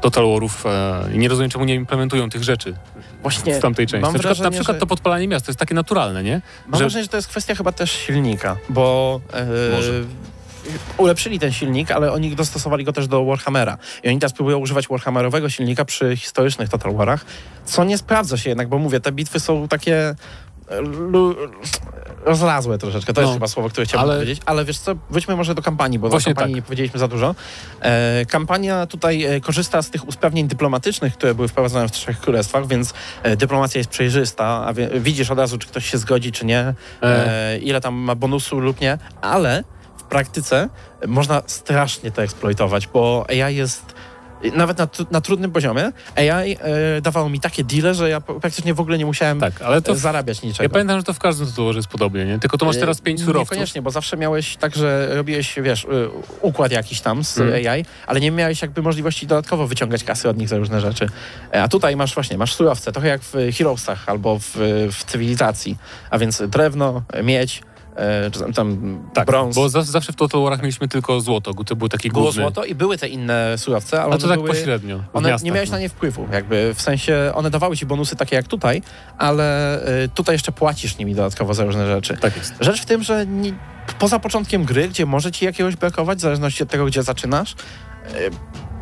Total 0.00 0.24
Warów 0.32 0.66
e, 0.66 1.04
i 1.14 1.18
nie 1.18 1.28
rozumiem, 1.28 1.50
czemu 1.50 1.64
nie 1.64 1.74
implementują 1.74 2.30
tych 2.30 2.42
rzeczy 2.44 2.74
Właśnie 3.22 3.54
w 3.54 3.62
tamtej 3.62 3.86
części. 3.86 4.02
mam 4.02 4.12
Na 4.12 4.18
przykład, 4.18 4.38
na 4.38 4.42
wrażenie, 4.42 4.58
przykład 4.60 4.76
że- 4.76 4.80
to 4.80 4.86
podpalanie 4.86 5.28
miasta, 5.28 5.46
to 5.46 5.50
jest 5.50 5.58
takie 5.58 5.74
naturalne, 5.74 6.22
nie? 6.22 6.40
Mam 6.66 6.78
że- 6.78 6.84
wrażenie, 6.84 7.02
że 7.04 7.08
to 7.08 7.16
jest 7.16 7.28
kwestia 7.28 7.54
chyba 7.54 7.72
też 7.72 7.92
silnika, 7.92 8.56
bo 8.68 9.20
e, 9.32 9.46
Może. 9.76 9.92
ulepszyli 10.98 11.38
ten 11.38 11.52
silnik, 11.52 11.90
ale 11.90 12.12
oni 12.12 12.36
dostosowali 12.36 12.84
go 12.84 12.92
też 12.92 13.08
do 13.08 13.24
Warhammera. 13.24 13.78
I 14.04 14.08
oni 14.08 14.18
teraz 14.18 14.32
próbują 14.32 14.58
używać 14.58 14.88
Warhammerowego 14.88 15.50
silnika 15.50 15.84
przy 15.84 16.16
historycznych 16.16 16.68
Total 16.68 16.94
Warach, 16.94 17.24
co 17.64 17.84
nie 17.84 17.98
sprawdza 17.98 18.36
się 18.36 18.48
jednak, 18.50 18.68
bo 18.68 18.78
mówię, 18.78 19.00
te 19.00 19.12
bitwy 19.12 19.40
są 19.40 19.68
takie 19.68 20.14
lu, 20.80 21.34
rozlazłe 22.24 22.78
troszeczkę, 22.78 23.12
to 23.12 23.20
jest 23.20 23.30
No, 23.30 23.34
chyba 23.34 23.48
słowo, 23.48 23.68
które 23.68 23.86
chciałbym 23.86 24.10
ale- 24.10 24.18
powiedzieć, 24.18 24.42
ale 24.46 24.64
wiesz 24.64 24.78
co, 24.78 24.94
wróćmy 25.10 25.36
może 25.36 25.54
do 25.54 25.62
kampanii, 25.62 25.98
bo 25.98 26.08
Właśnie 26.08 26.32
o 26.32 26.34
kampanii 26.34 26.54
tak. 26.54 26.56
nie 26.56 26.62
powiedzieliśmy 26.62 27.00
za 27.00 27.08
dużo. 27.08 27.34
E, 27.80 28.26
kampania 28.26 28.86
tutaj 28.86 29.24
e, 29.24 29.40
korzysta 29.40 29.82
z 29.82 29.90
tych 29.90 30.08
usprawnień 30.08 30.48
dyplomatycznych, 30.48 31.14
które 31.14 31.34
były 31.34 31.48
wprowadzone 31.48 31.88
w 31.88 31.92
Trzech 31.92 32.20
Królestwach, 32.20 32.66
więc 32.66 32.94
e, 33.22 33.36
dyplomacja 33.36 33.78
jest 33.78 33.90
przejrzysta, 33.90 34.64
a 34.66 34.72
wie, 34.72 34.88
widzisz 35.00 35.30
od 35.30 35.38
razu, 35.38 35.58
czy 35.58 35.68
ktoś 35.68 35.90
się 35.90 35.98
zgodzi, 35.98 36.32
czy 36.32 36.46
nie, 36.46 36.74
e, 37.02 37.58
ile 37.58 37.80
tam 37.80 37.94
ma 37.94 38.14
bonusu 38.14 38.60
lub 38.60 38.80
nie, 38.80 38.98
ale 39.20 39.64
w 39.96 40.02
praktyce 40.02 40.68
można 41.06 41.42
strasznie 41.46 42.10
to 42.10 42.22
eksploitować, 42.22 42.86
bo 42.86 43.26
AI 43.28 43.56
jest 43.56 43.94
nawet 44.54 44.78
na, 44.78 44.88
na 45.10 45.20
trudnym 45.20 45.50
poziomie, 45.50 45.92
AI 46.16 46.56
e, 46.60 47.00
dawało 47.00 47.28
mi 47.28 47.40
takie 47.40 47.64
deale, 47.64 47.94
że 47.94 48.08
ja 48.08 48.20
praktycznie 48.20 48.74
w 48.74 48.80
ogóle 48.80 48.98
nie 48.98 49.06
musiałem 49.06 49.40
Tak, 49.40 49.62
ale 49.62 49.82
to... 49.82 49.92
e, 49.92 49.96
zarabiać 49.96 50.42
niczego. 50.42 50.62
Ja 50.62 50.68
pamiętam, 50.68 50.98
że 50.98 51.04
to 51.04 51.12
w 51.12 51.18
każdym 51.18 51.46
tytułze 51.46 51.78
jest 51.78 51.88
podobnie, 51.88 52.24
nie? 52.24 52.38
Tylko 52.38 52.58
to 52.58 52.66
masz 52.66 52.76
teraz 52.76 53.00
pięć 53.00 53.20
E, 53.20 53.24
surowców. 53.24 53.50
Niekoniecznie, 53.50 53.82
bo 53.82 53.90
zawsze 53.90 54.16
miałeś 54.16 54.56
tak, 54.56 54.76
że 54.76 55.08
robiłeś, 55.16 55.54
wiesz, 55.62 55.84
y, 55.84 55.88
układ 56.40 56.72
jakiś 56.72 57.00
tam 57.00 57.24
z 57.24 57.38
Mm. 57.38 57.68
AI, 57.68 57.84
ale 58.06 58.20
nie 58.20 58.30
miałeś 58.30 58.62
jakby 58.62 58.82
możliwości 58.82 59.26
dodatkowo 59.26 59.66
wyciągać 59.66 60.04
kasy 60.04 60.28
od 60.28 60.38
nich 60.38 60.48
za 60.48 60.56
różne 60.58 60.80
rzeczy. 60.80 61.06
E, 61.54 61.62
A 61.62 61.68
tutaj 61.68 61.96
masz 61.96 62.14
właśnie, 62.14 62.38
masz 62.38 62.54
surowce, 62.54 62.92
trochę 62.92 63.08
jak 63.08 63.20
w 63.22 63.34
Heroesach 63.58 64.08
albo 64.08 64.38
w, 64.38 64.50
w 64.92 65.04
cywilizacji, 65.04 65.76
a 66.10 66.18
więc 66.18 66.42
drewno, 66.48 67.02
miedź, 67.22 67.62
e, 67.98 68.30
czy 68.30 68.52
tam, 68.52 68.98
Tak, 69.14 69.26
brąz. 69.26 69.56
bo 69.56 69.68
za, 69.68 69.82
zawsze 69.82 70.12
w 70.12 70.16
Total 70.16 70.42
Warach 70.42 70.62
mieliśmy 70.62 70.88
tylko 70.88 71.20
złoto, 71.20 71.54
to 71.64 71.76
był 71.76 71.88
taki 71.88 72.10
było 72.10 72.22
główny... 72.22 72.42
złoto 72.42 72.64
i 72.64 72.74
były 72.74 72.98
te 72.98 73.08
inne 73.08 73.58
surowce, 73.58 74.02
ale 74.02 74.14
A 74.14 74.18
to 74.18 74.28
tak 74.28 74.36
były... 74.36 74.48
pośrednio. 74.48 75.00
One 75.12 75.28
miastach, 75.28 75.44
nie 75.44 75.52
miałeś 75.52 75.70
no. 75.70 75.76
na 75.76 75.80
nie 75.80 75.88
wpływu, 75.88 76.26
jakby 76.32 76.74
w 76.74 76.82
sensie 76.82 77.32
one 77.34 77.50
dawały 77.50 77.76
ci 77.76 77.86
bonusy 77.86 78.16
takie 78.16 78.36
jak 78.36 78.48
tutaj, 78.48 78.82
ale 79.18 79.78
y, 80.04 80.08
tutaj 80.08 80.34
jeszcze 80.34 80.52
płacisz 80.52 80.98
nimi 80.98 81.14
dodatkowo 81.14 81.54
za 81.54 81.64
różne 81.64 81.86
rzeczy. 81.86 82.16
Tak 82.20 82.36
jest. 82.36 82.54
Rzecz 82.60 82.80
w 82.82 82.86
tym, 82.86 83.02
że 83.02 83.26
nie, 83.26 83.52
poza 83.98 84.18
początkiem 84.18 84.64
gry, 84.64 84.88
gdzie 84.88 85.06
może 85.06 85.32
ci 85.32 85.44
jakiegoś 85.44 85.76
brakować, 85.76 86.18
w 86.18 86.20
zależności 86.20 86.62
od 86.62 86.68
tego, 86.68 86.84
gdzie 86.86 87.02
zaczynasz, 87.02 87.54
e, 88.04 88.30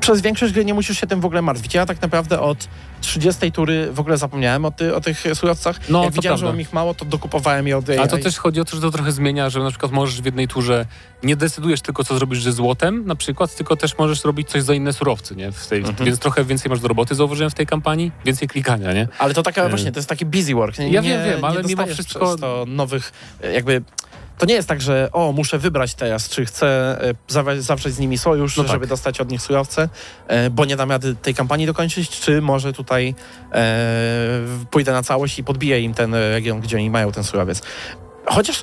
przez 0.06 0.20
większość 0.20 0.52
gry 0.52 0.64
nie 0.64 0.74
musisz 0.74 1.00
się 1.00 1.06
tym 1.06 1.20
w 1.20 1.24
ogóle 1.24 1.42
martwić. 1.42 1.74
Ja 1.74 1.86
tak 1.86 2.02
naprawdę 2.02 2.40
od 2.40 2.68
30 3.00 3.52
tury 3.52 3.88
w 3.92 4.00
ogóle 4.00 4.16
zapomniałem 4.16 4.64
o, 4.64 4.70
ty, 4.70 4.94
o 4.94 5.00
tych 5.00 5.24
surowcach. 5.34 5.80
No, 5.88 6.04
Jak 6.04 6.12
widziałem, 6.12 6.38
że 6.38 6.42
prawda. 6.42 6.52
mam 6.52 6.60
ich 6.60 6.72
mało, 6.72 6.94
to 6.94 7.04
dokupowałem 7.04 7.66
je 7.68 7.76
od 7.78 7.88
AI. 7.90 7.98
A 7.98 8.06
to 8.08 8.18
też 8.18 8.38
chodzi 8.38 8.60
o 8.60 8.64
to, 8.64 8.76
że 8.76 8.82
to 8.82 8.90
trochę 8.90 9.12
zmienia, 9.12 9.50
że 9.50 9.60
na 9.60 9.70
przykład 9.70 9.92
możesz 9.92 10.22
w 10.22 10.24
jednej 10.24 10.48
turze 10.48 10.86
nie 11.22 11.36
decydujesz 11.36 11.80
tylko, 11.80 12.04
co 12.04 12.16
zrobisz 12.18 12.42
ze 12.42 12.52
złotem 12.52 13.06
na 13.06 13.14
przykład, 13.16 13.56
tylko 13.56 13.76
też 13.76 13.98
możesz 13.98 14.24
robić 14.24 14.48
coś 14.48 14.62
za 14.62 14.74
inne 14.74 14.92
surowce, 14.92 15.34
nie? 15.34 15.52
W 15.52 15.66
tej, 15.66 15.78
Mhm. 15.78 16.04
Więc 16.06 16.18
trochę 16.18 16.44
więcej 16.44 16.70
masz 16.70 16.80
do 16.80 16.88
roboty, 16.88 17.14
zauważyłem 17.14 17.50
w 17.50 17.54
tej 17.54 17.66
kampanii, 17.66 18.12
więcej 18.24 18.48
klikania, 18.48 18.92
nie? 18.92 19.08
Ale 19.18 19.34
to 19.34 19.42
taka 19.42 19.62
E, 19.64 19.68
właśnie, 19.68 19.92
to 19.92 19.98
jest 19.98 20.08
taki 20.08 20.26
busy 20.26 20.54
work. 20.54 20.78
Nie, 20.78 20.88
ja 20.88 21.02
wiem, 21.02 21.24
wiem, 21.24 21.44
ale 21.44 21.62
nie 21.62 21.68
mimo 21.68 21.86
wszystko- 21.86 22.36
to 22.36 22.64
nowych, 22.68 23.12
e, 23.42 23.52
jakby... 23.52 23.82
To 24.38 24.46
nie 24.46 24.54
jest 24.54 24.68
tak, 24.68 24.80
że 24.80 25.08
o, 25.12 25.32
muszę 25.32 25.58
wybrać 25.58 25.94
teraz, 25.94 26.28
czy 26.28 26.46
chcę 26.46 26.66
e, 27.02 27.14
zawa- 27.28 27.60
zawrzeć 27.60 27.94
z 27.94 27.98
nimi 27.98 28.18
sojusz, 28.18 28.56
No 28.56 28.62
tak. 28.62 28.72
żeby 28.72 28.86
dostać 28.86 29.20
od 29.20 29.30
nich 29.30 29.42
surowce, 29.42 29.88
e, 30.28 30.50
bo 30.50 30.64
nie 30.64 30.76
dam 30.76 30.90
rady 30.90 31.14
tej 31.14 31.34
kampanii 31.34 31.66
dokończyć, 31.66 32.10
czy 32.20 32.42
może 32.42 32.72
tutaj 32.72 33.14
e, 33.52 33.90
pójdę 34.70 34.92
na 34.92 35.02
całość 35.02 35.38
i 35.38 35.44
podbiję 35.44 35.80
im 35.80 35.94
ten 35.94 36.14
region, 36.14 36.60
gdzie 36.60 36.76
oni 36.76 36.90
mają 36.90 37.12
ten 37.12 37.24
surowiec. 37.24 37.62
Chociaż 38.26 38.62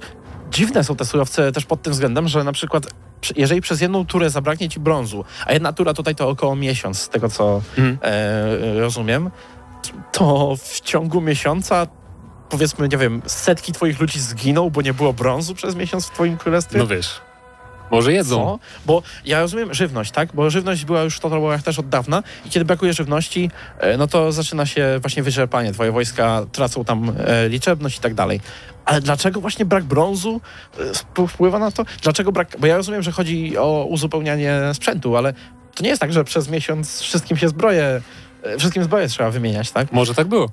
dziwne 0.52 0.84
są 0.84 0.96
te 0.96 1.06
surowce 1.06 1.52
też 1.52 1.66
pod 1.66 1.82
tym 1.82 1.94
względem, 1.94 2.28
że 2.28 2.44
na 2.44 2.52
przykład 2.52 2.84
przy- 3.22 3.34
jeżeli 3.38 3.62
przez 3.62 3.82
jedną 3.82 4.06
turę 4.06 4.30
zabraknie 4.30 4.70
ci 4.70 4.80
brązu, 4.80 5.26
a 5.46 5.54
jedna 5.54 5.74
tura 5.74 5.94
tutaj 5.94 6.16
to 6.16 6.30
około 6.30 6.56
miesiąc, 6.56 7.02
z 7.02 7.10
tego 7.10 7.30
co 7.30 7.62
Mhm. 7.78 7.98
e, 8.02 8.80
rozumiem, 8.80 9.30
to 10.12 10.56
w 10.64 10.82
ciągu 10.82 11.22
miesiąca 11.22 11.88
powiedzmy, 12.54 12.88
nie 12.88 12.98
wiem, 12.98 13.22
setki 13.26 13.74
twoich 13.74 14.00
ludzi 14.00 14.20
zginą, 14.20 14.70
bo 14.70 14.82
nie 14.82 14.94
było 14.94 15.14
brązu 15.14 15.56
przez 15.56 15.76
miesiąc 15.76 16.08
w 16.08 16.12
twoim 16.12 16.38
królestwie? 16.38 16.78
No 16.78 16.88
wiesz, 16.88 17.22
może 17.92 18.14
jedzą. 18.14 18.36
Co? 18.36 18.60
Bo 18.86 19.04
ja 19.26 19.40
rozumiem 19.40 19.74
żywność, 19.74 20.12
tak? 20.12 20.30
Bo 20.34 20.50
żywność 20.50 20.86
była 20.86 21.02
już 21.02 21.16
w 21.16 21.20
Total 21.20 21.42
Warach 21.42 21.64
też 21.64 21.80
od 21.80 21.90
dawna 21.90 22.24
i 22.46 22.50
kiedy 22.50 22.66
brakuje 22.66 22.94
żywności, 22.94 23.52
e, 23.80 23.98
no 23.98 24.08
to 24.08 24.32
zaczyna 24.32 24.66
się 24.66 25.00
właśnie 25.02 25.24
wyczerpanie. 25.24 25.74
Twoje 25.74 25.92
wojska 25.92 26.46
tracą 26.52 26.86
tam 26.86 27.16
e, 27.28 27.50
liczebność 27.50 27.98
i 27.98 28.02
tak 28.02 28.14
dalej. 28.14 28.42
Ale 28.86 29.02
dlaczego 29.02 29.42
właśnie 29.42 29.66
brak 29.66 29.84
brązu 29.84 30.42
e, 31.18 31.28
wpływa 31.28 31.60
na 31.60 31.72
to? 31.72 31.86
Dlaczego 32.02 32.32
brak... 32.32 32.56
Bo 32.60 32.68
ja 32.68 32.78
rozumiem, 32.78 33.04
że 33.04 33.12
chodzi 33.12 33.58
o 33.58 33.86
uzupełnianie 33.90 34.60
sprzętu, 34.74 35.18
ale 35.18 35.34
to 35.76 35.84
nie 35.84 35.90
jest 35.90 36.02
tak, 36.02 36.14
że 36.14 36.24
przez 36.24 36.50
miesiąc 36.50 37.02
wszystkim 37.02 37.38
się 37.38 37.50
zbroje, 37.50 38.02
wszystkim 38.58 38.84
zbroje 38.84 39.08
trzeba 39.08 39.32
wymieniać, 39.32 39.72
tak? 39.72 39.92
Może 39.92 40.14
tak 40.16 40.28
było, 40.28 40.50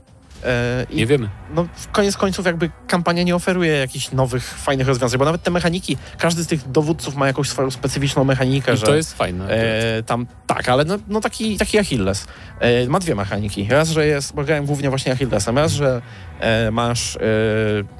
I 0.91 0.97
nie 0.97 1.07
wiemy. 1.07 1.29
no, 1.55 1.67
w 1.75 1.91
koniec 1.91 2.17
końców 2.17 2.47
jakby 2.47 2.71
kampania 2.87 3.23
nie 3.23 3.35
oferuje 3.37 3.73
jakichś 3.73 4.13
nowych, 4.13 4.45
fajnych 4.55 4.87
rozwiązań, 4.87 5.19
bo 5.19 5.25
nawet 5.25 5.43
te 5.43 5.51
mechaniki, 5.51 5.97
każdy 6.19 6.45
z 6.45 6.47
tych 6.47 6.71
dowódców 6.71 7.17
ma 7.17 7.27
jakąś 7.27 7.49
swoją 7.49 7.71
specyficzną 7.71 8.25
mechanikę, 8.25 8.75
I 8.75 8.77
że 8.77 8.87
to 8.87 8.95
jest 8.95 9.15
fajne. 9.17 9.49
e, 9.51 10.03
tam, 10.03 10.27
tak, 10.47 10.69
ale 10.69 10.85
no, 10.85 10.99
no 11.09 11.21
taki, 11.21 11.57
taki 11.59 11.79
Achilles. 11.79 12.27
E, 12.61 12.87
ma 12.89 12.99
dwie 12.99 13.15
mechaniki. 13.15 13.67
Raz, 13.71 13.89
że 13.89 14.07
jest, 14.07 14.35
bo 14.35 14.45
grałem 14.45 14.67
głównie 14.67 14.89
właśnie 14.91 15.13
Achillesem, 15.13 15.59
raz, 15.59 15.73
że 15.73 16.03
e, 16.41 16.71
masz 16.71 17.17
e, 17.17 17.21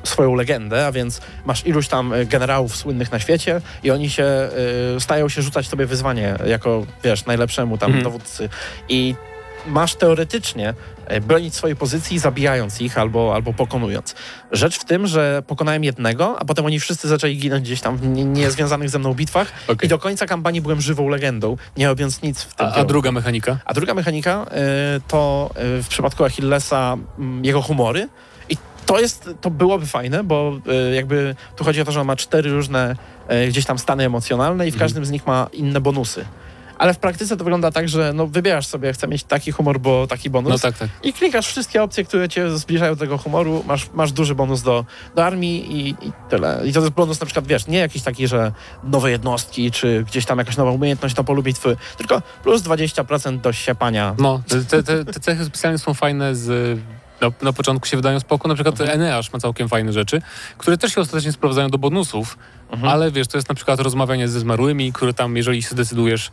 swoją 0.05 0.35
legendę, 0.35 0.87
a 0.87 0.93
więc 0.93 1.21
masz 1.45 1.67
iluś 1.67 1.89
tam 1.89 2.13
e, 2.13 2.27
generałów 2.27 2.77
słynnych 2.77 3.13
na 3.13 3.19
świecie 3.19 3.61
i 3.83 3.91
oni 3.91 4.11
się, 4.11 4.25
e, 4.25 4.51
stają 5.01 5.29
się 5.29 5.43
rzucać 5.43 5.69
tobie 5.69 5.87
wyzwanie 5.87 6.35
jako, 6.47 6.87
wiesz, 7.05 7.27
najlepszemu 7.27 7.79
tam 7.79 7.87
Mhm. 7.91 8.05
dowódcy. 8.05 8.49
I 8.89 9.15
masz 9.67 9.95
teoretycznie 9.95 10.69
e, 10.69 10.75
bronić 11.27 11.55
swojej 11.55 11.77
pozycji, 11.77 12.19
zabijając 12.19 12.81
ich 12.81 12.99
albo, 12.99 13.35
albo 13.35 13.53
pokonując. 13.53 14.15
Rzecz 14.53 14.79
w 14.79 14.85
tym, 14.85 15.07
że 15.07 15.43
pokonałem 15.47 15.85
jednego, 15.85 16.37
a 16.41 16.45
potem 16.45 16.67
oni 16.67 16.81
wszyscy 16.81 17.09
zaczęli 17.09 17.37
ginąć 17.37 17.65
gdzieś 17.65 17.81
tam 17.81 17.97
w 17.97 18.07
nie- 18.07 18.25
niezwiązanych 18.25 18.91
ze 18.91 18.99
mną 18.99 19.15
bitwach 19.15 19.53
Okej. 19.69 19.87
i 19.87 19.89
do 19.89 19.99
końca 19.99 20.27
kampanii 20.27 20.61
byłem 20.61 20.81
żywą 20.81 21.09
legendą, 21.09 21.57
nie 21.77 21.87
robiąc 21.87 22.23
nic 22.23 22.43
w 22.43 22.55
tym 22.55 22.67
A, 22.67 22.73
a 22.75 22.85
druga 22.85 23.13
mechanika? 23.13 23.59
A 23.65 23.75
druga 23.75 23.95
mechanika 23.95 24.47
y, 24.97 25.01
to 25.09 25.51
y, 25.79 25.83
w 25.83 25.89
przypadku 25.89 26.25
Achillesa 26.25 26.97
mm, 27.19 27.45
jego 27.45 27.63
humory. 27.63 28.09
I 28.49 28.57
to 28.87 29.01
jest, 29.01 29.31
to 29.41 29.51
byłoby 29.51 29.87
fajne, 29.87 30.25
bo 30.25 30.53
y, 30.91 30.95
jakby 30.95 31.35
tu 31.57 31.65
chodzi 31.65 31.81
o 31.81 31.85
to, 31.85 31.93
że 31.93 32.01
on 32.01 32.07
ma 32.07 32.17
cztery 32.17 32.51
różne 32.53 32.97
y, 33.45 33.49
gdzieś 33.49 33.65
tam 33.65 33.79
stany 33.79 34.05
emocjonalne 34.05 34.67
i 34.69 34.71
w 34.71 34.75
Mhm. 34.75 34.81
każdym 34.89 35.05
z 35.07 35.11
nich 35.11 35.27
ma 35.27 35.47
inne 35.53 35.81
bonusy. 35.81 36.25
Ale 36.81 36.95
w 36.95 36.99
praktyce 36.99 37.37
to 37.37 37.45
wygląda 37.45 37.71
tak, 37.71 37.89
że 37.89 38.13
no, 38.13 38.27
wybierasz 38.27 38.67
sobie, 38.67 38.93
chcę 38.93 39.09
mieć 39.09 39.25
taki 39.25 39.53
humor, 39.53 39.81
bo 39.81 40.07
taki 40.07 40.31
bonus. 40.31 40.53
No 40.53 40.59
tak, 40.59 40.79
tak. 40.79 40.89
I 41.03 41.13
klikasz 41.13 41.47
wszystkie 41.47 41.83
opcje, 41.83 42.05
które 42.05 42.29
cię 42.29 42.59
zbliżają 42.59 42.95
do 42.95 43.01
tego 43.01 43.19
humoru, 43.19 43.65
masz, 43.67 43.91
masz 43.95 44.13
duży 44.13 44.35
bonus 44.35 44.63
do, 44.63 44.85
do 45.15 45.25
armii 45.25 45.77
i, 45.77 45.89
i 45.91 46.13
tyle. 46.29 46.61
I 46.65 46.73
to 46.73 46.81
jest 46.81 46.93
bonus 46.93 47.21
na 47.21 47.27
przykład, 47.27 47.47
wiesz, 47.47 47.67
nie 47.67 47.79
jakiś 47.79 48.03
taki, 48.03 48.29
że 48.29 48.53
nowe 48.85 49.11
jednostki, 49.11 49.71
czy 49.71 50.05
gdzieś 50.09 50.27
tam 50.27 50.39
jakaś 50.39 50.57
nowa 50.57 50.71
umiejętność 50.71 51.17
na 51.17 51.25
polu 51.25 51.43
bitwy, 51.43 51.77
tylko 51.97 52.23
plus 52.43 52.63
20% 52.63 53.41
do 53.41 53.53
siepania. 53.53 54.15
No, 54.19 54.43
te, 54.69 54.83
te, 54.83 55.05
te 55.05 55.21
cechy 55.21 55.45
specjalne 55.45 55.79
są 55.79 55.95
fajne 55.95 56.37
z 56.37 56.81
na, 57.21 57.31
na 57.43 57.53
początku 57.53 57.89
się 57.89 57.97
wydają 57.97 58.21
spoko. 58.21 58.49
Na 58.49 58.55
przykład 58.55 58.81
Mhm. 58.81 59.01
Eneasz 59.01 59.33
ma 59.33 59.39
całkiem 59.39 59.69
fajne 59.69 59.93
rzeczy, 59.93 60.23
które 60.59 60.79
też 60.79 60.95
się 60.95 61.01
ostatecznie 61.01 61.33
sprowadzają 61.33 61.69
do 61.69 61.79
bonusów, 61.79 62.39
Mhm. 62.71 62.93
ale 62.93 63.11
wiesz, 63.11 63.27
to 63.29 63.39
jest 63.39 63.49
na 63.49 63.55
przykład 63.55 63.81
rozmawianie 63.81 64.29
ze 64.29 64.41
zmarłymi, 64.41 64.93
które 64.93 65.15
tam, 65.15 65.37
jeżeli 65.37 65.63
się 65.63 65.69
zdecydujesz, 65.69 66.31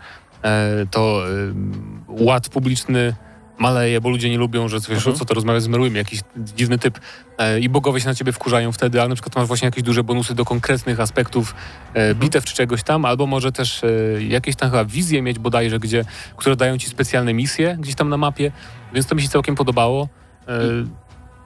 to 0.92 1.24
e, 1.30 2.24
ład 2.26 2.50
publiczny 2.50 3.14
maleje, 3.60 4.02
bo 4.02 4.10
ludzie 4.10 4.30
nie 4.30 4.38
lubią, 4.38 4.68
że 4.68 4.78
wiesz, 4.80 4.90
Mhm. 4.98 5.16
co 5.16 5.26
to 5.26 5.34
rozmawiać 5.34 5.62
z 5.62 5.66
zmarłymi, 5.66 5.98
jakiś 5.98 6.20
dziwny 6.38 6.78
typ 6.78 7.00
e, 7.38 7.60
i 7.60 7.70
bogowie 7.70 8.02
się 8.02 8.08
na 8.08 8.16
ciebie 8.16 8.32
wkurzają 8.32 8.72
wtedy, 8.72 9.00
ale 9.02 9.10
na 9.10 9.16
przykład 9.16 9.36
masz 9.36 9.48
właśnie 9.48 9.66
jakieś 9.66 9.84
duże 9.84 10.04
bonusy 10.04 10.36
do 10.36 10.46
konkretnych 10.46 11.00
aspektów 11.00 11.56
e, 11.94 12.00
Mhm. 12.00 12.16
bitew 12.20 12.46
czy 12.46 12.54
czegoś 12.56 12.84
tam, 12.84 13.06
albo 13.06 13.28
może 13.28 13.52
też 13.52 13.84
e, 13.84 13.88
jakieś 14.24 14.56
tam 14.56 14.70
chyba 14.70 14.86
wizje 14.86 15.22
mieć 15.22 15.40
bodajże, 15.40 15.80
gdzie, 15.80 16.06
które 16.38 16.56
dają 16.56 16.78
ci 16.78 16.88
specjalne 16.88 17.34
misje 17.34 17.78
gdzieś 17.80 17.96
tam 17.96 18.10
na 18.10 18.18
mapie, 18.18 18.52
więc 18.94 19.08
to 19.08 19.16
mi 19.16 19.22
się 19.22 19.30
całkiem 19.30 19.56
podobało. 19.56 20.10
E, 20.48 20.52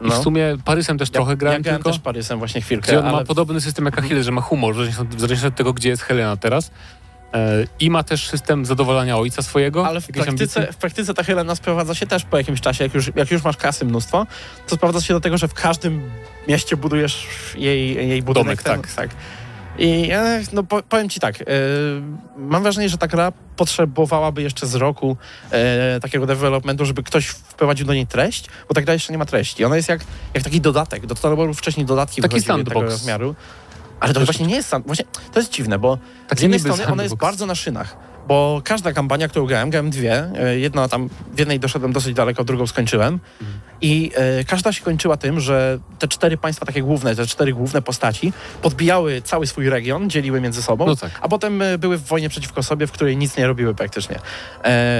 I 0.02 0.10
w 0.10 0.10
No. 0.10 0.24
sumie 0.24 0.58
Parysem 0.66 0.98
też 0.98 1.10
trochę 1.10 1.32
ja, 1.32 1.36
grałem 1.36 1.60
ja 1.60 1.64
grałem 1.64 1.80
tylko. 1.80 1.89
też 1.92 2.00
Parysem 2.00 2.39
właśnie 2.39 2.62
chwilkę, 2.62 2.88
Gdzie 2.88 3.00
on 3.00 3.06
ale 3.06 3.18
ma 3.18 3.24
podobny 3.26 3.62
system 3.62 3.86
jak 3.86 4.00
Achilles, 4.00 4.26
że 4.26 4.32
ma 4.32 4.42
humor, 4.42 4.76
w 4.76 4.78
w 5.16 5.20
zależności 5.20 5.48
od 5.48 5.56
tego, 5.56 5.74
gdzie 5.74 5.89
jest 5.89 6.02
Helena 6.04 6.38
teraz. 6.38 6.72
E, 7.34 7.68
I 7.80 7.90
ma 7.90 8.04
też 8.04 8.28
system 8.28 8.66
zadowalania 8.66 9.18
ojca 9.18 9.42
swojego. 9.42 9.88
Ale 9.88 10.02
w 10.02 10.08
praktyce, 10.08 10.74
w 10.74 10.76
praktyce 10.76 11.14
ta 11.14 11.24
Helena 11.24 11.56
sprowadza 11.56 11.96
się 11.96 12.08
też 12.08 12.24
po 12.24 12.38
jakimś 12.38 12.62
czasie, 12.62 12.84
jak 12.84 12.94
już, 12.94 13.12
jak 13.16 13.32
już 13.32 13.44
masz 13.44 13.58
kasy 13.58 13.86
mnóstwo, 13.86 14.28
to 14.68 14.76
sprowadza 14.76 15.02
się 15.02 15.14
do 15.14 15.22
tego, 15.22 15.38
że 15.38 15.48
w 15.48 15.54
każdym 15.54 16.12
mieście 16.48 16.78
budujesz 16.78 17.28
jej, 17.56 17.96
jej 18.10 18.24
budynek. 18.24 18.64
Domek, 18.64 18.84
ten, 18.88 18.96
tak. 18.96 19.10
I 19.78 20.10
e, 20.12 20.42
no, 20.54 20.64
po, 20.64 20.84
powiem 20.84 21.10
ci 21.10 21.20
tak, 21.20 21.42
e, 21.42 21.46
mam 22.38 22.64
wrażenie, 22.64 22.90
że 22.90 22.98
ta 22.98 23.08
gra 23.08 23.32
potrzebowałaby 23.56 24.42
jeszcze 24.42 24.68
z 24.68 24.76
roku 24.76 25.18
takiego 26.02 26.26
developmentu, 26.26 26.86
żeby 26.86 27.04
ktoś 27.04 27.28
wprowadził 27.28 27.86
do 27.86 27.94
niej 27.94 28.08
treść, 28.08 28.46
bo 28.68 28.74
ta 28.74 28.82
gra 28.82 28.94
jeszcze 28.94 29.14
nie 29.14 29.18
ma 29.18 29.26
treści. 29.26 29.66
Ona 29.66 29.76
jest 29.76 29.90
jak, 29.90 30.02
jak 30.34 30.44
taki 30.44 30.62
dodatek. 30.62 31.06
Do 31.06 31.16
Total 31.16 31.36
Warów 31.36 31.58
wcześniej 31.58 31.86
dodatki 31.86 32.22
Taki 32.22 32.36
wychodziły 32.36 32.64
tego 32.64 32.80
sandbox. 32.80 32.94
rozmiaru. 32.94 33.36
Ale 34.02 34.14
to 34.14 34.26
właśnie 34.26 34.47
nie 34.47 34.56
jest 34.56 34.70
sam, 34.70 34.84
właśnie 34.86 35.06
to 35.34 35.39
jest 35.39 35.52
dziwne, 35.52 35.80
bo 35.80 35.97
Taki 36.28 36.39
z 36.39 36.41
jednej 36.43 36.60
strony 36.60 36.88
ona 36.88 37.04
jest 37.04 37.16
bardzo 37.16 37.45
na 37.45 37.56
szynach, 37.56 37.97
bo 38.28 38.62
każda 38.64 38.93
kampania, 38.93 39.28
którą 39.28 39.45
grałem, 39.45 39.70
grałem 39.70 39.89
dwie, 39.89 40.32
e, 40.36 40.60
jedna 40.60 40.88
tam, 40.88 41.10
w 41.34 41.39
jednej 41.39 41.60
doszedłem 41.60 41.93
dosyć 41.93 42.14
daleko, 42.16 42.43
drugą 42.43 42.68
skończyłem 42.68 43.20
Mhm. 43.41 43.60
i 43.82 44.12
e, 44.16 44.43
każda 44.43 44.72
się 44.74 44.84
kończyła 44.84 45.18
tym, 45.18 45.39
że 45.39 45.80
te 45.99 46.08
cztery 46.08 46.38
państwa 46.38 46.66
takie 46.66 46.82
główne, 46.82 47.16
te 47.16 47.28
cztery 47.28 47.54
główne 47.54 47.82
postaci 47.82 48.34
podbijały 48.62 49.22
cały 49.22 49.47
swój 49.47 49.70
region, 49.70 50.10
dzieliły 50.10 50.41
między 50.41 50.62
sobą, 50.64 50.86
No 50.86 50.95
tak. 50.95 51.12
a 51.22 51.30
potem 51.30 51.62
e, 51.62 51.78
były 51.78 51.97
w 51.97 52.04
wojnie 52.04 52.30
przeciwko 52.30 52.64
sobie, 52.64 52.88
w 52.88 52.91
której 52.91 53.18
nic 53.18 53.38
nie 53.38 53.47
robiły 53.47 53.76
praktycznie, 53.76 54.20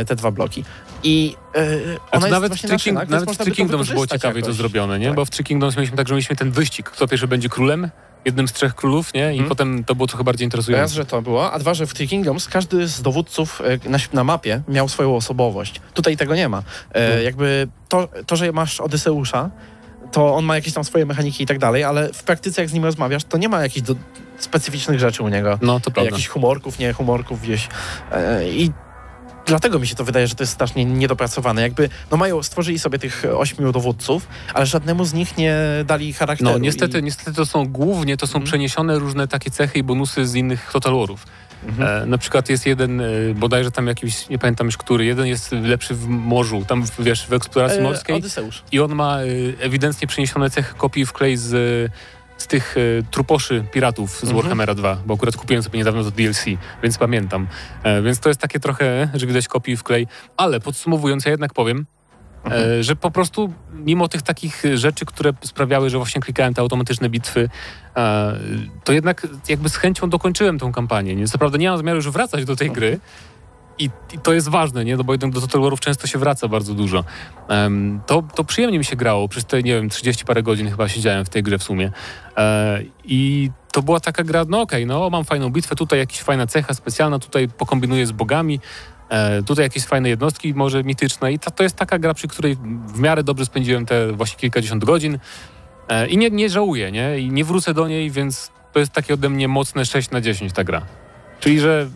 te 0.08 0.16
dwa 0.16 0.32
bloki. 0.32 0.64
I 1.04 1.36
ona 1.56 1.66
to 2.12 2.18
jest 2.18 2.32
nawet 2.32 2.56
w 2.56 2.62
Three, 2.62 2.78
King, 2.80 3.10
nawet 3.10 3.32
w 3.32 3.38
Three 3.38 3.46
by 3.46 3.52
to 3.52 3.56
Kingdoms 3.56 3.90
było 3.90 4.08
ciekawie 4.08 4.34
to 4.42 4.48
jakoś. 4.48 4.56
zrobione, 4.56 5.00
nie? 5.00 5.08
Tak. 5.08 5.16
Bo 5.16 5.26
w 5.26 5.30
Three 5.30 5.44
Kingdoms 5.46 5.76
mieliśmy 5.76 5.98
tak, 5.98 6.08
że 6.08 6.14
mieliśmy 6.14 6.36
ten 6.36 6.52
wyścig, 6.52 6.90
kto 6.90 7.08
pierwszy 7.08 7.28
będzie 7.28 7.50
królem, 7.50 7.90
jednym 8.26 8.48
z 8.48 8.54
trzech 8.54 8.76
królów, 8.76 9.14
nie? 9.14 9.26
I 9.28 9.32
Mhm. 9.32 9.50
potem 9.50 9.84
to 9.84 9.96
było 9.96 10.08
trochę 10.08 10.24
bardziej 10.24 10.46
Raz, 10.46 10.48
interesujące. 10.54 10.94
że 10.96 11.06
to 11.06 11.22
było, 11.22 11.52
a 11.52 11.60
dwa, 11.60 11.74
że 11.74 11.86
w 11.88 11.94
Three 11.94 12.08
Kingdoms 12.08 12.48
każdy 12.48 12.88
z 12.88 13.02
dowódców 13.02 13.62
e, 13.86 13.90
na, 13.90 13.98
na 14.14 14.24
mapie 14.24 14.62
miał 14.68 14.90
swoją 14.90 15.16
osobowość. 15.16 15.82
Tutaj 15.94 16.18
tego 16.18 16.36
nie 16.36 16.50
ma. 16.50 16.58
E, 16.58 16.62
Mhm. 17.06 17.24
Jakby 17.24 17.68
to, 17.90 18.08
to, 18.26 18.36
że 18.36 18.52
masz 18.52 18.80
Odyseusza, 18.80 19.50
to 20.12 20.36
on 20.36 20.46
ma 20.46 20.56
jakieś 20.56 20.74
tam 20.74 20.84
swoje 20.84 21.06
mechaniki 21.06 21.44
i 21.44 21.46
tak 21.48 21.60
dalej, 21.60 21.84
ale 21.84 22.14
w 22.14 22.24
praktyce 22.24 22.62
jak 22.62 22.70
z 22.70 22.74
nim 22.74 22.84
rozmawiasz, 22.86 23.24
to 23.24 23.38
nie 23.38 23.50
ma 23.50 23.62
jakichś 23.62 23.88
specyficznych 24.40 25.00
rzeczy 25.00 25.24
u 25.24 25.28
niego. 25.30 25.60
No, 25.62 25.80
to 25.80 25.92
prawda. 25.92 26.12
Jakichś 26.12 26.28
humorków, 26.28 26.80
nie 26.80 26.94
humorków 26.94 27.42
gdzieś. 27.42 27.68
E, 28.12 28.50
I 28.50 28.72
dlatego 29.46 29.80
mi 29.80 29.88
się 29.88 29.96
to 29.96 30.04
wydaje, 30.06 30.28
że 30.28 30.36
to 30.36 30.44
jest 30.44 30.54
strasznie 30.54 30.86
niedopracowane. 30.86 31.62
Jakby, 31.62 31.90
no 32.12 32.18
mają, 32.18 32.44
stworzyli 32.44 32.80
sobie 32.80 33.00
tych 33.00 33.24
ośmiu 33.38 33.72
dowódców, 33.72 34.28
ale 34.54 34.66
żadnemu 34.66 35.06
z 35.06 35.14
nich 35.14 35.38
nie 35.38 35.56
dali 35.86 36.14
charakteru. 36.14 36.52
No, 36.52 36.58
niestety, 36.58 37.00
i... 37.00 37.04
niestety 37.04 37.34
to 37.34 37.46
są 37.46 37.68
głównie, 37.68 38.18
to 38.18 38.28
są 38.28 38.32
Mhm. 38.32 38.46
przeniesione 38.46 39.00
różne 39.00 39.28
takie 39.28 39.52
cechy 39.52 39.80
i 39.80 39.84
bonusy 39.84 40.26
z 40.28 40.36
innych 40.36 40.70
Total 40.74 40.94
Warów. 41.00 41.26
Mhm. 41.68 42.04
E, 42.04 42.06
na 42.06 42.18
przykład 42.18 42.50
jest 42.50 42.66
jeden, 42.66 43.02
e, 43.02 43.04
bodajże 43.36 43.72
tam 43.72 43.88
jakiś, 43.88 44.30
nie 44.30 44.40
pamiętam 44.40 44.68
już 44.68 44.78
który, 44.78 45.06
jeden 45.06 45.26
jest 45.26 45.52
lepszy 45.52 45.96
w 45.96 46.08
morzu, 46.08 46.66
tam 46.68 46.84
w- 46.88 47.04
wiesz, 47.04 47.28
w 47.28 47.34
eksploracji 47.34 47.80
E, 47.80 47.82
morskiej 47.84 48.16
Odyseusz. 48.16 48.64
i 48.72 48.80
on 48.80 48.96
ma 48.96 49.18
e, 49.22 49.26
ewidentnie 49.60 50.08
przeniesione 50.08 50.50
cechy 50.50 50.74
kopii 50.78 51.06
w 51.06 51.14
klej 51.14 51.38
z, 51.38 51.92
z 52.42 52.48
tych 52.48 52.76
e, 52.78 53.04
truposzy 53.12 53.66
piratów 53.72 54.12
z 54.12 54.24
Mhm. 54.24 54.42
Warhammera 54.42 54.74
2, 54.74 54.98
bo 55.06 55.14
akurat 55.14 55.38
kupiłem 55.38 55.64
sobie 55.64 55.80
niedawno 55.80 56.04
to 56.04 56.12
DLC, 56.12 56.46
więc 56.84 56.98
pamiętam. 56.98 57.48
E, 57.84 58.02
więc 58.02 58.20
to 58.20 58.30
jest 58.30 58.42
takie 58.42 58.60
trochę, 58.60 59.10
że 59.14 59.28
widać 59.28 59.48
kopii 59.48 59.78
w 59.78 59.84
klej, 59.84 60.08
ale 60.38 60.60
podsumowując, 60.60 61.26
ja 61.26 61.32
jednak 61.32 61.54
powiem, 61.54 61.86
Mhm. 62.44 62.80
E, 62.80 62.84
że 62.84 62.96
po 62.96 63.12
prostu 63.12 63.54
mimo 63.74 64.08
tych 64.08 64.22
takich 64.22 64.64
rzeczy, 64.74 65.06
które 65.06 65.34
sprawiały, 65.42 65.90
że 65.90 65.98
właśnie 65.98 66.22
klikałem 66.22 66.54
te 66.54 66.62
automatyczne 66.62 67.10
bitwy, 67.10 67.50
e, 67.98 68.40
to 68.84 68.94
jednak 68.94 69.28
jakby 69.50 69.70
z 69.70 69.76
chęcią 69.76 70.10
dokończyłem 70.10 70.60
tą 70.60 70.72
kampanię. 70.72 71.16
Nie? 71.16 71.28
Co 71.28 71.38
prawda 71.38 71.58
nie 71.58 71.70
mam 71.70 71.78
zamiaru 71.78 71.96
już 71.96 72.10
wracać 72.10 72.46
do 72.46 72.56
tej 72.56 72.72
gry 72.72 73.00
i, 73.80 73.90
i 74.14 74.20
to 74.20 74.34
jest 74.34 74.50
ważne, 74.50 74.86
nie? 74.86 74.98
No 74.98 75.04
bo 75.04 75.14
jednak 75.14 75.32
do 75.32 75.42
Total 75.42 75.62
Warów 75.62 75.80
często 75.80 76.08
się 76.08 76.20
wraca 76.20 76.48
bardzo 76.48 76.74
dużo. 76.74 77.04
Em, 77.48 78.02
to, 78.08 78.24
to 78.36 78.44
przyjemnie 78.44 78.78
mi 78.78 78.86
się 78.86 78.96
grało. 78.96 79.28
Przez 79.28 79.46
te, 79.46 79.64
nie 79.64 79.74
wiem, 79.74 79.90
30 79.90 80.26
parę 80.26 80.44
godzin 80.44 80.70
chyba 80.70 80.90
siedziałem 80.90 81.26
w 81.26 81.30
tej 81.30 81.44
grze 81.44 81.58
w 81.58 81.64
sumie. 81.64 81.92
E, 82.38 82.82
I 83.04 83.52
to 83.72 83.82
była 83.82 84.00
taka 84.00 84.24
gra, 84.24 84.46
no 84.50 84.62
okej, 84.62 84.86
no 84.86 85.10
mam 85.10 85.24
fajną 85.24 85.50
bitwę, 85.50 85.76
tutaj 85.76 86.00
jakaś 86.00 86.20
fajna 86.22 86.48
cecha 86.48 86.74
specjalna, 86.74 87.20
tutaj 87.20 87.48
pokombinuję 87.48 88.08
z 88.08 88.12
bogami, 88.12 88.60
E, 89.12 89.44
tutaj 89.44 89.66
jakieś 89.66 89.84
fajne 89.86 90.10
jednostki, 90.10 90.54
może 90.54 90.84
mityczne 90.84 91.34
i 91.34 91.40
to, 91.40 91.52
to 91.52 91.64
jest 91.64 91.76
taka 91.76 92.00
gra, 92.00 92.14
przy 92.14 92.28
której 92.28 92.58
w 92.88 93.00
miarę 93.00 93.24
dobrze 93.24 93.46
spędziłem 93.46 93.86
te 93.86 94.12
właśnie 94.12 94.40
kilkadziesiąt 94.40 94.86
godzin 94.86 95.20
e, 95.90 96.08
i 96.08 96.18
nie, 96.18 96.30
nie 96.30 96.50
żałuję, 96.50 96.92
nie? 96.92 97.20
I 97.20 97.32
nie 97.32 97.46
wrócę 97.46 97.74
do 97.74 97.88
niej, 97.88 98.12
więc 98.12 98.52
to 98.74 98.80
jest 98.80 98.92
takie 98.92 99.14
ode 99.14 99.30
mnie 99.30 99.48
mocne 99.48 99.86
6 99.86 100.12
na 100.12 100.22
10 100.22 100.54
ta 100.54 100.64
gra. 100.64 100.82
Czyli, 101.40 101.60
że 101.60 101.90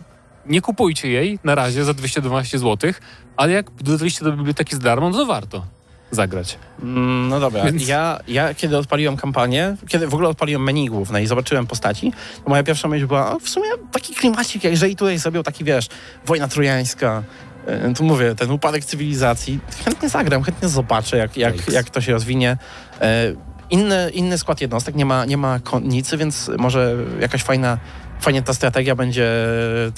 nie 0.48 0.60
kupujcie 0.60 1.08
jej 1.08 1.38
na 1.44 1.54
razie 1.54 1.84
za 1.84 1.94
212 1.94 2.58
zł, 2.58 2.92
ale 3.36 3.52
jak 3.52 3.70
dodaliście 3.70 4.24
do 4.24 4.32
biblioteki 4.32 4.76
z 4.76 4.78
darmo, 4.78 5.10
no 5.10 5.18
to 5.18 5.26
warto 5.26 5.64
zagrać. 6.10 6.58
Mm, 6.82 7.28
No 7.28 7.40
dobra, 7.40 7.64
Więc- 7.64 7.88
ja, 7.88 8.20
ja 8.28 8.54
kiedy 8.54 8.78
odpaliłem 8.78 9.16
kampanię, 9.16 9.76
kiedy 9.88 10.06
w 10.06 10.14
ogóle 10.14 10.28
odpaliłem 10.28 10.62
menu 10.62 10.88
główne 10.88 11.22
i 11.22 11.26
zobaczyłem 11.26 11.66
postaci, 11.66 12.12
to 12.44 12.50
moja 12.50 12.62
pierwsza 12.62 12.88
myśl 12.88 13.06
była, 13.06 13.38
w 13.38 13.48
sumie 13.48 13.68
taki 13.92 14.14
klimacik, 14.14 14.64
jak 14.64 14.72
jeżeli 14.72 14.96
tutaj 14.96 15.18
zrobią 15.18 15.42
taki, 15.42 15.64
wiesz, 15.64 15.88
wojna 16.26 16.48
trojańska, 16.48 17.22
e, 17.66 17.94
tu 17.94 18.04
mówię, 18.04 18.34
ten 18.34 18.50
upadek 18.50 18.84
cywilizacji, 18.84 19.58
chętnie 19.84 20.08
zagram, 20.08 20.42
chętnie 20.42 20.68
zobaczę, 20.68 21.16
jak, 21.16 21.36
jak, 21.36 21.68
jak 21.72 21.90
to 21.90 22.00
się 22.00 22.12
rozwinie. 22.12 22.56
E, 23.00 23.32
Inny, 23.70 24.10
inny 24.14 24.38
skład 24.38 24.60
jednostek, 24.60 24.94
nie 24.94 25.04
ma, 25.06 25.24
nie 25.24 25.36
ma 25.36 25.60
konnicy, 25.60 26.16
więc 26.16 26.50
może 26.58 26.96
jakaś 27.20 27.42
fajna, 27.42 27.78
fajnie 28.20 28.42
ta 28.42 28.54
strategia 28.54 28.94
będzie 28.94 29.32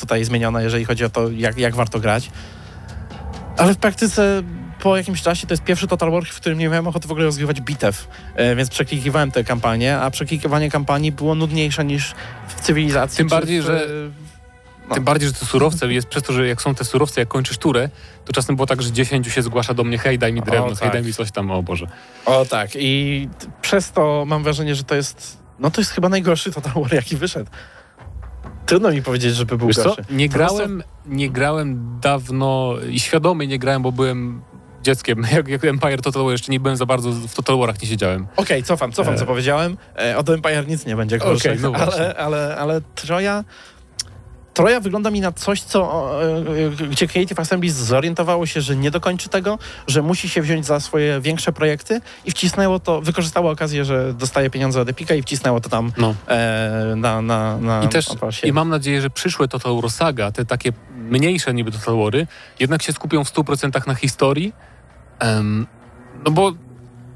tutaj 0.00 0.24
zmieniona, 0.24 0.62
jeżeli 0.62 0.84
chodzi 0.84 1.04
o 1.04 1.10
to, 1.10 1.30
jak, 1.30 1.58
jak 1.58 1.74
warto 1.74 2.00
grać. 2.00 2.30
Ale 3.56 3.74
w 3.74 3.76
praktyce 3.76 4.42
po 4.82 4.96
jakimś 4.96 5.22
czasie 5.22 5.46
to 5.46 5.52
jest 5.52 5.64
pierwszy 5.64 5.86
Total 5.86 6.10
War, 6.10 6.24
w 6.24 6.36
którym 6.40 6.58
nie 6.58 6.68
miałem 6.68 6.86
ochoty 6.86 7.08
w 7.08 7.10
ogóle 7.10 7.26
rozgrywać 7.26 7.60
bitew, 7.60 8.08
e, 8.34 8.56
więc 8.56 8.70
przeklikiwałem 8.70 9.30
tę 9.30 9.44
kampanię, 9.44 9.98
a 9.98 10.10
przeklikiwanie 10.10 10.70
kampanii 10.70 11.12
było 11.12 11.34
nudniejsze 11.34 11.84
niż 11.84 12.14
w 12.48 12.60
cywilizacji. 12.60 13.16
Tym 13.18 13.28
bardziej, 13.28 13.60
w, 13.62 13.64
że- 13.64 13.86
No. 14.88 14.94
Tym 14.94 15.04
bardziej, 15.04 15.28
że 15.28 15.34
te 15.34 15.46
surowce 15.46 15.92
jest 15.92 16.08
przez 16.08 16.22
to, 16.22 16.32
że 16.32 16.48
jak 16.48 16.62
są 16.62 16.74
te 16.74 16.84
surowce, 16.84 17.20
jak 17.20 17.28
kończysz 17.28 17.58
turę, 17.58 17.88
to 18.24 18.32
czasem 18.32 18.56
było 18.56 18.66
tak, 18.66 18.82
że 18.82 18.92
10 18.92 19.26
się 19.32 19.42
zgłasza 19.42 19.74
do 19.74 19.84
mnie, 19.84 19.98
hej, 19.98 20.18
daj 20.18 20.32
mi 20.32 20.40
drewno, 20.42 20.66
O, 20.66 20.68
hej, 20.68 20.76
tak. 20.78 20.92
daj 20.92 21.02
mi 21.02 21.12
coś 21.12 21.30
tam, 21.30 21.50
o 21.50 21.62
Boże. 21.62 21.86
O 22.26 22.44
tak, 22.44 22.70
i 22.74 23.28
przez 23.62 23.92
to 23.92 24.24
mam 24.26 24.42
wrażenie, 24.42 24.74
że 24.74 24.84
to 24.84 24.94
jest, 24.94 25.38
no 25.58 25.70
to 25.70 25.80
jest 25.80 25.90
chyba 25.90 26.08
najgorszy 26.08 26.52
Total 26.52 26.72
War, 26.82 26.94
jaki 26.94 27.16
wyszedł. 27.16 27.50
Trudno 28.68 28.90
mi 28.90 29.02
powiedzieć, 29.02 29.34
żeby 29.34 29.58
był 29.58 29.66
Wiesz 29.66 29.76
co, 29.76 29.82
gorszy. 29.84 30.02
nie 30.10 30.28
Po 30.28 30.34
prostu- 30.34 30.56
grałem, 30.56 30.82
nie 31.06 31.30
grałem 31.30 31.98
dawno 32.02 32.74
i 32.90 33.00
świadomie 33.00 33.46
nie 33.46 33.58
grałem, 33.58 33.82
bo 33.82 33.92
byłem 33.92 34.40
dzieckiem. 34.82 35.26
Jak, 35.36 35.48
jak 35.48 35.64
Empire 35.64 36.00
Total 36.02 36.22
War, 36.22 36.32
jeszcze 36.32 36.52
nie 36.52 36.60
byłem 36.60 36.76
za 36.76 36.86
bardzo 36.86 37.10
w 37.12 37.34
Total 37.34 37.58
Warach, 37.58 37.82
nie 37.82 37.88
siedziałem. 37.88 38.26
Okej, 38.36 38.62
cofam, 38.62 38.92
cofam, 38.92 39.16
co 39.16 39.22
E. 39.22 39.26
powiedziałem. 39.26 39.76
E, 39.98 40.16
od 40.18 40.28
Empire 40.28 40.66
nic 40.66 40.86
nie 40.86 40.96
będzie 40.96 41.18
gorsze, 41.18 41.48
Okej, 41.50 41.62
no 41.62 41.70
właśnie. 41.70 41.94
ale, 42.02 42.14
ale, 42.16 42.56
ale 42.56 42.80
Troja... 42.94 43.44
Troja 44.58 44.80
wygląda 44.80 45.10
mi 45.10 45.20
na 45.20 45.32
coś, 45.32 45.62
co, 45.62 46.10
e, 46.22 46.84
e, 46.84 46.88
gdzie 46.88 47.08
Creative 47.08 47.40
Assembly 47.40 47.70
zorientowało 47.70 48.46
się, 48.46 48.60
że 48.60 48.76
nie 48.76 48.90
dokończy 48.90 49.28
tego, 49.28 49.58
że 49.86 50.02
musi 50.02 50.28
się 50.28 50.42
wziąć 50.42 50.66
za 50.66 50.80
swoje 50.80 51.20
większe 51.20 51.52
projekty 51.52 52.00
i 52.24 52.30
wcisnęło 52.30 52.80
to, 52.80 53.00
wykorzystało 53.00 53.50
okazję, 53.50 53.84
że 53.84 54.14
dostaje 54.14 54.50
pieniądze 54.50 54.80
od 54.80 54.88
Epica 54.88 55.14
i 55.14 55.22
wcisnęło 55.22 55.60
to 55.60 55.68
tam 55.68 55.92
No. 55.96 56.14
e, 56.28 56.94
na, 56.96 57.22
na, 57.22 57.58
na 57.58 57.82
I 57.82 57.88
też 57.88 58.08
na 58.08 58.14
i 58.44 58.52
mam 58.52 58.68
nadzieję, 58.68 59.00
że 59.00 59.10
przyszłe 59.10 59.48
Total 59.48 59.74
War 59.80 59.90
Saga, 59.90 60.32
te 60.32 60.44
takie 60.44 60.72
mniejsze 60.96 61.54
niby 61.54 61.72
Total 61.72 61.96
Wary, 61.96 62.26
jednak 62.60 62.82
się 62.82 62.92
skupią 62.92 63.24
w 63.24 63.32
100% 63.32 63.86
na 63.86 63.94
historii. 63.94 64.52
Em, 65.18 65.66
no 66.24 66.30
bo 66.30 66.52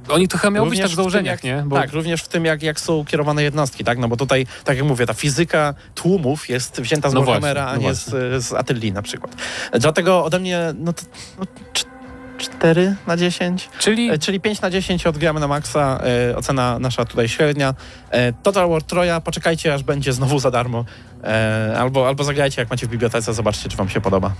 oni 0.08 0.28
to 0.28 0.38
chyba 0.38 0.50
miało 0.50 0.66
być 0.66 0.78
Również 0.78 0.84
tak 0.84 0.90
w 0.90 0.92
w 0.92 0.96
tym, 0.96 1.02
założeniach, 1.02 1.44
jak- 1.44 1.56
nie? 1.56 1.62
Bo 1.66 1.76
Tak, 1.76 1.92
również 1.92 2.22
w 2.22 2.28
tym, 2.28 2.44
jak, 2.44 2.62
jak 2.62 2.80
są 2.80 3.04
kierowane 3.04 3.42
jednostki, 3.42 3.84
tak? 3.84 3.98
No 3.98 4.08
bo 4.08 4.16
tutaj, 4.16 4.46
tak 4.64 4.76
jak 4.76 4.86
mówię, 4.86 5.06
ta 5.06 5.14
fizyka 5.14 5.74
tłumów 5.94 6.48
jest 6.48 6.80
wzięta 6.80 7.10
z 7.10 7.14
No 7.14 7.22
Warhammera, 7.22 7.66
a 7.66 7.76
no 7.76 7.82
nie 7.82 7.94
z, 7.94 8.04
z 8.44 8.52
Atylli 8.52 8.92
na 8.92 9.02
przykład. 9.02 9.36
Dlatego 9.80 10.24
ode 10.24 10.38
mnie, 10.38 10.60
no 10.78 10.92
to 10.92 11.02
no, 11.38 11.44
cz- 11.74 11.84
4 12.38 12.94
na 13.06 13.16
10. 13.16 13.68
Czyli 13.78 14.10
E, 14.10 14.18
Czyli 14.18 14.40
5 14.40 14.60
na 14.60 14.70
10 14.70 15.06
odgramy 15.06 15.40
na 15.40 15.48
maksa, 15.48 16.00
e, 16.30 16.36
ocena 16.36 16.78
nasza 16.78 17.04
tutaj 17.04 17.28
średnia. 17.28 17.74
E, 18.10 18.32
Total 18.32 18.68
War 18.70 18.82
Troja, 18.82 19.20
poczekajcie 19.20 19.74
aż 19.74 19.82
będzie 19.82 20.12
znowu 20.12 20.38
za 20.38 20.50
darmo. 20.50 20.84
E, 21.24 21.74
albo, 21.78 22.08
albo 22.08 22.24
zagrajcie 22.24 22.62
jak 22.62 22.70
macie 22.70 22.86
w 22.86 22.90
bibliotece, 22.90 23.34
zobaczcie 23.34 23.68
czy 23.68 23.76
wam 23.76 23.88
się 23.88 24.00
podoba. 24.00 24.32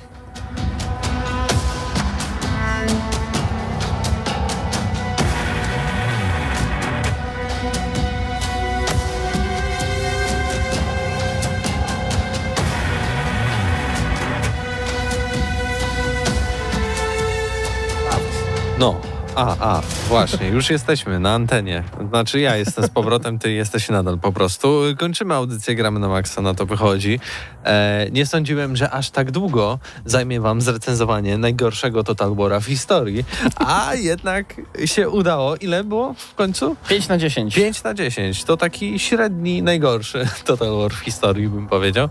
A, 19.37 19.57
a, 19.61 19.83
właśnie, 20.09 20.49
już 20.49 20.71
jesteśmy 20.71 21.19
na 21.19 21.35
antenie. 21.35 21.83
Znaczy 22.09 22.41
ja 22.41 22.57
jestem 22.57 22.85
z 22.85 22.89
powrotem, 22.89 23.39
ty 23.39 23.53
jesteś 23.53 23.89
nadal 23.89 24.19
po 24.19 24.33
prostu. 24.33 24.83
Kończymy 24.99 25.35
audycję, 25.35 25.75
gramy 25.75 26.01
na 26.01 26.09
maksa, 26.09 26.43
na 26.43 26.55
to 26.55 26.67
wychodzi. 26.67 27.21
E, 27.65 28.07
nie 28.13 28.27
sądziłem, 28.27 28.77
że 28.77 28.91
aż 28.91 29.11
tak 29.11 29.31
długo 29.31 29.79
zajmie 30.05 30.41
wam 30.41 30.61
zrecenzowanie 30.61 31.39
najgorszego 31.39 32.05
Total 32.05 32.31
War'a 32.31 32.61
w 32.61 32.67
historii, 32.67 33.25
a 33.57 33.95
jednak 33.95 34.61
się 34.85 35.09
udało. 35.09 35.57
Ile 35.57 35.85
było 35.85 36.15
w 36.15 36.35
końcu? 36.35 36.77
5 36.89 37.09
na 37.09 37.19
10. 37.19 37.55
5 37.55 37.83
na 37.83 37.95
10. 37.95 38.45
To 38.45 38.57
taki 38.57 38.99
średni, 38.99 39.63
najgorszy 39.63 40.29
Total 40.45 40.79
War 40.79 40.93
w 40.93 40.99
historii, 40.99 41.49
bym 41.49 41.67
powiedział. 41.67 42.09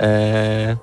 E, 0.00 0.76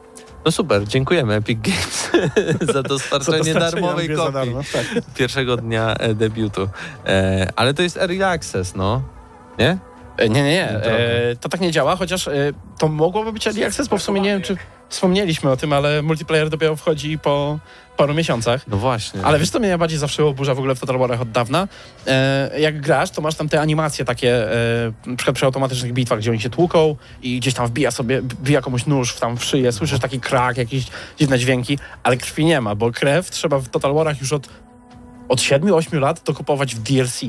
no 0.46 0.52
super, 0.52 0.88
dziękujemy 0.88 1.34
Epic 1.36 1.60
Games 1.62 2.12
za 2.74 2.84
dostarczenie 2.84 3.54
darmowej 3.54 4.10
kopii 4.10 4.34
darmo, 4.34 4.62
tak. 4.74 4.86
pierwszego 5.16 5.58
dnia 5.58 5.94
e, 5.94 6.14
debiutu. 6.14 6.70
E, 7.06 7.48
ale 7.56 7.74
to 7.74 7.82
jest 7.84 7.98
early 7.98 8.26
access, 8.26 8.76
no. 8.76 9.02
Nie? 9.60 9.78
E, 10.18 10.30
Nie, 10.30 10.44
nie, 10.44 10.52
nie. 10.52 10.70
E, 10.70 11.36
to 11.36 11.50
tak 11.50 11.62
nie 11.62 11.72
działa, 11.72 11.96
chociaż 11.96 12.28
e, 12.28 12.34
to 12.80 12.88
mogłoby 12.88 13.34
być 13.34 13.48
early 13.48 13.66
access, 13.66 13.88
bo 13.88 13.98
w 13.98 14.04
sumie 14.04 14.22
nie 14.22 14.30
wiem, 14.30 14.42
czy 14.42 14.58
wspomnieliśmy 14.92 15.50
o 15.50 15.58
tym, 15.58 15.74
ale 15.74 16.02
multiplayer 16.02 16.50
dopiero 16.50 16.76
wchodzi 16.76 17.20
po 17.20 17.60
paru 17.98 18.14
miesiącach. 18.14 18.68
No 18.68 18.78
właśnie. 18.78 19.22
Ale 19.24 19.40
wiesz, 19.40 19.50
co 19.50 19.60
mnie 19.60 19.68
najbardziej 19.68 20.00
zawsze 20.00 20.26
oburza 20.26 20.56
w 20.56 20.58
ogóle 20.58 20.76
w 20.76 20.80
Total 20.80 20.96
War'ach 20.96 21.22
od 21.22 21.32
dawna? 21.32 21.68
E, 22.08 22.60
jak 22.60 22.82
grasz, 22.82 23.12
to 23.12 23.22
masz 23.22 23.36
tam 23.36 23.50
te 23.50 23.62
animacje 23.62 24.06
takie, 24.06 24.54
e, 24.54 24.92
na 25.06 25.16
przykład 25.16 25.36
przy 25.36 25.46
automatycznych 25.46 25.94
bitwach, 25.94 26.20
gdzie 26.20 26.32
oni 26.32 26.42
się 26.42 26.50
tłuką 26.50 26.96
i 27.22 27.40
gdzieś 27.40 27.54
tam 27.54 27.68
wbija 27.68 27.92
sobie, 27.92 28.22
wbija 28.22 28.62
komuś 28.62 28.86
nóż 28.86 29.14
w 29.14 29.20
tam 29.20 29.38
w 29.38 29.44
szyję, 29.44 29.72
słyszysz 29.72 30.00
taki 30.00 30.20
krak, 30.20 30.58
jakieś 30.58 30.86
dziwne 31.20 31.40
dźwięki, 31.40 31.78
ale 32.04 32.18
krwi 32.18 32.46
nie 32.46 32.62
ma, 32.62 32.76
bo 32.76 32.92
krew 32.92 33.32
trzeba 33.32 33.60
w 33.60 33.70
Total 33.70 33.92
War'ach 33.92 34.16
już 34.22 34.34
od, 34.34 34.48
od 35.30 35.40
7-8 35.40 36.00
lat 36.00 36.22
dokupować 36.26 36.76
w 36.76 36.80
DLC. 36.80 37.22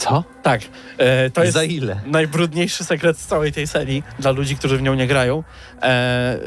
Co? 0.00 0.24
Tak, 0.42 0.60
e, 0.98 1.30
to 1.30 1.40
jest 1.42 1.54
Za 1.54 1.64
ile? 1.64 2.00
najbrudniejszy 2.06 2.84
sekret 2.84 3.18
z 3.18 3.26
całej 3.26 3.52
tej 3.52 3.66
serii 3.66 4.02
dla 4.18 4.30
ludzi, 4.30 4.56
którzy 4.56 4.76
w 4.78 4.82
nią 4.82 4.94
nie 4.94 5.06
grają. 5.06 5.44
E, 5.82 6.38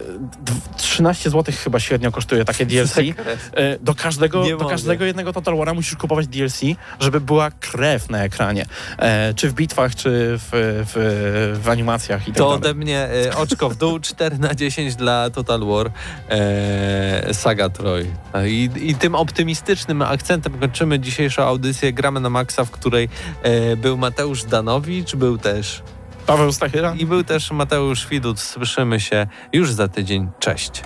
dw- 0.45 0.75
13 0.77 1.29
zł 1.29 1.53
chyba 1.63 1.79
średnio 1.79 2.11
kosztuje 2.11 2.45
takie 2.45 2.65
DLC. 2.65 2.97
E, 2.97 3.77
do 3.79 3.95
każdego, 3.95 4.43
Nie 4.43 4.49
do 4.51 4.57
mogę. 4.57 4.69
każdego 4.69 5.05
jednego 5.05 5.33
Total 5.33 5.53
War'a 5.55 5.75
musisz 5.75 5.95
kupować 5.95 6.27
DLC, 6.27 6.61
żeby 6.99 7.21
była 7.21 7.51
krew 7.51 8.09
na 8.09 8.23
ekranie. 8.23 8.65
E, 8.97 9.33
czy 9.33 9.49
w 9.49 9.53
bitwach, 9.53 9.95
czy 9.95 10.09
w, 10.37 10.49
w, 10.93 11.59
w 11.63 11.69
animacjach 11.69 12.27
i 12.27 12.31
tak 12.31 12.37
To 12.37 12.49
ode 12.49 12.73
mnie 12.73 12.99
e, 13.31 13.37
oczko 13.37 13.69
w 13.69 13.75
dół, 13.75 13.99
4 13.99 14.37
na 14.37 14.55
10 14.55 14.95
dla 14.95 15.29
Total 15.29 15.59
War 15.65 15.91
e, 16.29 17.33
Saga 17.33 17.69
Troy. 17.69 18.07
A 18.33 18.43
I, 18.43 18.69
I 18.81 18.95
tym 18.95 19.15
optymistycznym 19.15 20.01
akcentem 20.01 20.53
kończymy 20.59 20.99
dzisiejszą 20.99 21.43
audycję. 21.43 21.93
Gramy 21.93 22.19
na 22.19 22.29
maksa, 22.29 22.65
w 22.65 22.71
której 22.71 23.09
e, 23.42 23.42
był 23.77 23.97
Mateusz 23.97 24.43
Danowicz, 24.43 25.15
był 25.15 25.37
też 25.37 25.83
Paweł 26.25 26.51
Stachyra? 26.51 26.95
i 26.97 27.05
był 27.05 27.23
też 27.23 27.51
Mateusz 27.51 28.07
Widut. 28.07 28.39
Słyszymy 28.39 28.99
się 28.99 29.27
już 29.53 29.71
za 29.71 29.87
tydzień. 29.87 30.29
Cześć. 30.39 30.83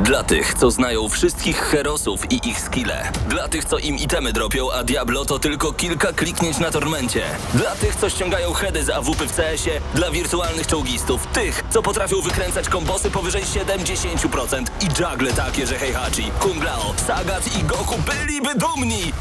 Dla 0.00 0.22
tych, 0.22 0.54
co 0.54 0.70
znają 0.70 1.08
wszystkich 1.08 1.56
herosów 1.56 2.32
i 2.32 2.48
ich 2.48 2.60
skille. 2.60 3.12
Dla 3.28 3.48
tych, 3.48 3.64
co 3.64 3.78
im 3.78 3.96
itemy 3.96 4.32
dropią, 4.32 4.72
a 4.72 4.84
Diablo 4.84 5.24
to 5.24 5.38
tylko 5.38 5.72
kilka 5.72 6.12
kliknięć 6.12 6.58
na 6.58 6.70
tormencie. 6.70 7.22
Dla 7.54 7.70
tych, 7.70 7.96
co 7.96 8.10
ściągają 8.10 8.52
heady 8.52 8.84
z 8.84 8.90
AWP 8.90 9.26
w 9.26 9.36
CS-ie. 9.36 9.80
Dla 9.94 10.10
wirtualnych 10.10 10.66
czołgistów. 10.66 11.26
Tych, 11.26 11.64
co 11.70 11.82
potrafią 11.82 12.20
wykręcać 12.20 12.68
kombosy 12.68 13.10
powyżej 13.10 13.42
70% 13.42 14.64
i 14.80 14.86
juggle 15.02 15.32
takie, 15.32 15.66
że 15.66 15.78
Heihachi, 15.78 16.30
Kung 16.40 16.64
Lao, 16.64 16.94
Sagat 17.06 17.56
i 17.58 17.64
Goku 17.64 17.94
byliby 18.06 18.54
dumni. 18.54 19.12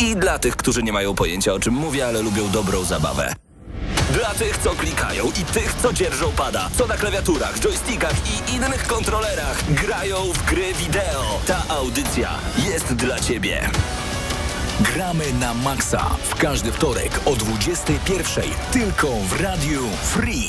I 0.00 0.16
dla 0.16 0.38
tych, 0.38 0.56
którzy 0.56 0.82
nie 0.82 0.92
mają 0.92 1.14
pojęcia 1.14 1.52
o 1.52 1.60
czym 1.60 1.74
mówię, 1.74 2.06
ale 2.06 2.22
lubią 2.22 2.50
dobrą 2.50 2.84
zabawę. 2.84 3.34
Dla 4.12 4.34
tych, 4.34 4.58
co 4.58 4.70
klikają 4.70 5.24
i 5.26 5.44
tych, 5.44 5.74
co 5.82 5.92
dzierżą 5.92 6.32
pada, 6.32 6.70
co 6.78 6.86
na 6.86 6.96
klawiaturach, 6.96 7.60
joystickach 7.60 8.14
i 8.26 8.54
innych 8.54 8.86
kontrolerach 8.86 9.72
grają 9.72 10.16
w 10.16 10.44
gry 10.44 10.74
wideo. 10.74 11.40
Ta 11.46 11.62
audycja 11.68 12.30
jest 12.70 12.94
dla 12.94 13.20
Ciebie. 13.20 13.70
Gramy 14.80 15.32
na 15.32 15.54
maksa 15.54 16.10
w 16.28 16.34
każdy 16.34 16.72
wtorek 16.72 17.20
o 17.24 17.30
21.00 17.30 18.42
tylko 18.72 19.08
w 19.08 19.40
Radiu 19.40 19.82
Free. 20.02 20.46